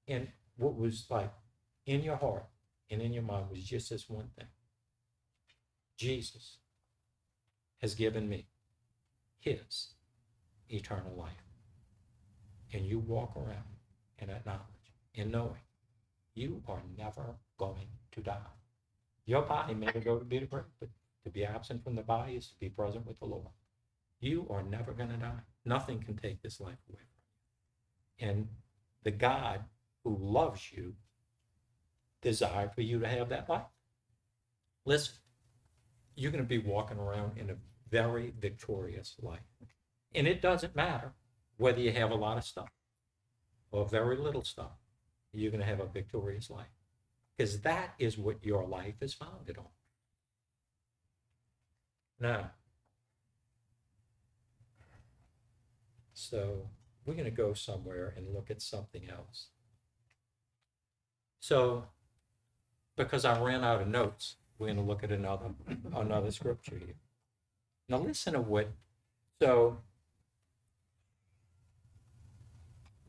and 0.08 0.28
what 0.56 0.76
was 0.76 1.06
like 1.10 1.32
in 1.86 2.02
your 2.02 2.16
heart 2.16 2.44
and 2.90 3.00
in 3.00 3.12
your 3.12 3.22
mind 3.22 3.50
was 3.50 3.64
just 3.64 3.90
this 3.90 4.08
one 4.08 4.28
thing 4.36 4.48
Jesus 5.96 6.58
has 7.80 7.94
given 7.94 8.28
me 8.28 8.46
his 9.38 9.94
eternal 10.68 11.14
life. 11.16 11.30
And 12.72 12.86
you 12.86 12.98
walk 12.98 13.36
around 13.36 13.76
in 14.18 14.28
that 14.28 14.46
knowledge 14.46 14.62
and 15.14 15.30
knowing 15.30 15.60
you 16.34 16.62
are 16.66 16.82
never 16.96 17.36
going 17.58 17.88
to 18.12 18.20
die. 18.20 18.52
Your 19.26 19.42
body 19.42 19.74
may 19.74 19.92
go 19.92 20.18
to 20.18 20.24
be 20.24 20.38
the 20.40 20.46
grave, 20.46 20.64
but 20.80 20.88
to 21.24 21.30
be 21.30 21.44
absent 21.44 21.84
from 21.84 21.94
the 21.94 22.02
body 22.02 22.34
is 22.34 22.48
to 22.48 22.58
be 22.58 22.68
present 22.68 23.06
with 23.06 23.18
the 23.18 23.26
Lord. 23.26 23.52
You 24.20 24.46
are 24.50 24.62
never 24.62 24.92
going 24.92 25.10
to 25.10 25.16
die. 25.16 25.42
Nothing 25.64 26.00
can 26.02 26.16
take 26.16 26.42
this 26.42 26.60
life 26.60 26.78
away 26.88 27.00
from 27.00 28.26
you. 28.26 28.30
And 28.30 28.48
the 29.02 29.10
God 29.10 29.64
who 30.04 30.16
loves 30.20 30.72
you 30.72 30.94
desire 32.20 32.68
for 32.68 32.82
you 32.82 33.00
to 33.00 33.08
have 33.08 33.28
that 33.28 33.48
life. 33.48 33.66
Listen, 34.84 35.14
you're 36.14 36.32
going 36.32 36.44
to 36.44 36.48
be 36.48 36.58
walking 36.58 36.98
around 36.98 37.38
in 37.38 37.50
a 37.50 37.56
very 37.90 38.32
victorious 38.40 39.16
life. 39.20 39.40
And 40.14 40.26
it 40.26 40.42
doesn't 40.42 40.76
matter 40.76 41.12
whether 41.56 41.80
you 41.80 41.92
have 41.92 42.10
a 42.10 42.16
lot 42.16 42.38
of 42.38 42.44
stuff 42.44 42.70
or 43.70 43.86
very 43.86 44.16
little 44.16 44.44
stuff, 44.44 44.72
you're 45.32 45.50
going 45.50 45.62
to 45.62 45.66
have 45.66 45.80
a 45.80 45.86
victorious 45.86 46.50
life. 46.50 46.66
Because 47.36 47.60
that 47.62 47.94
is 47.98 48.18
what 48.18 48.44
your 48.44 48.66
life 48.66 48.96
is 49.00 49.14
founded 49.14 49.56
on. 49.58 49.66
Now, 52.22 52.52
so 56.14 56.68
we're 57.04 57.14
going 57.14 57.24
to 57.24 57.32
go 57.32 57.52
somewhere 57.52 58.14
and 58.16 58.32
look 58.32 58.48
at 58.48 58.62
something 58.62 59.10
else. 59.10 59.48
So, 61.40 61.86
because 62.96 63.24
I 63.24 63.42
ran 63.42 63.64
out 63.64 63.82
of 63.82 63.88
notes, 63.88 64.36
we're 64.56 64.68
going 64.68 64.76
to 64.76 64.84
look 64.84 65.02
at 65.02 65.10
another 65.10 65.46
another 65.92 66.30
scripture 66.30 66.78
here. 66.78 66.94
Now, 67.88 67.98
listen 67.98 68.34
to 68.34 68.40
what. 68.40 68.68
So, 69.40 69.78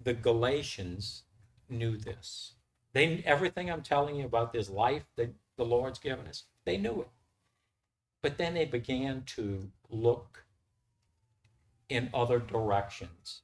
the 0.04 0.16
Galatians 0.16 1.22
knew 1.70 1.98
this. 1.98 2.54
They 2.94 3.22
everything 3.28 3.70
I'm 3.70 3.84
telling 3.84 4.16
you 4.16 4.26
about 4.26 4.54
this 4.54 4.72
life 4.72 5.06
that 5.18 5.36
the 5.56 5.66
Lord's 5.66 6.00
given 6.00 6.26
us. 6.26 6.46
They 6.66 6.78
knew 6.78 7.02
it, 7.02 7.10
but 8.24 8.40
then 8.40 8.56
they 8.56 8.66
began 8.66 9.22
to 9.36 9.70
look 9.92 10.46
in 11.90 12.10
other 12.12 12.40
directions 12.40 13.42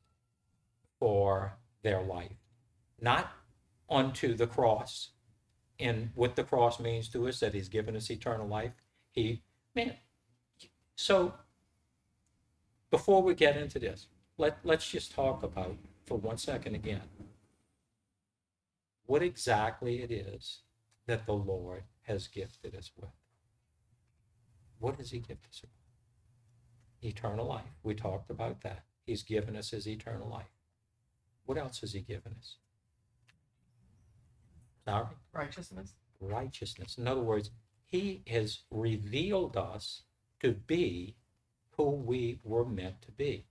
for 1.00 1.60
their 1.84 2.02
life, 2.02 2.42
not 3.00 3.32
unto 3.88 4.34
the 4.34 4.48
cross. 4.48 5.12
And 5.80 6.10
what 6.16 6.36
the 6.36 6.44
cross 6.44 6.80
means 6.80 7.08
to 7.10 7.28
us 7.28 7.40
that 7.42 7.54
he's 7.54 7.70
given 7.70 7.96
us 7.96 8.10
eternal 8.10 8.48
life 8.48 8.74
he 9.12 9.42
man 9.76 9.94
so 10.96 11.34
before 12.92 13.22
we 13.22 13.34
get 13.34 13.58
into 13.58 13.80
this 13.80 14.08
let, 14.38 14.58
let's 14.64 14.90
just 14.90 15.12
talk 15.12 15.44
about 15.44 15.76
for 16.06 16.18
one 16.18 16.38
second 16.38 16.76
again 16.76 17.02
what 19.06 19.22
exactly 19.22 20.02
it 20.02 20.12
is 20.12 20.60
that 21.08 21.26
the 21.26 21.34
lord 21.34 21.84
has 22.04 22.28
gifted 22.28 22.76
us 22.76 22.92
with 23.00 23.10
what 24.80 24.96
has 24.98 25.12
he 25.12 25.20
gifted 25.20 25.50
us 25.52 25.64
eternal 27.02 27.46
life 27.46 27.78
we 27.84 27.94
talked 27.94 28.30
about 28.30 28.62
that 28.62 28.84
he's 29.06 29.24
given 29.24 29.56
us 29.56 29.72
his 29.72 29.88
eternal 29.88 30.30
life 30.30 30.52
what 31.46 31.58
else 31.58 31.80
has 31.80 31.94
he 31.94 32.02
given 32.02 32.34
us 32.38 32.58
sorry 34.86 35.08
righteousness. 35.34 35.94
righteousness. 36.20 36.98
In 36.98 37.08
other 37.08 37.22
words, 37.22 37.52
he 37.86 38.24
has 38.28 38.60
revealed 38.72 39.58
us 39.58 40.04
to 40.42 40.52
be 40.52 41.16
who 41.72 41.92
we 41.92 42.40
were 42.44 42.66
meant 42.66 43.02
to 43.04 43.12
be 43.12 43.46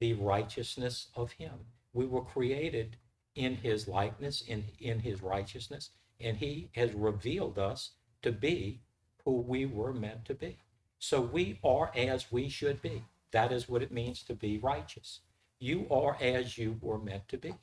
the 0.00 0.14
righteousness 0.14 1.08
of 1.14 1.32
him. 1.32 1.52
We 1.92 2.06
were 2.06 2.22
created 2.22 2.96
in 3.34 3.56
his 3.56 3.88
likeness, 3.88 4.42
in, 4.42 4.64
in 4.78 5.00
his 5.00 5.22
righteousness, 5.22 5.90
and 6.20 6.36
he 6.36 6.70
has 6.74 6.94
revealed 6.94 7.58
us 7.58 7.92
to 8.22 8.32
be 8.32 8.80
who 9.26 9.40
we 9.40 9.66
were 9.66 9.92
meant 9.92 10.24
to 10.24 10.34
be. 10.34 10.56
So 11.00 11.20
we 11.20 11.58
are 11.62 11.90
as 11.94 12.30
we 12.32 12.48
should 12.48 12.80
be. 12.80 13.02
That 13.32 13.52
is 13.52 13.68
what 13.68 13.82
it 13.82 13.90
means 13.92 14.22
to 14.22 14.34
be 14.34 14.56
righteous. 14.56 15.20
You 15.58 15.86
are 15.90 16.16
as 16.20 16.56
you 16.56 16.78
were 16.80 16.98
meant 16.98 17.28
to 17.28 17.36
be. 17.36 17.54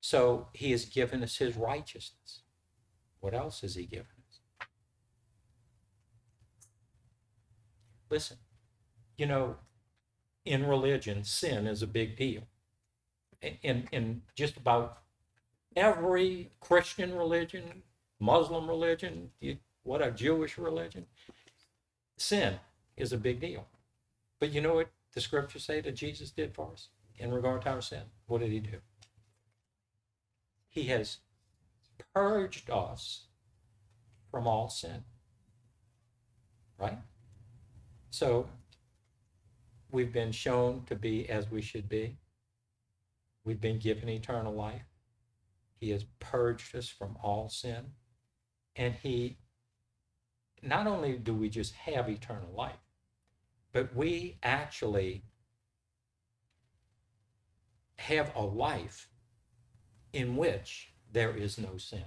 So 0.00 0.46
he 0.52 0.70
has 0.70 0.84
given 0.84 1.24
us 1.24 1.36
his 1.38 1.56
righteousness. 1.56 2.42
What 3.18 3.34
else 3.34 3.62
has 3.62 3.74
he 3.74 3.84
given 3.84 4.06
us? 4.30 4.68
Listen, 8.08 8.36
you 9.18 9.26
know, 9.26 9.56
in 10.44 10.66
religion, 10.66 11.24
sin 11.24 11.66
is 11.66 11.82
a 11.82 11.88
big 11.88 12.16
deal. 12.16 12.42
In, 13.42 13.88
in 13.90 14.22
just 14.36 14.56
about 14.56 14.98
every 15.74 16.52
Christian 16.60 17.16
religion, 17.16 17.82
Muslim 18.20 18.68
religion, 18.68 19.32
you- 19.40 19.58
what 19.86 20.02
a 20.02 20.10
Jewish 20.10 20.58
religion, 20.58 21.06
sin 22.18 22.58
is 22.96 23.12
a 23.12 23.18
big 23.18 23.40
deal. 23.40 23.66
But 24.40 24.52
you 24.52 24.60
know 24.60 24.74
what 24.74 24.90
the 25.14 25.20
scriptures 25.20 25.64
say 25.64 25.80
that 25.80 25.94
Jesus 25.94 26.30
did 26.30 26.54
for 26.54 26.72
us 26.72 26.88
in 27.18 27.32
regard 27.32 27.62
to 27.62 27.70
our 27.70 27.80
sin? 27.80 28.02
What 28.26 28.40
did 28.40 28.50
he 28.50 28.60
do? 28.60 28.78
He 30.68 30.84
has 30.84 31.18
purged 32.14 32.68
us 32.68 33.28
from 34.30 34.46
all 34.46 34.68
sin. 34.68 35.04
Right? 36.78 36.98
So 38.10 38.48
we've 39.90 40.12
been 40.12 40.32
shown 40.32 40.82
to 40.86 40.94
be 40.94 41.28
as 41.30 41.50
we 41.50 41.62
should 41.62 41.88
be. 41.88 42.18
We've 43.44 43.60
been 43.60 43.78
given 43.78 44.08
eternal 44.08 44.52
life. 44.52 44.82
He 45.78 45.90
has 45.90 46.04
purged 46.18 46.74
us 46.74 46.88
from 46.88 47.16
all 47.22 47.48
sin. 47.48 47.92
And 48.74 48.94
he, 48.94 49.38
not 50.62 50.86
only 50.86 51.16
do 51.16 51.34
we 51.34 51.48
just 51.48 51.74
have 51.74 52.08
eternal 52.08 52.52
life, 52.54 52.76
but 53.72 53.94
we 53.94 54.38
actually 54.42 55.22
have 57.98 58.32
a 58.34 58.42
life 58.42 59.08
in 60.12 60.36
which 60.36 60.92
there 61.12 61.36
is 61.36 61.58
no 61.58 61.76
sin. 61.76 62.04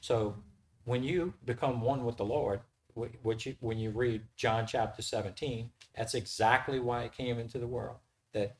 So 0.00 0.36
when 0.84 1.02
you 1.02 1.34
become 1.44 1.80
one 1.80 2.04
with 2.04 2.16
the 2.16 2.24
Lord, 2.24 2.60
which 2.94 3.48
when 3.60 3.78
you 3.78 3.90
read 3.90 4.22
John 4.36 4.66
chapter 4.66 5.02
17, 5.02 5.70
that's 5.96 6.14
exactly 6.14 6.80
why 6.80 7.02
it 7.02 7.12
came 7.12 7.38
into 7.38 7.58
the 7.58 7.66
world, 7.66 7.96
that 8.32 8.56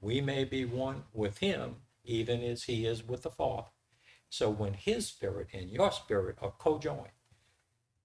we 0.00 0.20
may 0.20 0.44
be 0.44 0.64
one 0.64 1.04
with 1.12 1.38
him, 1.38 1.76
even 2.04 2.42
as 2.42 2.64
he 2.64 2.86
is 2.86 3.06
with 3.06 3.22
the 3.22 3.30
Father. 3.30 3.68
So 4.30 4.48
when 4.48 4.74
his 4.74 5.06
spirit 5.06 5.48
and 5.52 5.68
your 5.68 5.92
spirit 5.92 6.36
are 6.40 6.52
co-joined, 6.56 7.08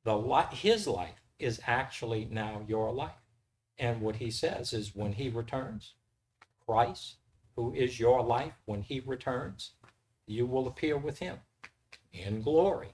the 0.05 0.15
li- 0.15 0.55
his 0.55 0.87
life 0.87 1.19
is 1.39 1.59
actually 1.65 2.29
now 2.31 2.61
your 2.67 2.93
life. 2.93 3.11
And 3.77 4.01
what 4.01 4.17
he 4.17 4.31
says 4.31 4.71
is 4.71 4.95
when 4.95 5.13
he 5.13 5.29
returns, 5.29 5.95
Christ, 6.65 7.15
who 7.55 7.73
is 7.73 7.99
your 7.99 8.23
life, 8.23 8.53
when 8.65 8.83
he 8.83 9.01
returns, 9.01 9.71
you 10.27 10.45
will 10.45 10.67
appear 10.67 10.97
with 10.97 11.19
him 11.19 11.39
in 12.13 12.41
glory. 12.41 12.93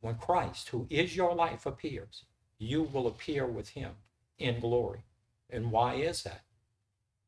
When 0.00 0.16
Christ, 0.16 0.68
who 0.68 0.86
is 0.90 1.16
your 1.16 1.34
life, 1.34 1.66
appears, 1.66 2.24
you 2.58 2.82
will 2.82 3.06
appear 3.06 3.46
with 3.46 3.70
him 3.70 3.92
in 4.38 4.60
glory. 4.60 5.00
And 5.50 5.72
why 5.72 5.94
is 5.94 6.22
that? 6.22 6.42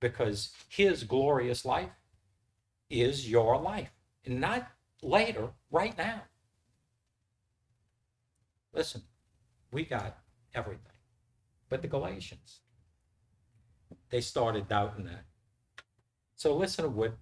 Because 0.00 0.52
his 0.68 1.02
glorious 1.02 1.64
life 1.64 1.90
is 2.90 3.30
your 3.30 3.58
life, 3.58 3.90
and 4.24 4.40
not 4.40 4.70
later, 5.02 5.50
right 5.70 5.96
now. 5.96 6.22
Listen, 8.78 9.02
we 9.72 9.84
got 9.84 10.18
everything. 10.54 10.92
But 11.68 11.82
the 11.82 11.88
Galatians, 11.88 12.60
they 14.08 14.20
started 14.20 14.68
doubting 14.68 15.06
that. 15.06 15.24
So 16.36 16.56
listen 16.56 16.84
to 16.84 16.88
what 16.88 17.14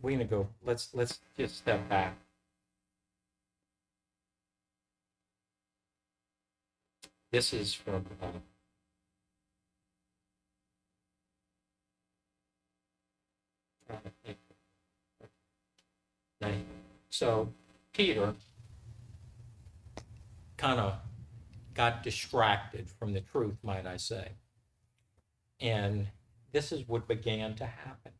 we're 0.00 0.12
gonna 0.12 0.24
go. 0.24 0.46
Let's 0.64 0.94
let's 0.94 1.18
just 1.36 1.56
step 1.56 1.88
back. 1.88 2.16
This 7.32 7.52
is 7.52 7.74
from 7.74 8.06
uh. 8.22 8.28
So 17.10 17.52
Peter 17.94 18.34
kind 20.56 20.80
of 20.80 20.94
got 21.74 22.02
distracted 22.02 22.90
from 22.90 23.12
the 23.12 23.20
truth, 23.20 23.56
might 23.62 23.86
I 23.86 23.96
say. 23.96 24.32
And 25.60 26.08
this 26.52 26.72
is 26.72 26.88
what 26.88 27.08
began 27.08 27.54
to 27.54 27.66
happen. 27.66 28.12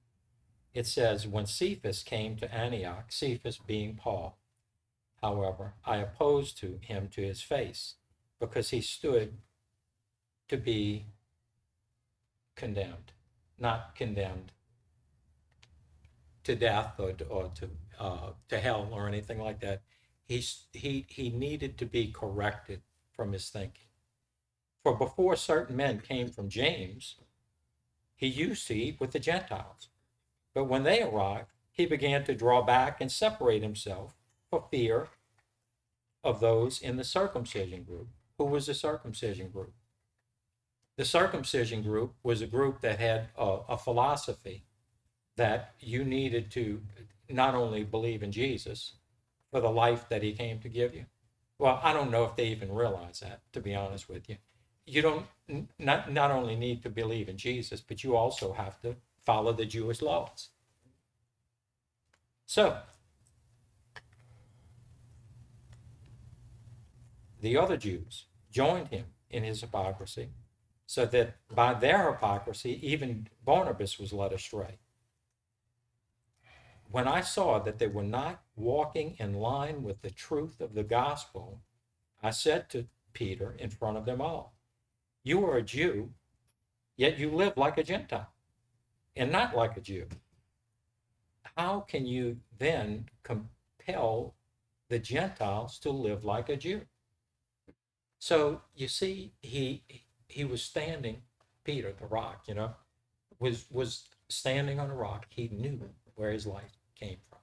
It 0.72 0.86
says, 0.86 1.26
When 1.26 1.46
Cephas 1.46 2.02
came 2.02 2.36
to 2.36 2.54
Antioch, 2.54 3.10
Cephas 3.10 3.58
being 3.58 3.96
Paul, 3.96 4.38
however, 5.20 5.74
I 5.84 5.96
opposed 5.96 6.56
to 6.58 6.78
him 6.80 7.08
to 7.12 7.22
his 7.22 7.42
face, 7.42 7.94
because 8.40 8.70
he 8.70 8.80
stood 8.80 9.38
to 10.48 10.56
be 10.56 11.06
condemned, 12.54 13.12
not 13.58 13.96
condemned 13.96 14.52
to 16.44 16.54
death 16.54 16.98
or, 16.98 17.12
to- 17.12 17.26
or 17.26 17.50
to, 17.54 17.70
uh, 17.98 18.30
to 18.48 18.58
hell 18.58 18.88
or 18.92 19.08
anything 19.08 19.38
like 19.38 19.60
that. 19.60 19.82
He's, 20.26 20.64
he, 20.72 21.06
he 21.08 21.30
needed 21.30 21.76
to 21.78 21.86
be 21.86 22.08
corrected 22.08 22.82
from 23.12 23.32
his 23.32 23.48
thinking. 23.50 23.88
For 24.82 24.96
before 24.96 25.36
certain 25.36 25.76
men 25.76 26.00
came 26.00 26.28
from 26.28 26.48
James, 26.48 27.16
he 28.16 28.26
used 28.26 28.66
to 28.68 28.94
with 29.00 29.12
the 29.12 29.18
Gentiles. 29.18 29.88
But 30.54 30.64
when 30.64 30.84
they 30.84 31.02
arrived, 31.02 31.48
he 31.70 31.86
began 31.86 32.24
to 32.24 32.34
draw 32.34 32.62
back 32.62 33.00
and 33.00 33.10
separate 33.10 33.62
himself 33.62 34.14
for 34.48 34.66
fear 34.70 35.08
of 36.22 36.40
those 36.40 36.80
in 36.80 36.96
the 36.96 37.04
circumcision 37.04 37.82
group. 37.82 38.08
Who 38.38 38.44
was 38.44 38.66
the 38.66 38.74
circumcision 38.74 39.50
group? 39.50 39.74
The 40.96 41.04
circumcision 41.04 41.82
group 41.82 42.14
was 42.22 42.40
a 42.40 42.46
group 42.46 42.80
that 42.82 43.00
had 43.00 43.28
a, 43.36 43.58
a 43.70 43.78
philosophy 43.78 44.64
that 45.36 45.74
you 45.80 46.04
needed 46.04 46.50
to 46.52 46.80
not 47.28 47.54
only 47.54 47.84
believe 47.84 48.22
in 48.22 48.32
Jesus 48.32 48.94
for 49.50 49.60
the 49.60 49.70
life 49.70 50.08
that 50.08 50.22
he 50.22 50.32
came 50.32 50.58
to 50.60 50.68
give 50.68 50.94
you. 50.94 51.06
Well, 51.58 51.80
I 51.82 51.92
don't 51.92 52.10
know 52.10 52.24
if 52.24 52.36
they 52.36 52.46
even 52.46 52.74
realize 52.74 53.20
that, 53.20 53.40
to 53.52 53.60
be 53.60 53.74
honest 53.74 54.08
with 54.08 54.28
you. 54.28 54.36
You 54.86 55.02
don't 55.02 55.26
not 55.78 56.12
not 56.12 56.30
only 56.30 56.56
need 56.56 56.82
to 56.82 56.90
believe 56.90 57.28
in 57.28 57.38
Jesus, 57.38 57.80
but 57.80 58.04
you 58.04 58.16
also 58.16 58.52
have 58.52 58.80
to 58.82 58.96
follow 59.24 59.52
the 59.52 59.64
Jewish 59.64 60.02
laws. 60.02 60.50
So, 62.46 62.78
the 67.40 67.56
other 67.56 67.76
Jews 67.76 68.26
joined 68.50 68.88
him 68.88 69.06
in 69.30 69.42
his 69.44 69.60
hypocrisy, 69.60 70.28
so 70.86 71.06
that 71.06 71.36
by 71.52 71.74
their 71.74 72.12
hypocrisy, 72.12 72.78
even 72.82 73.28
Barnabas 73.44 73.98
was 73.98 74.12
led 74.12 74.32
astray. 74.32 74.78
When 76.94 77.08
I 77.08 77.22
saw 77.22 77.58
that 77.58 77.80
they 77.80 77.88
were 77.88 78.04
not 78.04 78.44
walking 78.54 79.16
in 79.18 79.34
line 79.34 79.82
with 79.82 80.00
the 80.00 80.12
truth 80.12 80.60
of 80.60 80.74
the 80.74 80.84
gospel, 80.84 81.60
I 82.22 82.30
said 82.30 82.70
to 82.70 82.86
Peter 83.12 83.56
in 83.58 83.70
front 83.70 83.96
of 83.96 84.04
them 84.04 84.20
all, 84.20 84.54
You 85.24 85.44
are 85.44 85.56
a 85.56 85.62
Jew, 85.62 86.10
yet 86.96 87.18
you 87.18 87.32
live 87.32 87.56
like 87.56 87.78
a 87.78 87.82
Gentile 87.82 88.32
and 89.16 89.32
not 89.32 89.56
like 89.56 89.76
a 89.76 89.80
Jew. 89.80 90.06
How 91.56 91.80
can 91.80 92.06
you 92.06 92.38
then 92.60 93.08
compel 93.24 94.36
the 94.88 95.00
Gentiles 95.00 95.80
to 95.80 95.90
live 95.90 96.24
like 96.24 96.48
a 96.48 96.56
Jew? 96.56 96.82
So 98.20 98.60
you 98.76 98.86
see, 98.86 99.32
he 99.42 99.82
he 100.28 100.44
was 100.44 100.62
standing, 100.62 101.22
Peter, 101.64 101.92
the 101.92 102.06
rock, 102.06 102.44
you 102.46 102.54
know, 102.54 102.76
was 103.40 103.64
was 103.68 104.10
standing 104.28 104.78
on 104.78 104.90
a 104.90 104.94
rock. 104.94 105.26
He 105.28 105.48
knew 105.48 105.90
where 106.14 106.30
his 106.30 106.46
life 106.46 106.83
came 106.94 107.18
from. 107.28 107.40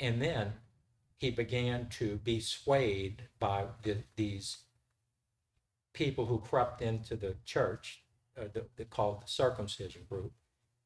And 0.00 0.20
then 0.20 0.54
he 1.16 1.30
began 1.30 1.88
to 1.98 2.16
be 2.16 2.40
swayed 2.40 3.24
by 3.38 3.66
the, 3.82 3.98
these 4.16 4.58
people 5.92 6.26
who 6.26 6.38
crept 6.38 6.82
into 6.82 7.16
the 7.16 7.36
church, 7.44 8.02
uh, 8.38 8.44
the, 8.52 8.66
the 8.76 8.84
called 8.84 9.22
the 9.22 9.28
circumcision 9.28 10.02
group, 10.08 10.32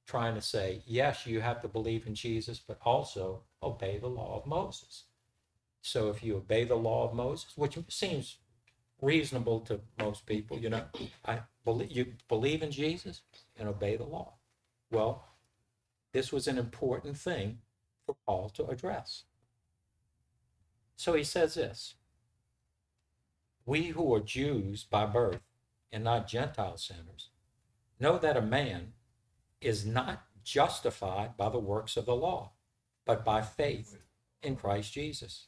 trying 0.07 0.34
to 0.34 0.40
say, 0.40 0.82
yes, 0.86 1.26
you 1.26 1.40
have 1.40 1.61
to 1.62 1.68
believe 1.68 2.07
in 2.07 2.14
Jesus, 2.14 2.59
but 2.59 2.78
also 2.84 3.42
obey 3.62 3.99
the 3.99 4.09
law 4.09 4.38
of 4.38 4.46
Moses. 4.46 5.05
So 5.82 6.09
if 6.09 6.22
you 6.22 6.36
obey 6.36 6.64
the 6.64 6.76
law 6.76 7.09
of 7.09 7.14
Moses, 7.14 7.53
which 7.57 7.78
seems 7.88 8.36
reasonable 9.01 9.61
to 9.61 9.80
most 9.99 10.26
people, 10.26 10.59
you 10.59 10.70
know, 10.70 10.84
I 11.24 11.40
believe 11.64 11.90
you 11.90 12.07
believe 12.28 12.62
in 12.62 12.70
Jesus 12.70 13.22
and 13.57 13.68
obey 13.68 13.96
the 13.96 14.05
law. 14.05 14.34
Well, 14.90 15.24
this 16.18 16.32
was 16.32 16.48
an 16.48 16.58
important 16.58 17.16
thing 17.16 17.58
for 18.04 18.16
Paul 18.26 18.48
to 18.48 18.66
address. 18.66 19.22
So 20.96 21.14
he 21.14 21.22
says 21.22 21.54
this 21.54 21.94
we 23.64 23.88
who 23.88 24.12
are 24.12 24.18
Jews 24.18 24.82
by 24.82 25.06
birth 25.06 25.42
and 25.92 26.02
not 26.02 26.26
Gentile 26.26 26.76
sinners 26.76 27.28
know 28.00 28.18
that 28.18 28.36
a 28.36 28.42
man 28.42 28.94
is 29.60 29.86
not 29.86 30.24
justified 30.42 31.36
by 31.36 31.50
the 31.50 31.60
works 31.60 31.96
of 31.96 32.04
the 32.04 32.16
law, 32.16 32.50
but 33.06 33.24
by 33.24 33.40
faith 33.40 33.96
in 34.42 34.56
Christ 34.56 34.92
Jesus. 34.92 35.46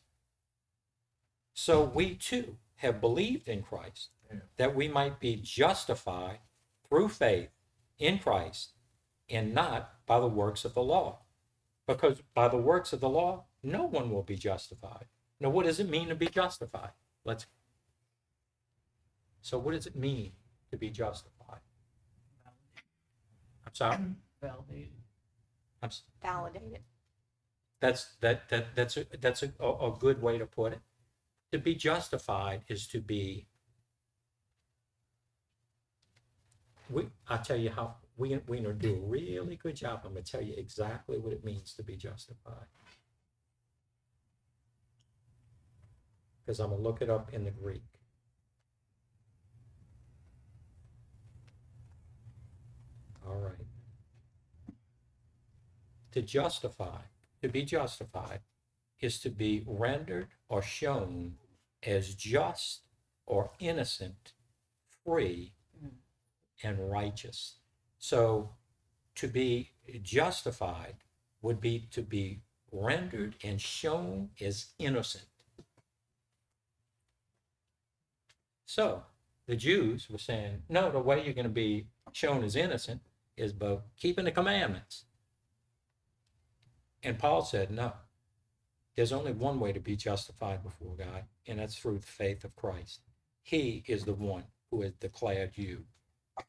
So 1.53 1.83
we 1.83 2.15
too 2.15 2.59
have 2.77 3.01
believed 3.01 3.49
in 3.49 3.63
Christ 3.63 4.11
that 4.57 4.77
we 4.77 4.87
might 4.87 5.19
be 5.19 5.35
justified 5.35 6.39
through 6.89 7.09
faith 7.09 7.51
in 7.99 8.21
Christ 8.21 8.75
and 9.31 9.55
not 9.55 9.93
by 10.07 10.21
the 10.21 10.27
works 10.27 10.65
of 10.65 10.75
the 10.75 10.83
law. 10.83 11.21
Because 11.87 12.23
by 12.35 12.49
the 12.49 12.57
works 12.57 12.93
of 12.93 13.01
the 13.01 13.09
law, 13.09 13.45
no 13.63 13.85
one 13.85 14.11
will 14.11 14.23
be 14.23 14.37
justified. 14.37 15.07
Now, 15.41 15.51
what 15.51 15.67
does 15.67 15.81
it 15.81 15.89
mean 15.89 16.09
to 16.09 16.15
be 16.15 16.27
justified? 16.27 16.91
Let's. 17.25 17.47
So, 19.41 19.59
what 19.59 19.73
does 19.73 19.87
it 19.87 19.97
mean 19.97 20.33
to 20.71 20.77
be 20.77 20.91
justified? 20.91 21.61
I'm 23.67 23.75
sorry. 23.75 23.99
Validated. 24.43 24.89
I'm, 25.83 25.91
validated. 26.23 26.81
that's 27.81 28.17
that 28.21 28.49
that 28.51 28.75
that's 28.75 28.97
a 28.97 29.07
that's 29.21 29.43
a, 29.43 29.53
a, 29.61 29.89
a 29.89 29.97
good 29.99 30.21
way 30.21 30.39
to 30.39 30.47
put 30.47 30.73
it. 30.73 30.81
To 31.53 31.59
be 31.59 31.75
justified 31.75 32.63
is 32.69 32.87
to 32.89 33.01
be. 33.01 33.47
We 36.91 37.09
I 37.29 37.39
tell 37.39 37.57
you 37.57 37.71
how 37.71 37.97
we 38.21 38.39
we 38.47 38.59
gonna 38.59 38.75
do 38.75 38.97
a 38.97 39.09
really 39.09 39.57
good 39.57 39.75
job. 39.75 40.03
I'm 40.05 40.13
gonna 40.13 40.23
tell 40.23 40.43
you 40.43 40.55
exactly 40.57 41.19
what 41.19 41.33
it 41.33 41.43
means 41.43 41.73
to 41.75 41.83
be 41.83 41.97
justified. 41.97 42.67
Because 46.45 46.61
I'm 46.61 46.69
gonna 46.69 46.83
look 46.83 47.01
it 47.01 47.09
up 47.09 47.33
in 47.33 47.45
the 47.45 47.51
Greek. 47.51 47.83
All 53.27 53.37
right. 53.37 53.55
To 56.13 56.21
justify, 56.21 57.01
to 57.41 57.49
be 57.49 57.65
justified, 57.65 58.41
is 59.01 59.19
to 59.21 59.31
be 59.31 59.65
rendered 59.67 60.29
or 60.51 60.61
shown 60.61 61.37
as 61.83 62.15
just 62.15 62.83
or 63.25 63.53
innocent, 63.61 64.35
free, 65.05 65.55
mm. 65.83 65.93
and 66.63 66.91
righteous. 66.91 67.60
So 68.01 68.51
to 69.17 69.29
be 69.29 69.71
justified 70.03 70.97
would 71.43 71.61
be 71.61 71.87
to 71.93 72.03
be 72.03 72.41
rendered 72.73 73.37
and 73.45 73.61
shown 73.61 74.31
as 74.41 74.69
innocent. 74.79 75.27
So 78.65 79.03
the 79.47 79.57
Jews 79.57 80.09
were 80.09 80.19
saying, 80.19 80.63
no, 80.69 80.91
the 80.91 80.99
way 80.99 81.23
you're 81.23 81.35
going 81.35 81.45
to 81.45 81.51
be 81.51 81.89
shown 82.13 82.43
as 82.43 82.57
innocent 82.57 83.03
is 83.37 83.53
by 83.53 83.79
keeping 83.99 84.25
the 84.25 84.33
commandments. 84.33 85.05
And 87.03 87.19
Paul 87.19 87.43
said, 87.43 87.71
no, 87.71 87.93
there's 88.97 89.13
only 89.13 89.33
one 89.33 89.61
way 89.61 89.73
to 89.73 89.81
be 89.81 89.97
justified 89.97 90.63
before 90.63 90.95
God, 90.97 91.25
and 91.47 91.59
that's 91.59 91.77
through 91.77 91.99
the 91.99 92.07
faith 92.07 92.45
of 92.45 92.57
Christ. 92.57 93.01
He 93.43 93.83
is 93.87 94.05
the 94.05 94.15
one 94.15 94.45
who 94.71 94.83
has 94.83 94.93
declared 94.93 95.53
you 95.57 95.85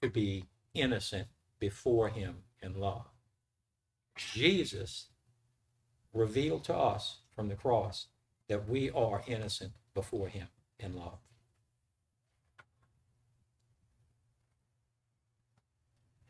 to 0.01 0.09
be 0.09 0.45
innocent 0.73 1.27
before 1.61 2.09
him 2.09 2.37
in 2.61 2.73
love. 2.73 3.05
Jesus 4.17 5.07
revealed 6.11 6.65
to 6.65 6.75
us 6.75 7.19
from 7.33 7.47
the 7.47 7.55
cross 7.55 8.07
that 8.49 8.67
we 8.67 8.89
are 8.89 9.23
innocent 9.27 9.71
before 9.93 10.27
him 10.27 10.47
in 10.79 10.95
love. 10.95 11.19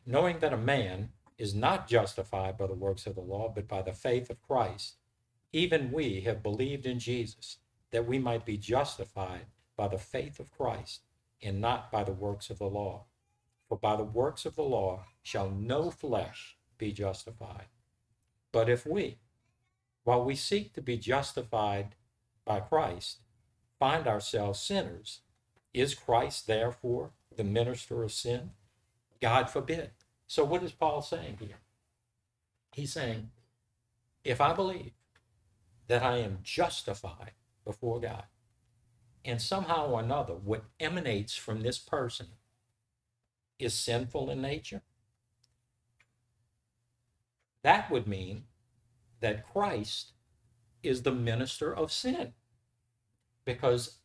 Knowing 0.04 0.38
that 0.38 0.52
a 0.52 0.56
man 0.56 1.08
is 1.38 1.54
not 1.54 1.88
justified 1.88 2.58
by 2.58 2.66
the 2.66 2.74
works 2.74 3.06
of 3.06 3.14
the 3.14 3.20
law, 3.20 3.50
but 3.52 3.66
by 3.66 3.80
the 3.80 3.92
faith 3.92 4.28
of 4.28 4.42
Christ, 4.42 4.96
even 5.52 5.92
we 5.92 6.20
have 6.20 6.42
believed 6.42 6.86
in 6.86 6.98
Jesus 6.98 7.56
that 7.90 8.06
we 8.06 8.18
might 8.18 8.44
be 8.44 8.58
justified 8.58 9.46
by 9.76 9.88
the 9.88 9.98
faith 9.98 10.38
of 10.38 10.50
Christ 10.50 11.00
and 11.42 11.60
not 11.60 11.90
by 11.90 12.04
the 12.04 12.12
works 12.12 12.50
of 12.50 12.58
the 12.58 12.66
law. 12.66 13.06
For 13.72 13.78
by 13.78 13.96
the 13.96 14.04
works 14.04 14.44
of 14.44 14.54
the 14.54 14.64
law 14.64 15.06
shall 15.22 15.48
no 15.48 15.90
flesh 15.90 16.58
be 16.76 16.92
justified. 16.92 17.68
But 18.52 18.68
if 18.68 18.84
we, 18.84 19.16
while 20.04 20.22
we 20.22 20.34
seek 20.34 20.74
to 20.74 20.82
be 20.82 20.98
justified 20.98 21.94
by 22.44 22.60
Christ, 22.60 23.20
find 23.78 24.06
ourselves 24.06 24.60
sinners, 24.60 25.20
is 25.72 25.94
Christ 25.94 26.46
therefore 26.46 27.12
the 27.34 27.44
minister 27.44 28.02
of 28.02 28.12
sin? 28.12 28.50
God 29.22 29.48
forbid. 29.48 29.92
So, 30.26 30.44
what 30.44 30.62
is 30.62 30.72
Paul 30.72 31.00
saying 31.00 31.38
here? 31.40 31.60
He's 32.74 32.92
saying, 32.92 33.30
if 34.22 34.38
I 34.42 34.52
believe 34.52 34.92
that 35.86 36.02
I 36.02 36.18
am 36.18 36.40
justified 36.42 37.32
before 37.64 38.00
God, 38.00 38.24
and 39.24 39.40
somehow 39.40 39.86
or 39.86 40.00
another, 40.00 40.34
what 40.34 40.64
emanates 40.78 41.34
from 41.34 41.62
this 41.62 41.78
person 41.78 42.26
is 43.62 43.74
sinful 43.74 44.30
in 44.30 44.42
nature, 44.42 44.82
that 47.62 47.90
would 47.90 48.06
mean 48.06 48.44
that 49.20 49.46
Christ 49.52 50.12
is 50.82 51.02
the 51.02 51.12
minister 51.12 51.74
of 51.74 51.92
sin. 51.92 52.32
Because 53.44 53.98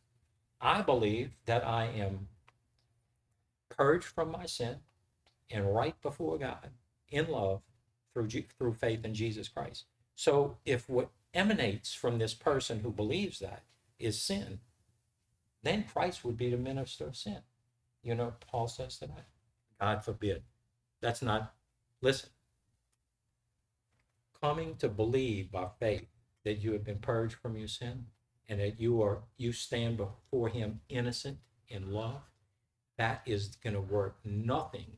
I 0.60 0.82
believe 0.82 1.32
that 1.46 1.66
I 1.66 1.86
am 1.86 2.28
purged 3.68 4.06
from 4.06 4.30
my 4.30 4.46
sin 4.46 4.76
and 5.50 5.74
right 5.74 6.00
before 6.02 6.38
God 6.38 6.70
in 7.08 7.28
love 7.28 7.62
through, 8.12 8.28
through 8.58 8.74
faith 8.74 9.04
in 9.04 9.14
Jesus 9.14 9.48
Christ. 9.48 9.84
So 10.14 10.58
if 10.64 10.88
what 10.88 11.10
emanates 11.34 11.94
from 11.94 12.18
this 12.18 12.34
person 12.34 12.80
who 12.80 12.90
believes 12.90 13.38
that 13.38 13.62
is 13.98 14.20
sin, 14.20 14.60
then 15.62 15.84
Christ 15.84 16.24
would 16.24 16.36
be 16.36 16.50
the 16.50 16.56
minister 16.56 17.06
of 17.06 17.16
sin. 17.16 17.38
You 18.02 18.14
know 18.14 18.34
Paul 18.40 18.68
says 18.68 18.98
that? 18.98 19.26
God 19.80 20.04
forbid. 20.04 20.42
That's 21.00 21.22
not, 21.22 21.54
listen, 22.00 22.30
coming 24.40 24.76
to 24.76 24.88
believe 24.88 25.50
by 25.50 25.68
faith 25.78 26.06
that 26.44 26.58
you 26.58 26.72
have 26.72 26.84
been 26.84 26.98
purged 26.98 27.36
from 27.36 27.56
your 27.56 27.68
sin 27.68 28.06
and 28.48 28.60
that 28.60 28.80
you 28.80 29.02
are 29.02 29.20
you 29.36 29.52
stand 29.52 29.96
before 29.96 30.48
him 30.48 30.80
innocent 30.88 31.38
in 31.68 31.92
love 31.92 32.22
that 32.96 33.22
is 33.26 33.56
going 33.62 33.74
to 33.74 33.80
work 33.80 34.16
nothing 34.24 34.96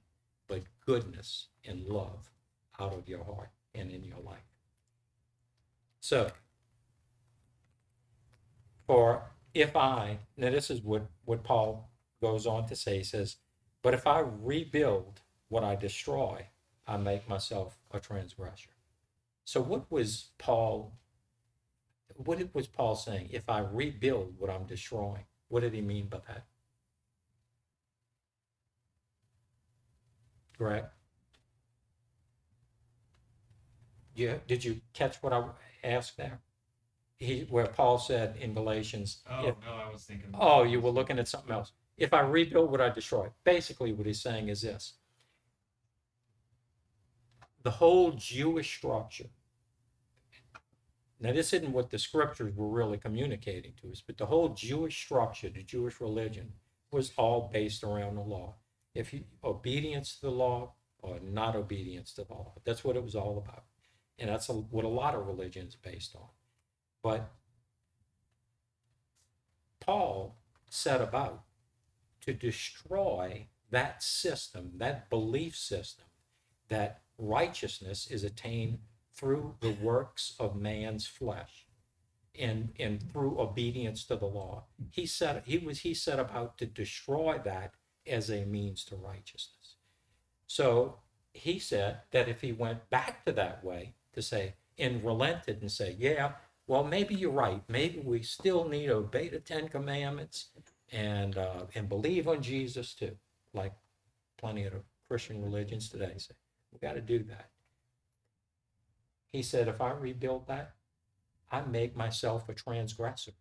but 0.49 0.63
goodness 0.87 1.49
and 1.65 1.87
love 1.87 2.31
out 2.79 2.95
of 2.95 3.09
your 3.09 3.25
heart 3.25 3.51
and 3.75 3.91
in 3.91 4.03
your 4.05 4.21
life. 4.21 4.39
So 6.01 6.31
for 8.87 9.23
if 9.53 9.75
i 9.77 10.19
now 10.37 10.51
this 10.51 10.71
is 10.71 10.81
what 10.81 11.07
what 11.25 11.45
paul 11.45 11.91
goes 12.23 12.47
on 12.47 12.67
to 12.67 12.77
say. 12.77 12.99
He 12.99 13.05
says 13.05 13.37
but 13.83 13.95
if 13.95 14.07
i 14.07 14.21
rebuild 14.21 15.21
what 15.49 15.65
i 15.65 15.75
destroy 15.75 16.47
i 16.87 16.97
make 16.97 17.29
myself 17.29 17.79
a 17.93 18.01
transgressor 18.01 18.71
so 19.45 19.61
what 19.61 19.91
was 19.91 20.31
paul 20.39 20.93
what 22.17 22.55
was 22.55 22.67
paul 22.67 22.95
saying 22.95 23.29
if 23.31 23.49
i 23.49 23.59
rebuild 23.59 24.35
what 24.39 24.51
i'm 24.51 24.65
destroying 24.65 25.25
what 25.49 25.61
did 25.61 25.75
he 25.75 25.81
mean 25.81 26.07
by 26.07 26.19
that 26.29 26.45
Greg? 30.61 30.85
Yeah, 34.15 34.35
did 34.47 34.63
you 34.63 34.83
catch 34.93 35.17
what 35.23 35.33
I 35.33 35.45
asked 35.83 36.19
there? 36.19 36.41
He, 37.17 37.47
where 37.49 37.67
Paul 37.67 37.97
said 37.97 38.37
in 38.39 38.53
Galatians, 38.53 39.23
Oh, 39.31 39.49
if, 39.49 39.55
no, 39.65 39.73
I 39.73 39.91
was 39.91 40.05
thinking. 40.05 40.29
oh, 40.35 40.65
you 40.65 40.83
were 40.83 40.91
looking 40.91 41.19
at 41.19 41.29
something 41.29 41.51
else. 41.51 41.73
If 42.01 42.15
I 42.15 42.21
rebuild 42.21 42.71
what 42.71 42.81
I 42.81 42.89
destroy, 42.89 43.29
basically 43.45 43.93
what 43.93 44.07
he's 44.07 44.23
saying 44.23 44.49
is 44.49 44.63
this. 44.63 44.95
The 47.63 47.71
whole 47.71 48.13
Jewish 48.13 48.75
structure. 48.75 49.29
Now, 51.21 51.35
this 51.35 51.53
isn't 51.53 51.75
what 51.75 51.91
the 51.91 51.99
scriptures 51.99 52.57
were 52.57 52.71
really 52.71 52.97
communicating 52.97 53.75
to 53.83 53.91
us, 53.91 54.03
but 54.05 54.17
the 54.17 54.25
whole 54.25 54.49
Jewish 54.49 55.05
structure, 55.05 55.51
the 55.51 55.63
Jewish 55.63 56.01
religion, 56.01 56.55
was 56.91 57.13
all 57.19 57.51
based 57.53 57.85
around 57.85 58.15
the 58.15 58.23
law. 58.23 58.55
If 58.95 59.13
you 59.13 59.25
obedience 59.45 60.17
to 60.17 60.23
the 60.23 60.33
law 60.33 60.73
or 61.01 61.21
not 61.21 61.55
obedience 61.55 62.15
to 62.15 62.25
the 62.25 62.33
law, 62.33 62.55
that's 62.65 62.83
what 62.83 62.97
it 62.97 63.05
was 63.05 63.15
all 63.15 63.37
about, 63.37 63.65
and 64.19 64.31
that's 64.31 64.49
a, 64.49 64.55
what 64.55 64.87
a 64.87 64.89
lot 64.89 65.15
of 65.15 65.27
religion 65.27 65.67
is 65.67 65.77
based 65.77 66.17
on. 66.17 66.29
But 67.03 67.31
Paul 69.81 70.39
set 70.71 71.03
about 71.03 71.43
to 72.23 72.33
destroy 72.33 73.49
that 73.71 74.03
system, 74.03 74.73
that 74.77 75.09
belief 75.11 75.57
system, 75.57 76.07
that 76.69 77.03
righteousness 77.19 78.07
is 78.11 78.25
attained 78.25 78.79
through 79.15 79.55
the 79.61 79.77
works 79.83 80.35
of 80.39 80.57
man's 80.57 81.07
flesh. 81.07 81.67
and, 82.39 82.71
and 82.79 83.03
through 83.13 83.41
obedience 83.41 84.05
to 84.05 84.17
the 84.17 84.27
law. 84.27 84.65
He 84.91 85.05
said, 85.07 85.43
he 85.47 85.59
was, 85.59 85.81
he 85.81 85.95
set 85.95 86.19
about 86.19 86.57
to 86.59 86.67
destroy 86.67 87.41
that 87.45 87.75
as 88.07 88.31
a 88.31 88.45
means 88.45 88.85
to 88.87 88.97
righteousness. 88.97 89.77
So 90.47 90.97
he 91.33 91.59
said 91.59 92.01
that 92.13 92.29
if 92.29 92.41
he 92.41 92.53
went 92.53 92.89
back 92.91 93.25
to 93.25 93.33
that 93.33 93.65
way 93.65 93.95
to 94.15 94.23
say, 94.23 94.55
and 94.79 95.05
relented 95.05 95.61
and 95.61 95.71
say, 95.71 95.97
yeah, 95.99 96.33
well, 96.67 96.85
maybe 96.85 97.15
you're 97.15 97.31
right. 97.33 97.63
Maybe 97.69 98.01
we 98.01 98.23
still 98.23 98.67
need 98.67 98.87
to 98.87 98.95
obey 98.95 99.29
the 99.29 99.41
Ten 99.41 99.69
Commandments 99.69 100.47
and, 100.93 101.37
uh, 101.37 101.67
and 101.75 101.89
believe 101.89 102.29
on 102.29 102.43
Jesus 102.43 102.95
too, 102.95 103.17
like 103.55 103.73
plenty 104.39 104.65
of 104.65 104.75
Christian 105.09 105.43
religions 105.43 105.89
today 105.89 106.15
say. 106.17 106.35
We 106.73 106.79
got 106.79 106.95
to 106.95 107.01
do 107.01 107.25
that. 107.25 107.51
He 109.33 109.43
said, 109.43 109.69
if 109.69 109.81
I 109.81 109.91
rebuild 109.91 110.49
that, 110.49 110.75
I 111.51 111.63
make 111.63 111.97
myself 111.97 112.49
a 112.49 112.55
transgressor. 112.55 113.33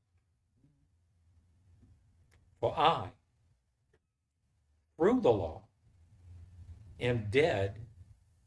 For 2.59 2.77
I, 2.77 3.09
through 4.97 5.21
the 5.21 5.31
law, 5.31 5.63
am 6.99 7.27
dead 7.29 7.79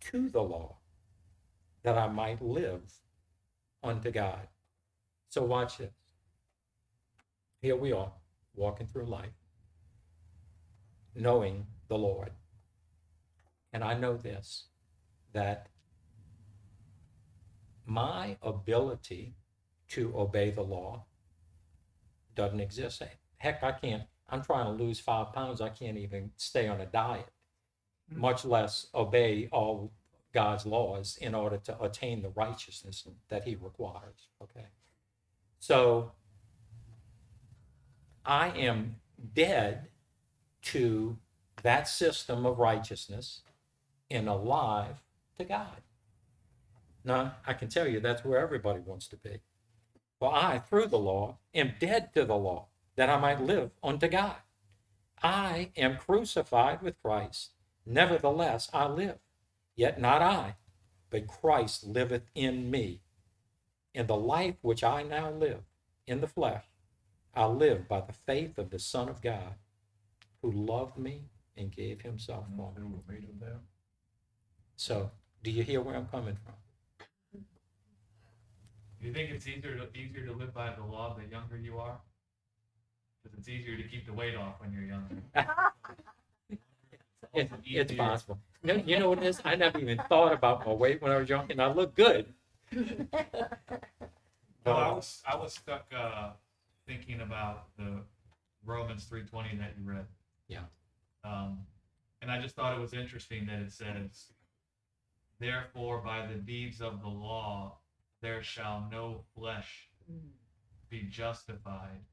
to 0.01 0.29
the 0.29 0.43
law, 0.43 0.77
that 1.83 1.97
I 1.97 2.09
might 2.09 2.43
live 2.43 2.83
unto 3.83 4.11
God. 4.11 4.49
So 5.31 5.43
watch 5.43 5.79
this. 5.79 5.91
Here 7.61 7.77
we 7.77 7.93
are, 7.93 8.13
walking 8.55 8.89
through 8.93 9.07
life, 9.07 9.33
knowing 11.15 11.67
the 11.89 11.99
Lord. 11.99 12.31
And 13.73 13.83
I 13.83 13.95
know 13.95 14.17
this, 14.17 14.67
that 15.33 15.69
my 17.87 18.37
ability 18.43 19.35
to 19.89 20.13
obey 20.17 20.51
the 20.51 20.63
law 20.63 21.05
doesn't 22.35 22.61
exist. 22.61 23.03
Heck, 23.39 23.63
I 23.63 23.73
can't, 23.73 24.05
I'm 24.29 24.43
trying 24.43 24.67
to 24.67 24.83
lose 24.83 25.01
five 25.01 25.33
pounds. 25.33 25.61
I 25.61 25.69
can't 25.69 25.99
even 25.99 26.31
stay 26.37 26.69
on 26.69 26.81
a 26.81 26.87
diet, 26.87 27.29
mm-hmm. 28.11 28.21
much 28.21 28.45
less 28.45 28.87
obey 28.95 29.49
all 29.53 29.93
God's 30.33 30.65
laws 30.65 31.19
in 31.21 31.35
order 31.35 31.59
to 31.59 31.83
attain 31.83 32.23
the 32.23 32.31
righteousness 32.31 33.07
that 33.29 33.45
He 33.45 33.55
requires. 33.55 34.29
Okay. 34.43 34.67
So 35.59 36.13
I 38.25 38.49
am 38.51 38.97
dead 39.35 39.89
to 40.63 41.19
that 41.63 41.89
system 41.89 42.47
of 42.47 42.59
righteousness 42.59 43.43
and 44.11 44.29
alive 44.29 45.03
to 45.39 45.45
God. 45.45 45.83
Now, 47.05 47.37
I 47.47 47.55
can 47.55 47.69
tell 47.69 47.89
you 47.89 48.01
that's 48.01 48.25
where 48.25 48.39
everybody 48.39 48.81
wants 48.81 49.09
to 49.09 49.17
be. 49.17 49.41
For 50.19 50.33
I, 50.33 50.59
through 50.59 50.87
the 50.87 50.99
law, 50.99 51.39
am 51.53 51.75
dead 51.81 52.15
to 52.15 52.25
the 52.25 52.37
law, 52.37 52.69
that 52.95 53.11
I 53.11 53.19
might 53.19 53.41
live 53.41 53.71
unto 53.83 54.07
God. 54.07 54.37
I 55.23 55.71
am 55.77 55.97
crucified 55.97 56.83
with 56.83 57.01
Christ. 57.03 57.51
Nevertheless, 57.85 58.71
I 58.73 58.87
live. 58.87 59.19
Yet 59.75 60.01
not 60.01 60.23
I, 60.23 60.57
but 61.11 61.27
Christ 61.27 61.85
liveth 61.85 62.31
in 62.35 62.71
me. 62.71 63.01
In 63.95 64.07
the 64.07 64.17
life 64.17 64.57
which 64.63 64.85
I 64.85 65.03
now 65.03 65.31
live 65.31 65.63
in 66.07 66.21
the 66.21 66.29
flesh, 66.29 66.65
I 67.35 67.47
live 67.47 67.89
by 67.89 68.01
the 68.01 68.13
faith 68.13 68.59
of 68.59 68.71
the 68.71 68.79
Son 68.79 69.09
of 69.09 69.23
God, 69.23 69.55
who 70.43 70.53
loved 70.53 70.99
me 70.99 71.23
and 71.57 71.71
gave 71.71 72.03
himself 72.03 72.45
for 72.57 72.73
me. 72.79 72.89
So, 74.77 75.11
do 75.43 75.51
you 75.51 75.63
hear 75.63 75.81
where 75.81 75.97
I'm 75.97 76.07
coming 76.07 76.37
from? 76.45 76.55
Do 79.01 79.09
you 79.09 79.15
think 79.15 79.31
it's 79.31 79.47
easier 79.47 79.77
to, 79.77 79.89
easier 79.99 80.27
to 80.27 80.33
live 80.33 80.55
by 80.55 80.73
the 80.75 80.85
law 80.85 81.17
the 81.19 81.29
younger 81.31 81.57
you 81.57 81.79
are? 81.79 81.99
Because 83.23 83.39
it's 83.39 83.49
easier 83.49 83.77
to 83.77 83.83
keep 83.85 84.07
the 84.07 84.13
weight 84.13 84.37
off 84.37 84.61
when 84.61 84.73
you're 84.73 84.83
younger. 84.83 85.17
It, 87.35 87.51
it's 87.65 87.93
possible. 87.95 88.39
You 88.63 88.75
know, 88.75 88.83
you 88.87 88.99
know 88.99 89.09
what 89.09 89.19
it 89.19 89.25
is? 89.25 89.41
I 89.45 89.57
never 89.57 89.79
even 89.79 90.01
thought 90.09 90.33
about 90.33 90.67
my 90.67 90.73
weight 90.73 91.03
when 91.03 91.11
I 91.13 91.17
was 91.17 91.29
young, 91.29 91.51
and 91.51 91.61
I 91.61 91.73
look 91.73 91.95
good. 91.95 92.27
No, 94.65 94.73
I 94.73 94.93
was 94.93 95.23
I 95.27 95.35
was 95.37 95.55
stuck 95.55 95.87
uh, 95.97 96.31
thinking 96.87 97.21
about 97.21 97.69
the 97.77 98.03
Romans 98.65 99.05
three 99.05 99.25
twenty 99.25 99.57
that 99.57 99.75
you 99.79 99.85
read. 99.85 100.07
Yeah. 100.49 100.65
Um, 101.25 101.59
and 102.21 102.31
I 102.31 102.41
just 102.41 102.55
thought 102.55 102.77
it 102.77 102.81
was 102.81 102.93
interesting 102.95 103.47
that 103.47 103.61
it 103.61 103.73
says, 103.73 104.33
"Therefore, 105.39 106.01
by 106.03 106.27
the 106.27 106.35
deeds 106.35 106.81
of 106.81 107.01
the 107.03 107.09
law, 107.09 107.79
there 108.21 108.43
shall 108.43 108.89
no 108.91 109.25
flesh 109.35 109.89
be 110.89 111.03
justified 111.05 112.05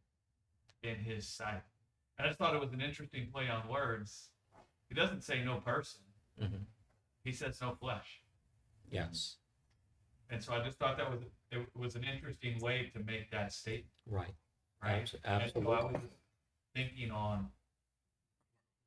in 0.83 0.95
His 0.95 1.27
sight." 1.27 1.61
I 2.17 2.27
just 2.27 2.37
thought 2.39 2.55
it 2.55 2.61
was 2.61 2.73
an 2.73 2.81
interesting 2.81 3.31
play 3.31 3.47
on 3.49 3.67
words. 3.67 4.29
He 4.89 4.95
doesn't 4.95 5.21
say 5.23 5.43
no 5.43 5.59
person; 5.61 6.01
Mhm. 6.39 6.65
he 7.23 7.31
says 7.31 7.61
no 7.61 7.75
flesh. 7.75 8.21
Yes, 8.91 9.37
And 10.31 10.43
so 10.43 10.53
I 10.53 10.63
just 10.63 10.79
thought 10.79 10.97
that 10.97 11.09
was 11.11 11.21
it 11.51 11.75
was 11.75 11.95
an 11.95 12.03
interesting 12.03 12.59
way 12.59 12.89
to 12.91 12.99
make 12.99 13.29
that 13.31 13.53
statement. 13.53 13.91
right. 14.07 14.35
Right? 14.83 14.99
And 14.99 15.09
so 15.09 15.17
I 15.25 15.29
absolutely. 15.29 15.71
was 15.71 16.01
thinking 16.75 17.11
on 17.11 17.47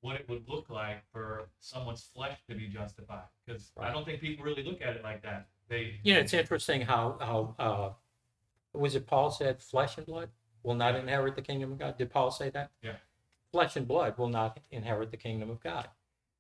what 0.01 0.17
it 0.17 0.29
would 0.29 0.49
look 0.49 0.69
like 0.69 1.03
for 1.13 1.49
someone's 1.61 2.03
flesh 2.15 2.39
to 2.49 2.57
be 2.57 2.67
justified, 2.67 3.25
because 3.47 3.71
I 3.79 3.93
don't 3.93 4.05
think 4.05 4.21
people 4.21 4.45
really 4.45 4.65
look 4.65 4.83
at 4.83 4.97
it 4.97 5.03
like 5.05 5.23
that. 5.23 5.49
They, 5.69 6.01
You 6.03 6.15
know, 6.15 6.21
it's 6.21 6.35
interesting 6.35 6.83
how 6.83 7.17
how 7.21 7.55
uh, 7.59 7.91
was 8.79 8.95
it 8.95 9.07
Paul 9.07 9.31
said, 9.31 9.63
"Flesh 9.63 9.97
and 9.97 10.07
blood 10.07 10.31
will 10.63 10.75
not 10.75 10.97
inherit 10.97 11.37
the 11.37 11.43
kingdom 11.43 11.73
of 11.73 11.79
God." 11.79 11.97
Did 11.99 12.11
Paul 12.11 12.31
say 12.31 12.51
that? 12.51 12.71
Yeah. 12.83 12.97
Flesh 13.53 13.77
and 13.77 13.87
blood 13.87 14.19
will 14.19 14.29
not 14.29 14.59
inherit 14.71 15.11
the 15.11 15.17
kingdom 15.17 15.51
of 15.51 15.63
God. 15.63 15.89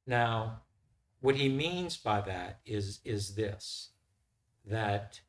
Now, 0.06 0.62
what 1.20 1.36
he 1.36 1.48
means 1.48 1.96
by 1.96 2.20
that 2.22 2.60
is 2.66 3.00
is 3.04 3.34
this 3.36 3.90
that 4.64 5.20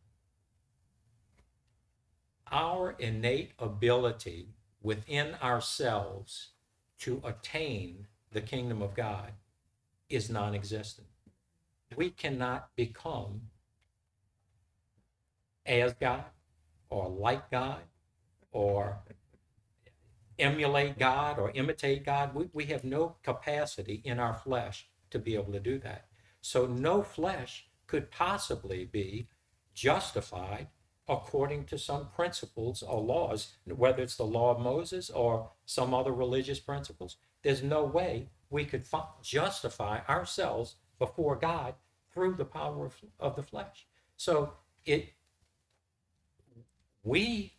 our 2.54 2.95
innate 2.99 3.51
ability 3.58 4.49
within 4.82 5.34
ourselves 5.41 6.49
to 6.99 7.20
attain 7.26 8.06
the 8.32 8.41
kingdom 8.41 8.82
of 8.82 8.95
God 8.95 9.32
is 10.08 10.30
non-existent. 10.30 11.08
We 11.95 12.12
cannot 12.12 12.70
become 12.76 13.41
as 15.66 15.93
God 15.93 16.26
or 16.89 17.10
like 17.10 17.49
God 17.49 17.82
or 18.51 18.99
emulate 20.38 20.99
God 20.99 21.39
or 21.39 21.51
imitate 21.56 22.06
God. 22.06 22.36
We, 22.36 22.49
we 22.54 22.66
have 22.66 22.84
no 22.84 23.16
capacity 23.24 24.01
in 24.06 24.20
our 24.20 24.36
flesh 24.36 24.88
to 25.10 25.18
be 25.18 25.34
able 25.34 25.54
to 25.54 25.60
do 25.60 25.80
that. 25.80 26.06
So 26.41 26.68
no 26.68 27.01
flesh 27.01 27.68
could 27.88 28.12
possibly 28.12 28.86
be 28.86 29.28
justified 29.74 30.68
according 31.08 31.66
to 31.66 31.78
some 31.78 32.08
principles 32.16 32.82
or 32.82 33.01
laws, 33.01 33.54
whether 33.66 34.01
it's 34.01 34.16
the 34.16 34.24
law 34.24 34.51
of 34.51 34.60
Moses 34.60 35.10
or 35.10 35.51
some 35.66 35.93
other 35.93 36.14
religious 36.14 36.60
principles. 36.60 37.18
There's 37.41 37.62
no 37.62 37.84
way 37.84 38.30
we 38.49 38.66
could 38.66 38.86
justify 39.22 39.99
ourselves 40.08 40.76
before 40.99 41.36
God 41.36 41.76
through 42.14 42.36
the 42.36 42.45
power 42.45 42.86
of, 42.86 42.95
of 43.20 43.36
the 43.36 43.43
flesh. 43.43 43.88
So 44.16 44.54
it 44.86 45.14
we 47.04 47.54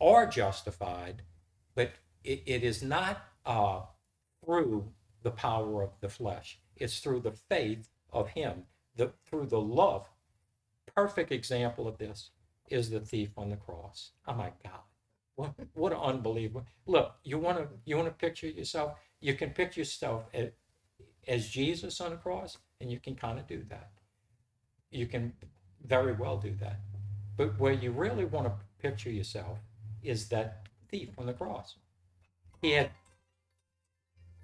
are 0.00 0.26
justified, 0.26 1.22
but 1.74 1.92
it, 2.24 2.42
it 2.46 2.62
is 2.62 2.82
not 2.82 3.22
uh, 3.44 3.80
through 4.42 4.92
the 5.22 5.30
power 5.30 5.82
of 5.82 5.90
the 6.00 6.08
flesh. 6.08 6.58
It's 6.76 7.00
through 7.00 7.20
the 7.20 7.32
faith 7.32 7.88
of 8.12 8.30
Him, 8.30 8.64
the 8.96 9.12
through 9.26 9.46
the 9.46 9.60
love. 9.60 10.08
Perfect 10.98 11.30
example 11.30 11.86
of 11.86 11.96
this 11.96 12.30
is 12.70 12.90
the 12.90 12.98
thief 12.98 13.30
on 13.36 13.50
the 13.50 13.56
cross. 13.56 14.10
Oh 14.26 14.34
my 14.34 14.50
God, 14.64 14.80
what 15.36 15.54
what 15.74 15.92
an 15.92 15.98
unbelievable! 15.98 16.66
Look, 16.86 17.14
you 17.22 17.38
want 17.38 17.58
to 17.58 17.68
you 17.84 17.96
want 17.96 18.08
to 18.08 18.14
picture 18.26 18.48
yourself. 18.48 18.94
You 19.20 19.34
can 19.34 19.50
picture 19.50 19.82
yourself 19.82 20.24
as, 20.34 20.48
as 21.28 21.48
Jesus 21.48 22.00
on 22.00 22.10
the 22.10 22.16
cross, 22.16 22.58
and 22.80 22.90
you 22.90 22.98
can 22.98 23.14
kind 23.14 23.38
of 23.38 23.46
do 23.46 23.62
that. 23.68 23.92
You 24.90 25.06
can 25.06 25.34
very 25.86 26.14
well 26.14 26.36
do 26.36 26.52
that. 26.58 26.80
But 27.36 27.56
where 27.60 27.74
you 27.74 27.92
really 27.92 28.24
want 28.24 28.48
to 28.48 28.52
picture 28.80 29.12
yourself 29.12 29.58
is 30.02 30.28
that 30.30 30.66
thief 30.90 31.10
on 31.16 31.26
the 31.26 31.32
cross. 31.32 31.76
He 32.60 32.72
had 32.72 32.90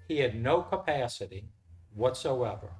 he 0.07 0.19
had 0.19 0.41
no 0.41 0.61
capacity 0.61 1.49
whatsoever 1.93 2.71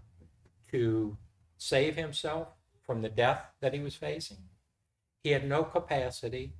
to 0.71 1.17
save 1.57 1.97
himself 1.97 2.54
from 2.85 3.01
the 3.01 3.09
death 3.09 3.51
that 3.61 3.73
he 3.73 3.79
was 3.79 3.95
facing. 3.95 4.37
He 5.23 5.31
had 5.31 5.47
no 5.47 5.63
capacity 5.63 6.53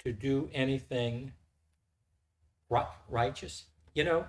to 0.00 0.12
do 0.12 0.50
anything 0.52 1.32
righteous. 3.08 3.66
You 3.94 4.04
know, 4.04 4.26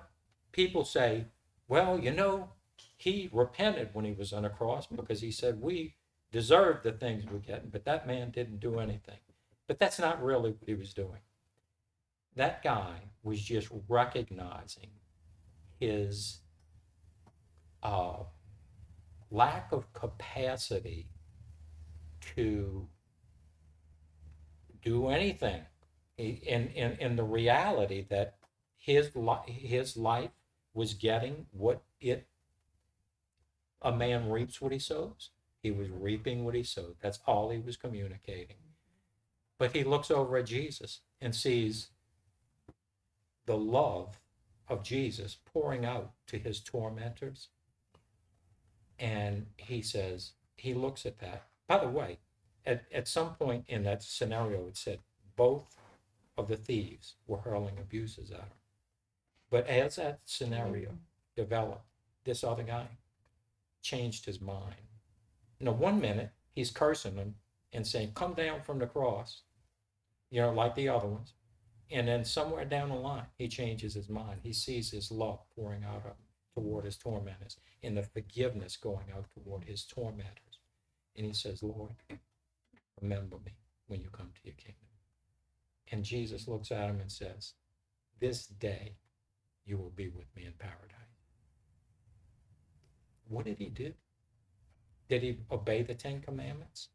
people 0.52 0.86
say, 0.86 1.26
well, 1.68 2.00
you 2.00 2.12
know, 2.12 2.50
he 2.98 3.30
repented 3.32 3.90
when 3.94 4.06
he 4.06 4.14
was 4.14 4.34
on 4.34 4.44
the 4.44 4.50
cross 4.50 4.88
because 4.88 5.22
he 5.22 5.32
said, 5.32 5.62
we 5.62 5.96
deserved 6.32 6.84
the 6.84 6.92
things 6.92 7.26
we 7.26 7.40
get, 7.40 7.72
but 7.72 7.86
that 7.86 8.08
man 8.08 8.32
didn't 8.32 8.60
do 8.60 8.80
anything. 8.80 9.20
But 9.68 9.80
that's 9.80 10.00
not 10.00 10.24
really 10.24 10.52
what 10.52 10.68
he 10.68 10.76
was 10.76 10.94
doing. 10.94 11.22
That 12.36 12.64
guy 12.64 13.02
was 13.24 13.42
just 13.42 13.70
recognizing 13.88 14.90
his 15.80 16.40
uh, 17.82 18.24
lack 19.32 19.72
of 19.72 19.92
capacity 19.94 21.10
to 22.36 22.88
do 24.82 25.08
anything 25.10 25.62
in, 26.18 26.68
in, 26.68 26.98
in 27.00 27.16
the 27.16 27.24
reality 27.24 28.06
that 28.10 28.36
his, 28.78 29.12
li- 29.16 29.52
his 29.52 29.98
life 29.98 30.32
was 30.74 30.94
getting 30.94 31.46
what 31.52 31.82
it 32.00 32.28
a 33.82 33.92
man 33.92 34.30
reaps 34.30 34.60
what 34.60 34.72
he 34.72 34.80
sows. 34.80 35.30
He 35.62 35.72
was 35.72 35.90
reaping 35.90 36.44
what 36.44 36.56
he 36.56 36.64
sowed. 36.64 36.96
That's 37.02 37.20
all 37.26 37.50
he 37.50 37.60
was 37.60 37.78
communicating. 37.78 38.58
But 39.58 39.76
he 39.76 39.84
looks 39.84 40.12
over 40.12 40.38
at 40.38 40.46
jesus 40.46 41.02
and 41.22 41.36
sees 41.36 41.90
the 43.46 43.58
love 43.58 44.20
of 44.68 44.84
jesus 44.84 45.38
pouring 45.46 45.86
out 45.86 46.12
to 46.28 46.38
his 46.38 46.60
tormentors. 46.60 47.50
And 48.98 49.48
he 49.58 49.82
says 49.82 50.34
he 50.56 50.74
looks 50.74 51.06
at 51.06 51.20
that 51.20 51.48
by 51.70 51.78
the 51.80 51.88
way 51.88 52.18
at, 52.66 52.84
at 52.94 53.08
some 53.08 53.34
point 53.36 53.64
in 53.70 53.84
that 53.84 54.04
scenario 54.04 54.68
it 54.68 54.76
said 54.76 55.00
both 55.38 55.78
of 56.38 56.50
the 56.50 56.58
thieves 56.58 57.16
were 57.28 57.38
hurling 57.38 57.78
abuses 57.80 58.32
at 58.32 58.40
him 58.40 58.60
but 59.50 59.68
as 59.68 59.96
that 59.96 60.20
scenario 60.26 60.90
mm-hmm. 60.90 60.98
developed 61.38 61.86
this 62.26 62.44
other 62.44 62.64
guy 62.64 62.88
changed 63.82 64.26
his 64.26 64.42
mind. 64.42 64.76
You 65.60 65.66
know, 65.66 65.72
one 65.72 66.00
minute 66.00 66.32
he's 66.54 66.72
cursing 66.72 67.16
them 67.16 67.36
and 67.74 67.86
saying, 67.86 68.12
Come 68.14 68.34
down 68.34 68.62
from 68.62 68.80
the 68.80 68.88
cross, 68.88 69.42
you 70.30 70.42
know, 70.42 70.52
like 70.52 70.76
the 70.76 70.90
other 70.90 71.08
ones. 71.08 71.34
And 71.92 72.08
then 72.08 72.24
somewhere 72.24 72.66
down 72.66 72.90
the 72.90 72.96
line, 72.96 73.26
he 73.36 73.48
changes 73.48 73.96
his 73.96 74.10
mind. 74.10 74.42
He 74.44 74.54
sees 74.54 74.92
his 74.92 75.10
love 75.12 75.40
pouring 75.56 75.84
out 75.84 76.04
of, 76.06 76.14
toward 76.54 76.86
his 76.86 76.98
tormentors 76.98 77.58
and 77.82 77.98
the 77.98 78.04
forgiveness 78.04 78.78
going 78.78 79.08
out 79.16 79.26
toward 79.34 79.64
his 79.64 79.86
tormentors. 79.86 80.49
And 81.20 81.28
he 81.28 81.34
says, 81.34 81.62
Lord, 81.62 81.92
remember 83.02 83.36
me 83.46 83.52
when 83.88 84.00
you 84.02 84.08
come 84.10 84.30
to 84.34 84.42
your 84.46 84.56
kingdom. 84.56 84.88
And 85.92 86.02
Jesus 86.02 86.48
looks 86.48 86.72
at 86.72 86.90
him 86.90 87.02
and 87.02 87.12
says, 87.12 87.56
This 88.22 88.46
day 88.48 88.94
you 89.66 89.78
will 89.78 89.90
be 89.90 90.08
with 90.08 90.34
me 90.34 90.46
in 90.46 90.54
paradise. 90.58 90.96
What 93.28 93.44
did 93.44 93.58
he 93.58 93.66
do? 93.66 93.92
Did 95.10 95.24
he 95.24 95.40
obey 95.52 95.82
the 95.82 95.94
Ten 95.94 96.22
Commandments? 96.22 96.88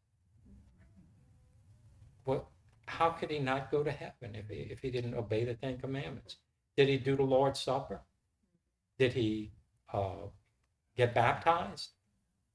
What? 2.23 2.47
How 2.87 3.11
could 3.11 3.29
he 3.29 3.37
not 3.37 3.69
go 3.69 3.83
to 3.83 3.91
heaven 3.91 4.33
if 4.33 4.49
he, 4.49 4.67
if 4.71 4.79
he 4.79 4.89
didn't 4.89 5.13
obey 5.13 5.45
the 5.45 5.53
Ten 5.53 5.77
Commandments? 5.77 6.37
Did 6.75 6.89
he 6.89 6.97
do 6.97 7.15
the 7.15 7.21
Lord's 7.21 7.59
Supper? 7.59 8.01
Did 8.97 9.13
he 9.13 9.51
uh, 9.93 10.29
get 10.97 11.13
baptized? 11.13 11.91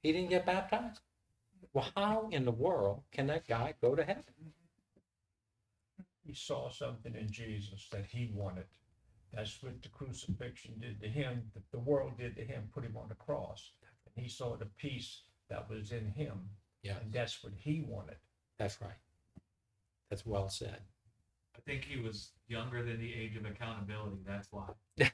He 0.02 0.10
didn't 0.10 0.30
get 0.30 0.44
baptized. 0.44 0.98
Well, 1.72 1.90
how 1.96 2.28
in 2.32 2.44
the 2.44 2.50
world 2.52 3.02
can 3.12 3.26
that 3.28 3.46
guy 3.46 3.74
go 3.80 3.94
to 3.94 4.04
heaven? 4.04 4.24
He 6.24 6.34
saw 6.34 6.70
something 6.70 7.14
in 7.14 7.30
Jesus 7.30 7.88
that 7.92 8.06
he 8.06 8.30
wanted. 8.34 8.66
That's 9.32 9.62
what 9.62 9.80
the 9.82 9.88
crucifixion 9.88 10.78
did 10.80 11.00
to 11.00 11.08
him, 11.08 11.50
that 11.54 11.70
the 11.70 11.78
world 11.78 12.18
did 12.18 12.36
to 12.36 12.44
him, 12.44 12.68
put 12.74 12.84
him 12.84 12.96
on 12.96 13.08
the 13.08 13.14
cross. 13.14 13.72
And 14.06 14.24
he 14.24 14.28
saw 14.30 14.56
the 14.56 14.66
peace 14.76 15.22
that 15.48 15.68
was 15.70 15.92
in 15.92 16.10
him, 16.10 16.50
Yeah, 16.82 16.98
and 17.00 17.12
that's 17.12 17.42
what 17.44 17.52
he 17.56 17.80
wanted. 17.86 18.16
that's 18.58 18.80
right. 18.82 18.98
That's 20.08 20.26
well 20.26 20.48
said. 20.48 20.80
I 21.56 21.60
think 21.60 21.84
he 21.84 22.00
was 22.00 22.32
younger 22.48 22.82
than 22.82 22.98
the 22.98 23.14
age 23.14 23.36
of 23.36 23.44
accountability. 23.44 24.18
That's 24.26 24.48
why. 24.50 24.70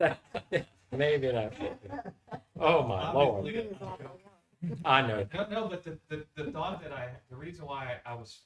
Maybe 0.92 1.32
not. 1.32 1.52
it. 1.60 1.90
Oh 2.58 2.86
my 2.86 3.12
lord! 3.12 3.46
Obviously, 3.46 3.76
I 4.84 5.02
know. 5.02 5.26
No, 5.34 5.46
no, 5.50 5.68
but 5.68 5.84
the, 5.84 5.98
the, 6.08 6.24
the 6.36 6.50
thought 6.50 6.82
that 6.82 6.92
I, 6.92 7.08
the 7.30 7.36
reason 7.36 7.66
why 7.66 7.96
I 8.04 8.14
was 8.14 8.40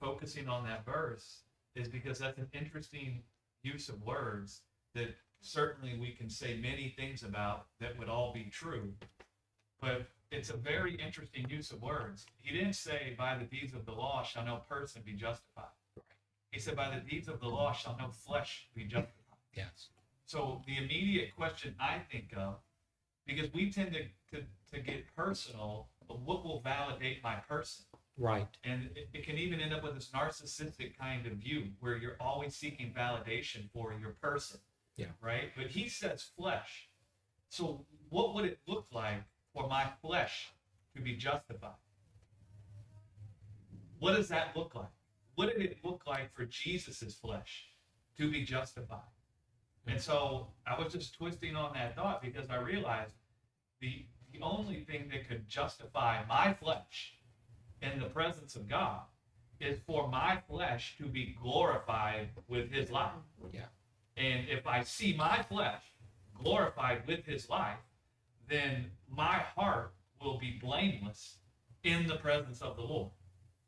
focusing 0.00 0.48
on 0.48 0.64
that 0.64 0.84
verse 0.84 1.40
is 1.74 1.88
because 1.88 2.18
that's 2.18 2.38
an 2.38 2.48
interesting 2.52 3.22
use 3.62 3.88
of 3.88 4.02
words 4.02 4.62
that 4.94 5.14
certainly 5.40 5.96
we 5.98 6.10
can 6.10 6.28
say 6.28 6.56
many 6.56 6.94
things 6.96 7.22
about 7.22 7.66
that 7.80 7.98
would 7.98 8.08
all 8.08 8.32
be 8.32 8.44
true. 8.44 8.92
But 9.80 10.06
it's 10.30 10.50
a 10.50 10.56
very 10.56 10.94
interesting 10.94 11.46
use 11.48 11.70
of 11.70 11.82
words. 11.82 12.26
He 12.38 12.56
didn't 12.56 12.74
say, 12.74 13.14
by 13.18 13.36
the 13.36 13.44
deeds 13.44 13.74
of 13.74 13.84
the 13.86 13.92
law 13.92 14.22
shall 14.22 14.44
no 14.44 14.62
person 14.68 15.02
be 15.04 15.12
justified. 15.12 15.64
He 16.50 16.60
said, 16.60 16.76
by 16.76 16.90
the 16.90 17.00
deeds 17.00 17.28
of 17.28 17.40
the 17.40 17.48
law 17.48 17.72
shall 17.72 17.96
no 17.98 18.08
flesh 18.08 18.68
be 18.74 18.84
justified. 18.84 19.10
Yes. 19.54 19.88
So 20.26 20.62
the 20.66 20.76
immediate 20.76 21.34
question 21.36 21.74
I 21.78 21.98
think 22.10 22.34
of, 22.36 22.56
because 23.26 23.52
we 23.52 23.70
tend 23.70 23.92
to, 23.92 24.02
to, 24.36 24.44
to 24.72 24.80
get 24.80 25.04
personal, 25.16 25.88
but 26.08 26.20
what 26.20 26.44
will 26.44 26.60
validate 26.60 27.22
my 27.22 27.36
person? 27.36 27.84
Right. 28.16 28.46
And 28.62 28.90
it, 28.94 29.08
it 29.12 29.26
can 29.26 29.38
even 29.38 29.60
end 29.60 29.74
up 29.74 29.82
with 29.82 29.94
this 29.94 30.10
narcissistic 30.14 30.96
kind 30.98 31.26
of 31.26 31.32
view 31.34 31.68
where 31.80 31.96
you're 31.96 32.16
always 32.20 32.54
seeking 32.54 32.92
validation 32.96 33.70
for 33.72 33.94
your 34.00 34.10
person. 34.22 34.60
Yeah. 34.96 35.06
Right? 35.20 35.50
But 35.56 35.66
he 35.66 35.88
says 35.88 36.30
flesh. 36.36 36.88
So 37.48 37.84
what 38.10 38.34
would 38.34 38.44
it 38.44 38.58
look 38.66 38.86
like 38.92 39.22
for 39.52 39.68
my 39.68 39.86
flesh 40.00 40.50
to 40.94 41.02
be 41.02 41.16
justified? 41.16 41.72
What 43.98 44.16
does 44.16 44.28
that 44.28 44.56
look 44.56 44.74
like? 44.74 44.88
What 45.34 45.50
did 45.50 45.62
it 45.62 45.78
look 45.82 46.02
like 46.06 46.32
for 46.34 46.44
Jesus's 46.44 47.14
flesh 47.14 47.66
to 48.16 48.30
be 48.30 48.44
justified? 48.44 49.00
And 49.86 50.00
so 50.00 50.48
I 50.66 50.78
was 50.78 50.92
just 50.92 51.14
twisting 51.14 51.56
on 51.56 51.74
that 51.74 51.94
thought 51.94 52.22
because 52.22 52.48
I 52.50 52.56
realized 52.56 53.14
the 53.80 54.06
the 54.32 54.40
only 54.42 54.80
thing 54.80 55.08
that 55.12 55.28
could 55.28 55.48
justify 55.48 56.24
my 56.28 56.52
flesh 56.54 57.14
in 57.80 58.00
the 58.00 58.06
presence 58.06 58.56
of 58.56 58.68
God 58.68 59.02
is 59.60 59.78
for 59.86 60.08
my 60.08 60.38
flesh 60.48 60.96
to 60.98 61.04
be 61.04 61.36
glorified 61.40 62.30
with 62.48 62.70
his 62.70 62.90
life. 62.90 63.12
Yeah. 63.52 63.66
And 64.16 64.48
if 64.48 64.66
I 64.66 64.82
see 64.82 65.14
my 65.16 65.42
flesh 65.42 65.82
glorified 66.42 67.06
with 67.06 67.24
his 67.24 67.48
life, 67.48 67.78
then 68.48 68.86
my 69.08 69.38
heart 69.56 69.94
will 70.20 70.38
be 70.38 70.58
blameless 70.60 71.36
in 71.84 72.06
the 72.06 72.16
presence 72.16 72.60
of 72.60 72.76
the 72.76 72.82
Lord. 72.82 73.10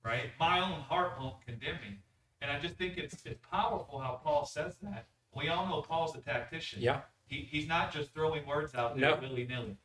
Right? 0.04 0.30
My 0.38 0.60
own 0.60 0.80
heart 0.80 1.12
won't 1.20 1.44
condemn 1.44 1.76
me. 1.76 1.98
And 2.40 2.50
I 2.50 2.58
just 2.58 2.74
think 2.74 2.98
it's 2.98 3.24
it's 3.24 3.40
powerful 3.50 3.98
how 3.98 4.20
Paul 4.22 4.46
says 4.46 4.76
that. 4.82 5.06
We 5.36 5.48
all 5.48 5.66
know 5.66 5.82
Paul's 5.82 6.14
a 6.16 6.20
tactician. 6.20 6.80
Yeah. 6.80 7.00
He, 7.26 7.46
he's 7.50 7.66
not 7.68 7.92
just 7.92 8.12
throwing 8.14 8.46
words 8.46 8.74
out 8.74 8.96
No. 8.96 9.12
there 9.12 9.20
willy 9.28 9.46
nilly. 9.46 9.76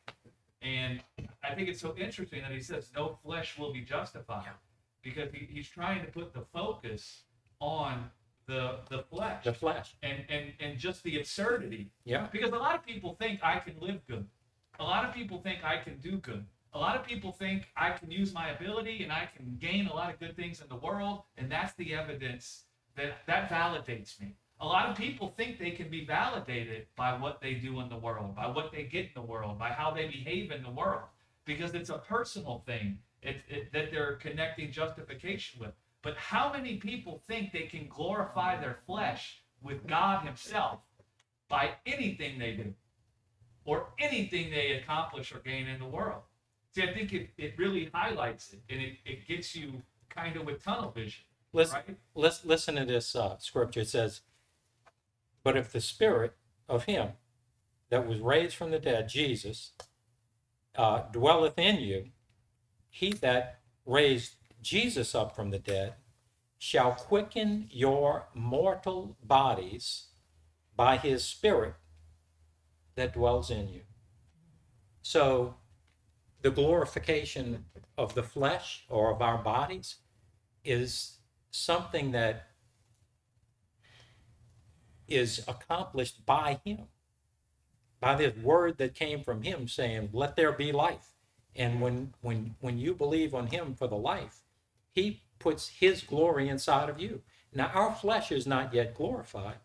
And 0.62 1.00
I 1.42 1.54
think 1.54 1.68
it's 1.68 1.80
so 1.80 1.94
interesting 1.96 2.42
that 2.42 2.52
he 2.52 2.60
says 2.60 2.90
no 2.94 3.18
flesh 3.24 3.58
will 3.58 3.72
be 3.72 3.80
justified 3.80 4.46
because 5.02 5.30
he, 5.32 5.46
he's 5.50 5.68
trying 5.68 6.04
to 6.04 6.10
put 6.10 6.32
the 6.32 6.42
focus 6.52 7.22
on 7.60 8.10
the 8.46 8.76
the 8.88 8.98
flesh 9.02 9.44
The 9.44 9.52
flesh. 9.52 9.94
and, 10.02 10.24
and 10.28 10.52
and 10.60 10.78
just 10.78 11.02
the 11.02 11.18
absurdity. 11.18 11.90
Yeah. 12.04 12.28
Because 12.32 12.50
a 12.52 12.56
lot 12.56 12.74
of 12.76 12.84
people 12.86 13.16
think 13.20 13.40
I 13.42 13.58
can 13.58 13.74
live 13.80 14.06
good. 14.06 14.26
A 14.80 14.84
lot 14.84 15.04
of 15.04 15.12
people 15.14 15.38
think 15.40 15.64
I 15.64 15.78
can 15.78 15.98
do 15.98 16.16
good. 16.18 16.44
A 16.74 16.78
lot 16.78 16.96
of 16.96 17.04
people 17.04 17.32
think 17.32 17.66
I 17.76 17.90
can 17.90 18.10
use 18.10 18.32
my 18.32 18.48
ability 18.50 19.02
and 19.02 19.12
I 19.12 19.28
can 19.36 19.56
gain 19.60 19.86
a 19.88 19.94
lot 19.94 20.12
of 20.12 20.18
good 20.18 20.34
things 20.36 20.60
in 20.62 20.68
the 20.68 20.76
world, 20.76 21.22
and 21.36 21.50
that's 21.52 21.74
the 21.74 21.92
evidence 21.94 22.64
that 22.96 23.18
that 23.26 23.48
validates 23.50 24.18
me. 24.20 24.36
A 24.62 24.66
lot 24.66 24.88
of 24.88 24.96
people 24.96 25.34
think 25.36 25.58
they 25.58 25.72
can 25.72 25.88
be 25.88 26.04
validated 26.04 26.86
by 26.94 27.18
what 27.18 27.40
they 27.40 27.54
do 27.54 27.80
in 27.80 27.88
the 27.88 27.96
world, 27.96 28.36
by 28.36 28.46
what 28.46 28.70
they 28.70 28.84
get 28.84 29.06
in 29.06 29.10
the 29.16 29.22
world, 29.22 29.58
by 29.58 29.70
how 29.70 29.90
they 29.90 30.06
behave 30.06 30.52
in 30.52 30.62
the 30.62 30.70
world, 30.70 31.02
because 31.44 31.74
it's 31.74 31.90
a 31.90 31.98
personal 31.98 32.62
thing 32.64 32.98
it, 33.22 33.38
it, 33.48 33.72
that 33.72 33.90
they're 33.90 34.14
connecting 34.14 34.70
justification 34.70 35.58
with. 35.60 35.72
But 36.00 36.16
how 36.16 36.52
many 36.52 36.76
people 36.76 37.20
think 37.26 37.52
they 37.52 37.62
can 37.62 37.88
glorify 37.88 38.60
their 38.60 38.78
flesh 38.86 39.42
with 39.62 39.84
God 39.88 40.24
Himself 40.24 40.78
by 41.48 41.70
anything 41.84 42.38
they 42.38 42.52
do 42.52 42.72
or 43.64 43.88
anything 43.98 44.50
they 44.50 44.80
accomplish 44.80 45.32
or 45.32 45.40
gain 45.40 45.66
in 45.66 45.80
the 45.80 45.86
world? 45.86 46.22
See, 46.70 46.84
I 46.84 46.94
think 46.94 47.12
it, 47.12 47.30
it 47.36 47.54
really 47.58 47.90
highlights 47.92 48.52
it 48.52 48.60
and 48.70 48.80
it, 48.80 48.94
it 49.04 49.26
gets 49.26 49.56
you 49.56 49.82
kind 50.08 50.36
of 50.36 50.46
with 50.46 50.62
tunnel 50.62 50.92
vision, 50.92 51.24
Listen, 51.52 51.74
right? 51.74 51.96
listen, 52.14 52.48
listen 52.48 52.74
to 52.76 52.84
this 52.84 53.16
uh, 53.16 53.36
scripture. 53.38 53.80
It 53.80 53.88
says, 53.88 54.20
But 55.44 55.56
if 55.56 55.72
the 55.72 55.80
spirit 55.80 56.34
of 56.68 56.84
him 56.84 57.10
that 57.90 58.06
was 58.06 58.20
raised 58.20 58.56
from 58.56 58.70
the 58.70 58.78
dead, 58.78 59.08
Jesus, 59.08 59.72
uh, 60.76 61.02
dwelleth 61.12 61.58
in 61.58 61.80
you, 61.80 62.06
he 62.88 63.12
that 63.12 63.60
raised 63.84 64.36
Jesus 64.60 65.14
up 65.14 65.34
from 65.34 65.50
the 65.50 65.58
dead 65.58 65.94
shall 66.58 66.92
quicken 66.92 67.68
your 67.70 68.28
mortal 68.34 69.16
bodies 69.22 70.08
by 70.76 70.96
his 70.96 71.24
spirit 71.24 71.74
that 72.94 73.14
dwells 73.14 73.50
in 73.50 73.68
you. 73.68 73.80
So 75.02 75.56
the 76.42 76.50
glorification 76.50 77.64
of 77.98 78.14
the 78.14 78.22
flesh 78.22 78.84
or 78.88 79.12
of 79.12 79.20
our 79.20 79.38
bodies 79.38 79.96
is 80.64 81.18
something 81.50 82.12
that 82.12 82.48
is 85.14 85.44
accomplished 85.48 86.24
by 86.26 86.60
him 86.64 86.86
by 88.00 88.14
the 88.14 88.34
word 88.42 88.78
that 88.78 88.94
came 88.94 89.22
from 89.22 89.42
him 89.42 89.68
saying 89.68 90.10
let 90.12 90.36
there 90.36 90.52
be 90.52 90.72
life. 90.72 91.14
And 91.54 91.80
when 91.80 92.14
when 92.20 92.56
when 92.60 92.78
you 92.78 92.94
believe 92.94 93.34
on 93.34 93.48
him 93.48 93.74
for 93.74 93.86
the 93.86 93.96
life 93.96 94.42
he 94.90 95.22
puts 95.38 95.68
his 95.68 96.02
glory 96.02 96.48
inside 96.48 96.88
of 96.88 97.00
you. 97.00 97.22
Now 97.54 97.70
our 97.74 97.94
flesh 97.94 98.32
is 98.32 98.46
not 98.46 98.74
yet 98.74 98.94
glorified 98.94 99.58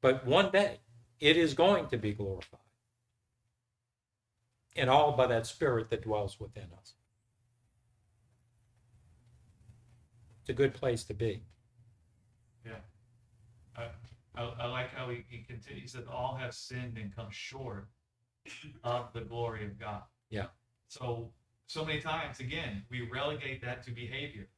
but 0.00 0.26
one 0.26 0.50
day 0.50 0.78
it 1.18 1.36
is 1.36 1.54
going 1.54 1.88
to 1.88 1.96
be 1.96 2.12
glorified. 2.12 2.60
And 4.76 4.90
all 4.90 5.12
by 5.12 5.26
that 5.28 5.46
spirit 5.46 5.90
that 5.90 6.02
dwells 6.02 6.38
within 6.38 6.68
us. 6.78 6.94
It's 10.42 10.50
a 10.50 10.52
good 10.52 10.74
place 10.74 11.02
to 11.04 11.14
be. 11.14 11.42
I, 13.76 13.86
I 14.36 14.66
like 14.66 14.90
how 14.94 15.08
he, 15.08 15.24
he 15.28 15.38
continues, 15.42 15.92
that 15.92 16.06
all 16.08 16.36
have 16.40 16.54
sinned 16.54 16.98
and 16.98 17.14
come 17.14 17.28
short 17.30 17.88
of 18.84 19.12
the 19.12 19.20
glory 19.22 19.64
of 19.64 19.78
God. 19.78 20.02
Yeah. 20.30 20.46
So, 20.88 21.30
so 21.66 21.84
many 21.84 22.00
times, 22.00 22.40
again, 22.40 22.84
we 22.90 23.08
relegate 23.10 23.62
that 23.62 23.82
to 23.84 23.90
behavior. 23.90 24.48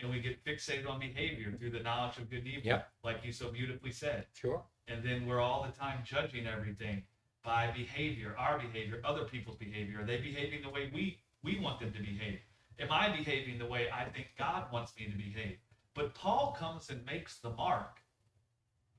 And 0.00 0.10
we 0.10 0.20
get 0.20 0.42
fixated 0.44 0.88
on 0.88 0.98
behavior 0.98 1.52
through 1.58 1.70
the 1.70 1.80
knowledge 1.80 2.16
of 2.16 2.30
good 2.30 2.40
and 2.40 2.48
evil, 2.48 2.62
Yeah. 2.64 2.82
like 3.04 3.24
you 3.24 3.32
so 3.32 3.50
beautifully 3.50 3.92
said. 3.92 4.26
sure 4.34 4.64
And 4.88 5.04
then 5.04 5.26
we're 5.26 5.40
all 5.40 5.62
the 5.62 5.72
time 5.78 6.00
judging 6.04 6.46
everything 6.46 7.02
by 7.44 7.70
behavior, 7.70 8.34
our 8.38 8.58
behavior, 8.58 9.00
other 9.04 9.24
people's 9.24 9.56
behavior. 9.56 10.00
Are 10.00 10.04
they 10.04 10.18
behaving 10.18 10.62
the 10.62 10.70
way 10.70 10.90
we, 10.92 11.18
we 11.42 11.58
want 11.60 11.80
them 11.80 11.92
to 11.92 11.98
behave? 12.00 12.40
Am 12.78 12.90
I 12.90 13.14
behaving 13.14 13.58
the 13.58 13.66
way 13.66 13.88
I 13.92 14.04
think 14.04 14.28
God 14.38 14.72
wants 14.72 14.94
me 14.98 15.04
to 15.06 15.16
behave? 15.16 15.58
But 15.94 16.14
Paul 16.14 16.56
comes 16.58 16.88
and 16.88 17.04
makes 17.04 17.38
the 17.38 17.50
mark, 17.50 18.00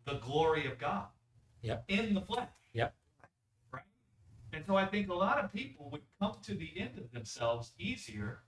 the 0.06 0.15
glory 0.15 0.65
of 0.68 0.78
God 0.78 1.07
Yep. 1.61 1.86
in 1.88 2.14
the 2.14 2.22
flesh. 2.22 2.49
Yep. 2.73 2.95
Right? 3.72 3.84
And 4.53 4.65
so 4.65 4.76
I 4.76 4.86
think 4.86 5.10
a 5.10 5.14
lot 5.14 5.38
of 5.44 5.52
people 5.53 5.90
would 5.91 6.02
come 6.19 6.36
to 6.44 6.53
the 6.56 6.72
end 6.78 6.98
of 6.98 7.11
themselves 7.11 7.73
easier 7.78 8.40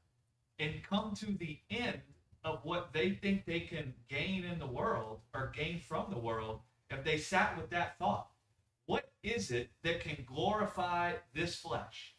and 0.60 0.82
come 0.84 1.14
to 1.16 1.28
the 1.38 1.60
end 1.70 2.02
of 2.44 2.60
what 2.64 2.92
they 2.94 3.12
think 3.12 3.46
they 3.46 3.62
can 3.62 3.94
gain 4.10 4.44
in 4.44 4.60
the 4.60 4.68
world 4.68 5.20
or 5.34 5.52
gain 5.56 5.80
from 5.80 6.10
the 6.12 6.20
world 6.20 6.60
if 6.90 7.04
they 7.04 7.18
sat 7.18 7.56
with 7.58 7.70
that 7.70 7.98
thought. 7.98 8.28
What 8.86 9.12
is 9.24 9.50
it 9.52 9.70
that 9.84 10.02
can 10.02 10.18
glorify 10.26 11.14
this 11.34 11.56
flesh? 11.56 12.16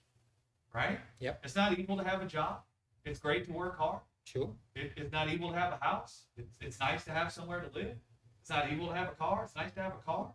Right? 0.72 0.98
Yep. 1.20 1.40
It's 1.44 1.54
not 1.54 1.78
evil 1.78 1.96
to 1.98 2.04
have 2.04 2.22
a 2.22 2.26
job. 2.26 2.62
It's 3.04 3.18
great 3.18 3.44
to 3.46 3.52
work 3.52 3.78
hard. 3.78 4.00
sure 4.24 4.50
It, 4.74 4.92
it's 4.96 5.12
not 5.12 5.28
evil 5.28 5.50
to 5.52 5.58
have 5.58 5.74
a 5.74 5.84
house. 5.84 6.24
It's, 6.36 6.56
it's 6.60 6.80
nice 6.80 7.04
to 7.04 7.10
have 7.10 7.30
somewhere 7.30 7.60
to 7.60 7.78
live. 7.78 7.96
It's 8.44 8.50
not 8.50 8.70
evil 8.70 8.88
to 8.88 8.94
have 8.94 9.08
a 9.08 9.12
car. 9.12 9.44
It's 9.44 9.56
nice 9.56 9.72
to 9.72 9.80
have 9.80 9.94
a 9.94 10.04
car. 10.04 10.34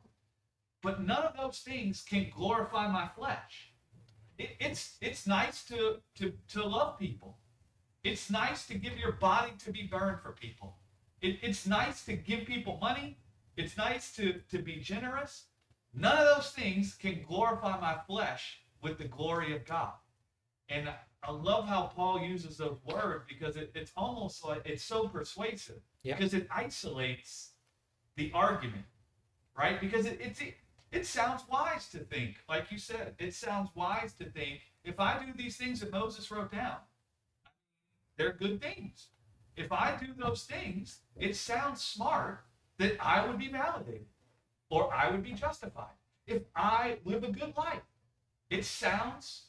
But 0.82 1.06
none 1.06 1.22
of 1.22 1.38
those 1.38 1.60
things 1.60 2.02
can 2.02 2.32
glorify 2.36 2.88
my 2.88 3.08
flesh. 3.08 3.72
It, 4.40 4.50
it's 4.60 4.98
it's 5.00 5.28
nice 5.28 5.64
to, 5.66 5.98
to 6.16 6.34
to 6.54 6.66
love 6.66 6.98
people. 6.98 7.38
It's 8.04 8.32
nice 8.32 8.66
to 8.66 8.74
give 8.80 8.98
your 8.98 9.12
body 9.12 9.52
to 9.64 9.72
be 9.72 9.84
burned 9.84 10.22
for 10.22 10.32
people. 10.32 10.78
It, 11.22 11.38
it's 11.44 11.68
nice 11.68 12.04
to 12.06 12.14
give 12.14 12.48
people 12.48 12.80
money. 12.82 13.20
It's 13.58 13.78
nice 13.78 14.12
to, 14.16 14.40
to 14.50 14.58
be 14.58 14.78
generous. 14.78 15.46
None 15.94 16.18
of 16.18 16.36
those 16.36 16.50
things 16.50 16.96
can 16.96 17.22
glorify 17.28 17.80
my 17.80 17.98
flesh 18.08 18.62
with 18.82 18.98
the 18.98 19.04
glory 19.08 19.56
of 19.56 19.66
God. 19.66 19.94
And 20.70 20.90
I 21.22 21.32
love 21.32 21.68
how 21.68 21.92
Paul 21.96 22.22
uses 22.22 22.58
those 22.58 22.80
words 22.86 23.26
because 23.30 23.56
it, 23.56 23.72
it's 23.76 23.92
almost 23.96 24.44
like 24.44 24.64
it's 24.66 24.84
so 24.84 25.08
persuasive 25.08 25.82
Yeah. 26.02 26.16
because 26.16 26.34
it 26.34 26.48
isolates 26.50 27.52
the 28.16 28.32
argument, 28.34 28.86
right? 29.58 29.80
Because 29.80 30.06
it, 30.06 30.20
it's 30.22 30.42
it, 30.42 30.56
it 30.92 31.06
sounds 31.06 31.44
wise 31.50 31.90
to 31.90 32.00
think, 32.00 32.38
like 32.48 32.72
you 32.72 32.78
said, 32.78 33.16
it 33.20 33.34
sounds 33.34 33.70
wise 33.76 34.14
to 34.14 34.26
think 34.26 34.62
if 34.84 35.00
I 35.00 35.24
do 35.24 35.32
these 35.36 35.58
things 35.58 35.80
that 35.82 35.92
Moses 35.92 36.30
wrote 36.32 36.52
down, 36.52 36.78
they're 38.18 38.34
good 38.34 38.62
things. 38.62 39.08
If 39.56 39.72
I 39.72 39.96
do 40.00 40.08
those 40.18 40.44
things, 40.44 41.00
it 41.18 41.36
sounds 41.36 41.82
smart 41.82 42.44
that 42.78 42.96
I 43.00 43.26
would 43.28 43.38
be 43.38 43.50
validated 43.50 44.08
or 44.70 44.94
I 44.94 45.10
would 45.10 45.24
be 45.24 45.34
justified. 45.34 45.96
If 46.26 46.44
I 46.56 46.98
live 47.06 47.24
a 47.24 47.32
good 47.32 47.54
life, 47.58 47.82
it 48.50 48.64
sounds 48.66 49.48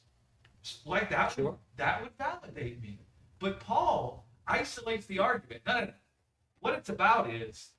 like 0.85 1.11
that 1.11 1.37
would, 1.37 1.43
Sure. 1.45 1.59
that 1.77 2.03
would 2.03 2.13
validate 2.19 2.83
me. 2.83 2.99
But 3.39 3.61
Paul 3.61 4.27
isolates 4.47 5.07
the 5.07 5.19
argument. 5.19 5.63
No, 5.67 5.81
no, 5.81 5.87
no. 5.87 5.93
What 6.61 6.75
it's 6.75 6.89
about 6.89 7.31
is 7.31 7.71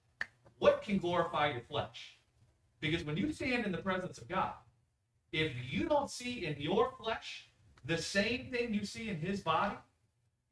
what 0.62 0.84
can 0.84 1.00
glorify 1.00 1.50
your 1.50 1.62
flesh? 1.62 2.20
Because 2.82 3.04
when 3.04 3.18
you 3.18 3.34
stand 3.34 3.66
in 3.66 3.72
the 3.72 3.80
presence 3.80 4.20
of 4.20 4.28
God, 4.28 4.54
if 5.32 5.54
you 5.68 5.90
don't 5.90 6.08
see 6.08 6.46
in 6.46 6.56
your 6.60 6.92
flesh 7.04 7.48
the 7.86 7.98
same 7.98 8.52
thing 8.52 8.72
you 8.72 8.86
see 8.86 9.10
in 9.10 9.18
his 9.18 9.42
body, 9.42 9.76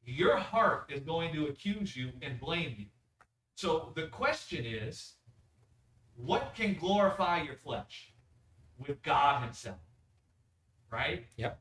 your 0.04 0.36
heart 0.36 0.90
is 0.92 1.02
going 1.02 1.32
to 1.34 1.46
accuse 1.46 1.96
you 1.96 2.10
and 2.22 2.40
blame 2.40 2.74
you. 2.76 2.86
So 3.54 3.92
the 3.94 4.08
question 4.08 4.66
is, 4.66 5.12
what 6.16 6.56
can 6.56 6.74
glorify 6.74 7.42
your 7.42 7.58
flesh? 7.62 8.12
With 8.84 9.00
God 9.04 9.44
Himself. 9.44 9.78
Right? 10.90 11.26
Yep. 11.36 11.60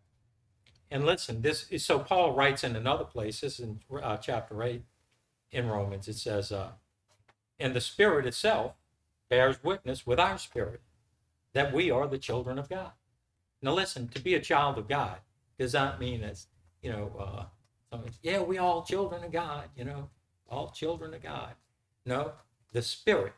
And 0.89 1.05
listen, 1.05 1.43
this 1.43 1.69
is 1.69 1.85
so 1.85 1.99
Paul 1.99 2.33
writes 2.33 2.63
in 2.63 2.75
another 2.75 3.05
place, 3.05 3.41
this 3.41 3.59
is 3.59 3.67
in 3.67 3.79
uh, 4.01 4.17
chapter 4.17 4.63
8 4.63 4.81
in 5.51 5.67
Romans, 5.67 6.07
it 6.07 6.15
says, 6.15 6.51
uh, 6.51 6.71
and 7.59 7.75
the 7.75 7.81
Spirit 7.81 8.25
itself 8.25 8.73
bears 9.29 9.63
witness 9.63 10.07
with 10.07 10.19
our 10.19 10.37
spirit 10.37 10.81
that 11.53 11.73
we 11.73 11.91
are 11.91 12.07
the 12.07 12.17
children 12.17 12.57
of 12.57 12.69
God. 12.69 12.91
Now, 13.61 13.73
listen, 13.73 14.07
to 14.09 14.21
be 14.21 14.33
a 14.35 14.39
child 14.39 14.77
of 14.77 14.87
God 14.87 15.17
does 15.57 15.73
not 15.73 15.99
mean 15.99 16.23
as, 16.23 16.47
you 16.81 16.91
know, 16.91 17.11
uh, 17.91 17.97
yeah, 18.21 18.41
we 18.41 18.57
all 18.57 18.83
children 18.83 19.23
of 19.23 19.31
God, 19.31 19.65
you 19.75 19.83
know, 19.83 20.09
all 20.49 20.69
children 20.69 21.13
of 21.13 21.21
God. 21.21 21.53
No, 22.05 22.33
the 22.71 22.81
Spirit 22.81 23.33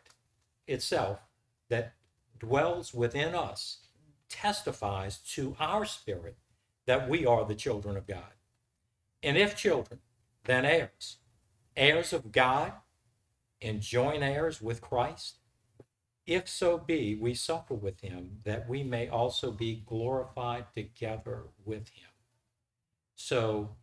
itself 0.68 1.20
that 1.70 1.94
dwells 2.40 2.94
within 2.94 3.34
us 3.34 3.80
testifies 4.30 5.18
to 5.18 5.56
our 5.60 5.86
spirit 5.86 6.38
that 6.86 7.10
we 7.10 7.26
are 7.26 7.46
the 7.46 7.56
children 7.56 7.98
of 7.98 8.08
God. 8.08 8.34
And 9.24 9.38
if 9.38 9.56
children, 9.56 10.00
then 10.46 10.66
heirs, 10.66 11.18
heirs 11.76 12.14
of 12.14 12.32
God 12.32 12.74
and 13.62 13.82
join 13.82 14.24
heirs 14.24 14.62
with 14.62 14.82
Christ. 14.82 15.38
If 16.26 16.48
so 16.48 16.78
be 16.78 17.16
we 17.16 17.34
suffer 17.34 17.74
with 17.74 18.02
him, 18.02 18.40
that 18.44 18.70
we 18.70 18.84
may 18.84 19.10
also 19.10 19.52
be 19.52 19.84
glorified 19.86 20.66
together 20.74 21.44
with 21.66 21.90
him. 21.90 22.10
So, 23.16 23.76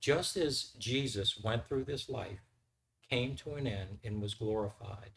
just 0.00 0.36
as 0.36 0.72
Jesus 0.78 1.38
went 1.42 1.66
through 1.66 1.84
this 1.84 2.08
life, 2.08 2.40
came 3.08 3.36
to 3.36 3.54
an 3.54 3.66
end, 3.66 3.98
and 4.02 4.20
was 4.20 4.34
glorified, 4.34 5.10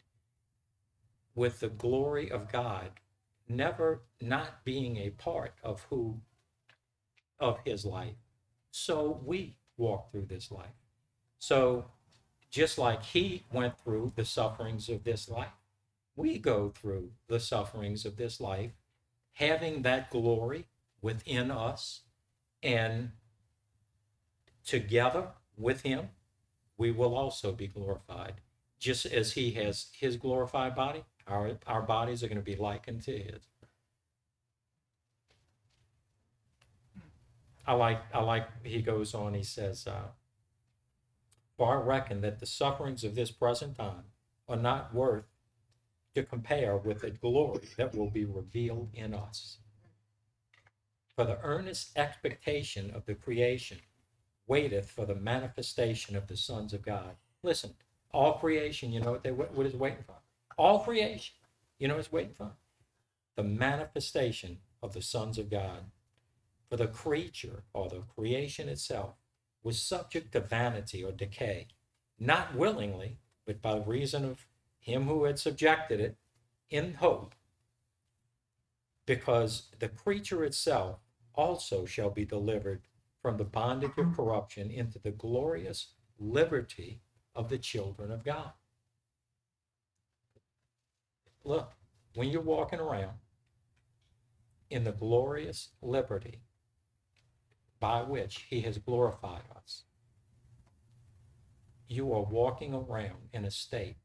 with 1.34 1.60
the 1.60 1.68
glory 1.68 2.30
of 2.30 2.52
God 2.52 2.90
never 3.48 4.02
not 4.20 4.64
being 4.64 4.96
a 4.96 5.10
part 5.10 5.54
of 5.62 5.86
who 5.90 6.20
of 7.38 7.58
his 7.64 7.84
life. 7.84 8.16
So 8.70 9.20
we 9.24 9.56
walk 9.76 10.10
through 10.10 10.26
this 10.26 10.50
life. 10.50 10.74
So 11.38 11.90
just 12.56 12.78
like 12.78 13.02
he 13.02 13.42
went 13.52 13.78
through 13.78 14.10
the 14.16 14.24
sufferings 14.24 14.88
of 14.88 15.04
this 15.04 15.28
life, 15.28 15.52
we 16.16 16.38
go 16.38 16.70
through 16.70 17.10
the 17.28 17.38
sufferings 17.38 18.06
of 18.06 18.16
this 18.16 18.40
life, 18.40 18.70
having 19.34 19.82
that 19.82 20.10
glory 20.10 20.64
within 21.02 21.50
us, 21.50 22.00
and 22.62 23.10
together 24.64 25.28
with 25.58 25.82
him, 25.82 26.08
we 26.78 26.90
will 26.90 27.14
also 27.14 27.52
be 27.52 27.66
glorified. 27.66 28.40
Just 28.78 29.04
as 29.04 29.34
he 29.34 29.50
has 29.50 29.88
his 29.92 30.16
glorified 30.16 30.74
body, 30.74 31.04
our, 31.26 31.58
our 31.66 31.82
bodies 31.82 32.24
are 32.24 32.28
going 32.28 32.38
to 32.38 32.42
be 32.42 32.56
likened 32.56 33.02
to 33.02 33.18
his. 33.18 33.42
I 37.66 37.74
like, 37.74 38.00
I 38.14 38.22
like, 38.22 38.48
he 38.64 38.80
goes 38.80 39.12
on, 39.12 39.34
he 39.34 39.42
says, 39.42 39.86
uh, 39.86 40.08
For 41.56 41.74
I 41.74 41.82
reckon 41.82 42.20
that 42.20 42.38
the 42.38 42.46
sufferings 42.46 43.04
of 43.04 43.14
this 43.14 43.30
present 43.30 43.76
time 43.76 44.04
are 44.48 44.56
not 44.56 44.94
worth 44.94 45.24
to 46.14 46.22
compare 46.22 46.76
with 46.76 47.00
the 47.00 47.10
glory 47.10 47.68
that 47.76 47.94
will 47.94 48.10
be 48.10 48.24
revealed 48.24 48.90
in 48.94 49.14
us. 49.14 49.58
For 51.14 51.24
the 51.24 51.38
earnest 51.42 51.96
expectation 51.96 52.90
of 52.90 53.06
the 53.06 53.14
creation 53.14 53.78
waiteth 54.46 54.90
for 54.90 55.06
the 55.06 55.14
manifestation 55.14 56.16
of 56.16 56.26
the 56.26 56.36
sons 56.36 56.72
of 56.72 56.82
God. 56.82 57.16
Listen, 57.42 57.74
all 58.12 58.34
creation, 58.34 58.92
you 58.92 59.00
know 59.00 59.12
what 59.12 59.22
they 59.22 59.32
what 59.32 59.66
is 59.66 59.74
waiting 59.74 60.04
for? 60.06 60.16
All 60.58 60.80
creation, 60.80 61.34
you 61.78 61.88
know 61.88 61.94
what 61.94 62.00
it's 62.00 62.12
waiting 62.12 62.34
for? 62.34 62.52
The 63.34 63.42
manifestation 63.42 64.58
of 64.82 64.92
the 64.92 65.02
sons 65.02 65.38
of 65.38 65.50
God. 65.50 65.84
For 66.70 66.76
the 66.76 66.86
creature 66.86 67.62
or 67.72 67.88
the 67.88 68.02
creation 68.14 68.68
itself 68.68 69.14
was 69.66 69.82
subject 69.82 70.30
to 70.30 70.38
vanity 70.38 71.02
or 71.02 71.10
decay, 71.10 71.66
not 72.20 72.54
willingly, 72.54 73.18
but 73.44 73.60
by 73.60 73.76
reason 73.76 74.24
of 74.24 74.46
him 74.78 75.08
who 75.08 75.24
had 75.24 75.40
subjected 75.40 75.98
it 75.98 76.16
in 76.70 76.94
hope, 76.94 77.34
because 79.06 79.64
the 79.80 79.88
creature 79.88 80.44
itself 80.44 81.00
also 81.34 81.84
shall 81.84 82.10
be 82.10 82.24
delivered 82.24 82.82
from 83.20 83.38
the 83.38 83.44
bondage 83.44 83.98
of 83.98 84.14
corruption 84.14 84.70
into 84.70 85.00
the 85.00 85.10
glorious 85.10 85.94
liberty 86.16 87.00
of 87.34 87.48
the 87.48 87.58
children 87.58 88.12
of 88.12 88.24
God. 88.24 88.52
Look, 91.42 91.72
when 92.14 92.28
you're 92.28 92.40
walking 92.40 92.78
around 92.78 93.16
in 94.70 94.84
the 94.84 94.92
glorious 94.92 95.70
liberty 95.82 96.42
by 97.80 98.02
which 98.02 98.46
he 98.48 98.60
has 98.62 98.78
glorified 98.78 99.42
us, 99.56 99.84
you 101.88 102.12
are 102.12 102.22
walking 102.22 102.74
around 102.74 103.28
in 103.32 103.44
a 103.44 103.50
state 103.50 103.96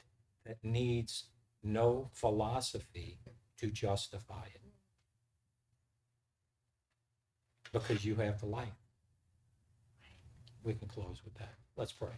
that 0.45 0.57
needs 0.63 1.25
no 1.63 2.09
philosophy 2.13 3.19
to 3.57 3.67
justify 3.67 4.45
it. 4.53 4.61
Because 7.71 8.03
you 8.03 8.15
have 8.15 8.39
the 8.39 8.47
light. 8.47 8.73
We 10.63 10.73
can 10.73 10.87
close 10.87 11.21
with 11.23 11.33
that. 11.35 11.53
Let's 11.77 11.91
pray. 11.91 12.09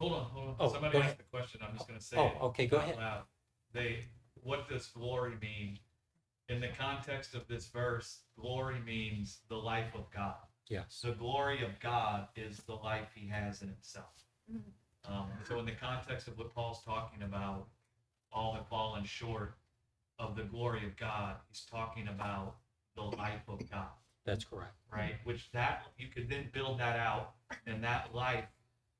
Hold 0.00 0.12
on, 0.12 0.24
hold 0.24 0.48
on. 0.50 0.56
Oh, 0.60 0.72
Somebody 0.72 0.98
asked 0.98 1.18
the 1.18 1.24
question. 1.24 1.60
I'm 1.66 1.74
just 1.76 1.88
gonna 1.88 2.00
say 2.00 2.16
Oh, 2.16 2.26
it 2.26 2.42
okay, 2.42 2.66
go 2.66 2.78
out 2.78 2.84
ahead. 2.84 2.96
loud. 2.96 3.22
They, 3.72 4.04
what 4.42 4.68
does 4.68 4.86
glory 4.86 5.34
mean? 5.40 5.78
In 6.48 6.60
the 6.60 6.68
context 6.68 7.34
of 7.34 7.46
this 7.48 7.66
verse, 7.68 8.20
glory 8.38 8.80
means 8.80 9.40
the 9.48 9.56
life 9.56 9.94
of 9.94 10.10
God. 10.14 10.34
Yes. 10.72 11.02
The 11.04 11.12
glory 11.12 11.62
of 11.64 11.78
God 11.80 12.28
is 12.34 12.58
the 12.66 12.74
life 12.74 13.08
he 13.14 13.28
has 13.28 13.60
in 13.62 13.68
himself. 13.68 14.06
Um, 15.06 15.26
so 15.46 15.58
in 15.58 15.66
the 15.66 15.72
context 15.72 16.28
of 16.28 16.38
what 16.38 16.54
Paul's 16.54 16.82
talking 16.84 17.22
about, 17.22 17.66
all 18.32 18.54
have 18.54 18.66
fallen 18.68 19.04
short 19.04 19.54
of 20.18 20.36
the 20.36 20.44
glory 20.44 20.86
of 20.86 20.96
God, 20.96 21.36
he's 21.50 21.66
talking 21.70 22.08
about 22.08 22.54
the 22.96 23.02
life 23.02 23.42
of 23.48 23.58
God, 23.70 23.88
That's 24.24 24.44
correct. 24.44 24.74
right? 24.90 25.16
Which 25.24 25.50
that, 25.52 25.86
you 25.98 26.08
could 26.08 26.28
then 26.30 26.48
build 26.52 26.78
that 26.80 26.96
out 26.96 27.32
and 27.66 27.82
that 27.84 28.14
life 28.14 28.44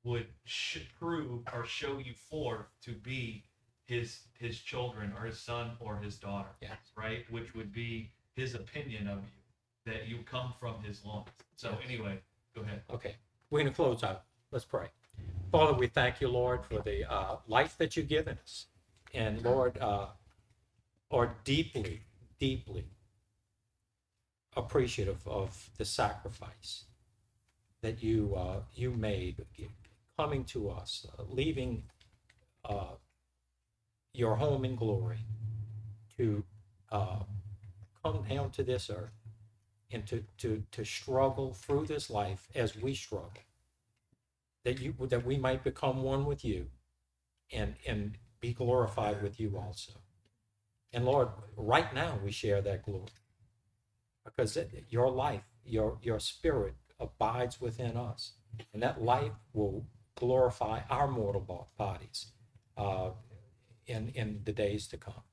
would 0.03 0.27
sh- 0.45 0.79
prove 0.99 1.41
or 1.53 1.65
show 1.65 1.97
you 1.97 2.13
forth 2.29 2.65
to 2.83 2.91
be 2.91 3.45
his, 3.85 4.19
his 4.39 4.59
children 4.59 5.13
or 5.17 5.25
his 5.25 5.39
son 5.39 5.71
or 5.79 5.97
his 5.97 6.17
daughter 6.17 6.49
Yes. 6.61 6.77
right? 6.95 7.25
Which 7.31 7.55
would 7.55 7.71
be 7.71 8.11
his 8.35 8.53
opinion 8.55 9.07
of 9.07 9.19
you, 9.19 9.41
that 9.85 10.07
you 10.07 10.19
come 10.25 10.53
from 10.59 10.81
his 10.83 11.03
loins. 11.05 11.27
So 11.55 11.77
anyway, 11.85 12.19
go 12.55 12.61
ahead. 12.61 12.81
Okay, 12.91 13.15
we're 13.49 13.59
going 13.59 13.71
to 13.71 13.75
close 13.75 14.03
out. 14.03 14.23
Let's 14.51 14.65
pray. 14.65 14.87
Father, 15.51 15.73
we 15.73 15.87
thank 15.87 16.21
you, 16.21 16.27
Lord, 16.27 16.65
for 16.65 16.79
the 16.79 17.09
uh, 17.11 17.37
life 17.47 17.77
that 17.77 17.95
you've 17.95 18.07
given 18.07 18.37
us. 18.41 18.67
And 19.13 19.41
Lord, 19.43 19.77
uh, 19.79 20.07
are 21.11 21.35
deeply, 21.43 22.01
deeply 22.39 22.85
appreciative 24.55 25.27
of 25.27 25.69
the 25.77 25.85
sacrifice 25.85 26.85
that 27.81 28.01
you 28.01 28.33
uh, 28.35 28.61
you 28.73 28.91
made 28.91 29.45
coming 30.17 30.43
to 30.45 30.69
us, 30.69 31.05
uh, 31.17 31.23
leaving 31.29 31.83
uh, 32.65 32.95
your 34.13 34.35
home 34.35 34.63
in 34.65 34.75
glory 34.75 35.19
to 36.17 36.43
uh, 36.91 37.19
come 38.03 38.23
down 38.29 38.49
to 38.51 38.63
this 38.63 38.89
earth 38.89 39.11
and 39.93 40.05
to, 40.07 40.23
to, 40.39 40.63
to 40.71 40.83
struggle 40.83 41.53
through 41.53 41.85
this 41.85 42.09
life 42.09 42.47
as 42.55 42.75
we 42.75 42.95
struggle. 42.95 43.43
That 44.65 44.79
you 44.79 44.95
that 45.09 45.25
we 45.25 45.37
might 45.37 45.63
become 45.63 46.03
one 46.03 46.25
with 46.25 46.45
you 46.45 46.67
and 47.51 47.75
and 47.85 48.17
be 48.39 48.53
glorified 48.53 49.21
with 49.21 49.39
you 49.39 49.57
also. 49.57 49.93
And 50.93 51.05
Lord, 51.05 51.29
right 51.57 51.93
now 51.93 52.17
we 52.23 52.31
share 52.31 52.61
that 52.61 52.83
glory. 52.83 53.07
Because 54.23 54.57
your 54.89 55.11
life, 55.11 55.43
your 55.65 55.97
your 56.01 56.19
spirit 56.19 56.75
abides 56.99 57.59
within 57.59 57.97
us. 57.97 58.33
And 58.73 58.81
that 58.83 59.03
life 59.03 59.33
will 59.53 59.85
glorify 60.15 60.81
our 60.89 61.07
mortal 61.07 61.67
bodies 61.77 62.27
uh, 62.77 63.09
in, 63.87 64.09
in 64.15 64.41
the 64.45 64.51
days 64.53 64.87
to 64.87 64.97
come. 64.97 65.23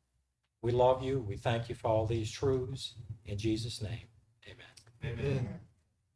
We 0.63 0.73
love 0.73 1.03
you. 1.03 1.21
We 1.21 1.37
thank 1.37 1.69
you 1.69 1.75
for 1.75 1.89
all 1.89 2.07
these 2.07 2.31
truths. 2.31 2.95
In 3.25 3.39
Jesus' 3.39 3.81
name. 3.81 4.10
Amen. 5.05 5.19
Amen. 5.21 5.70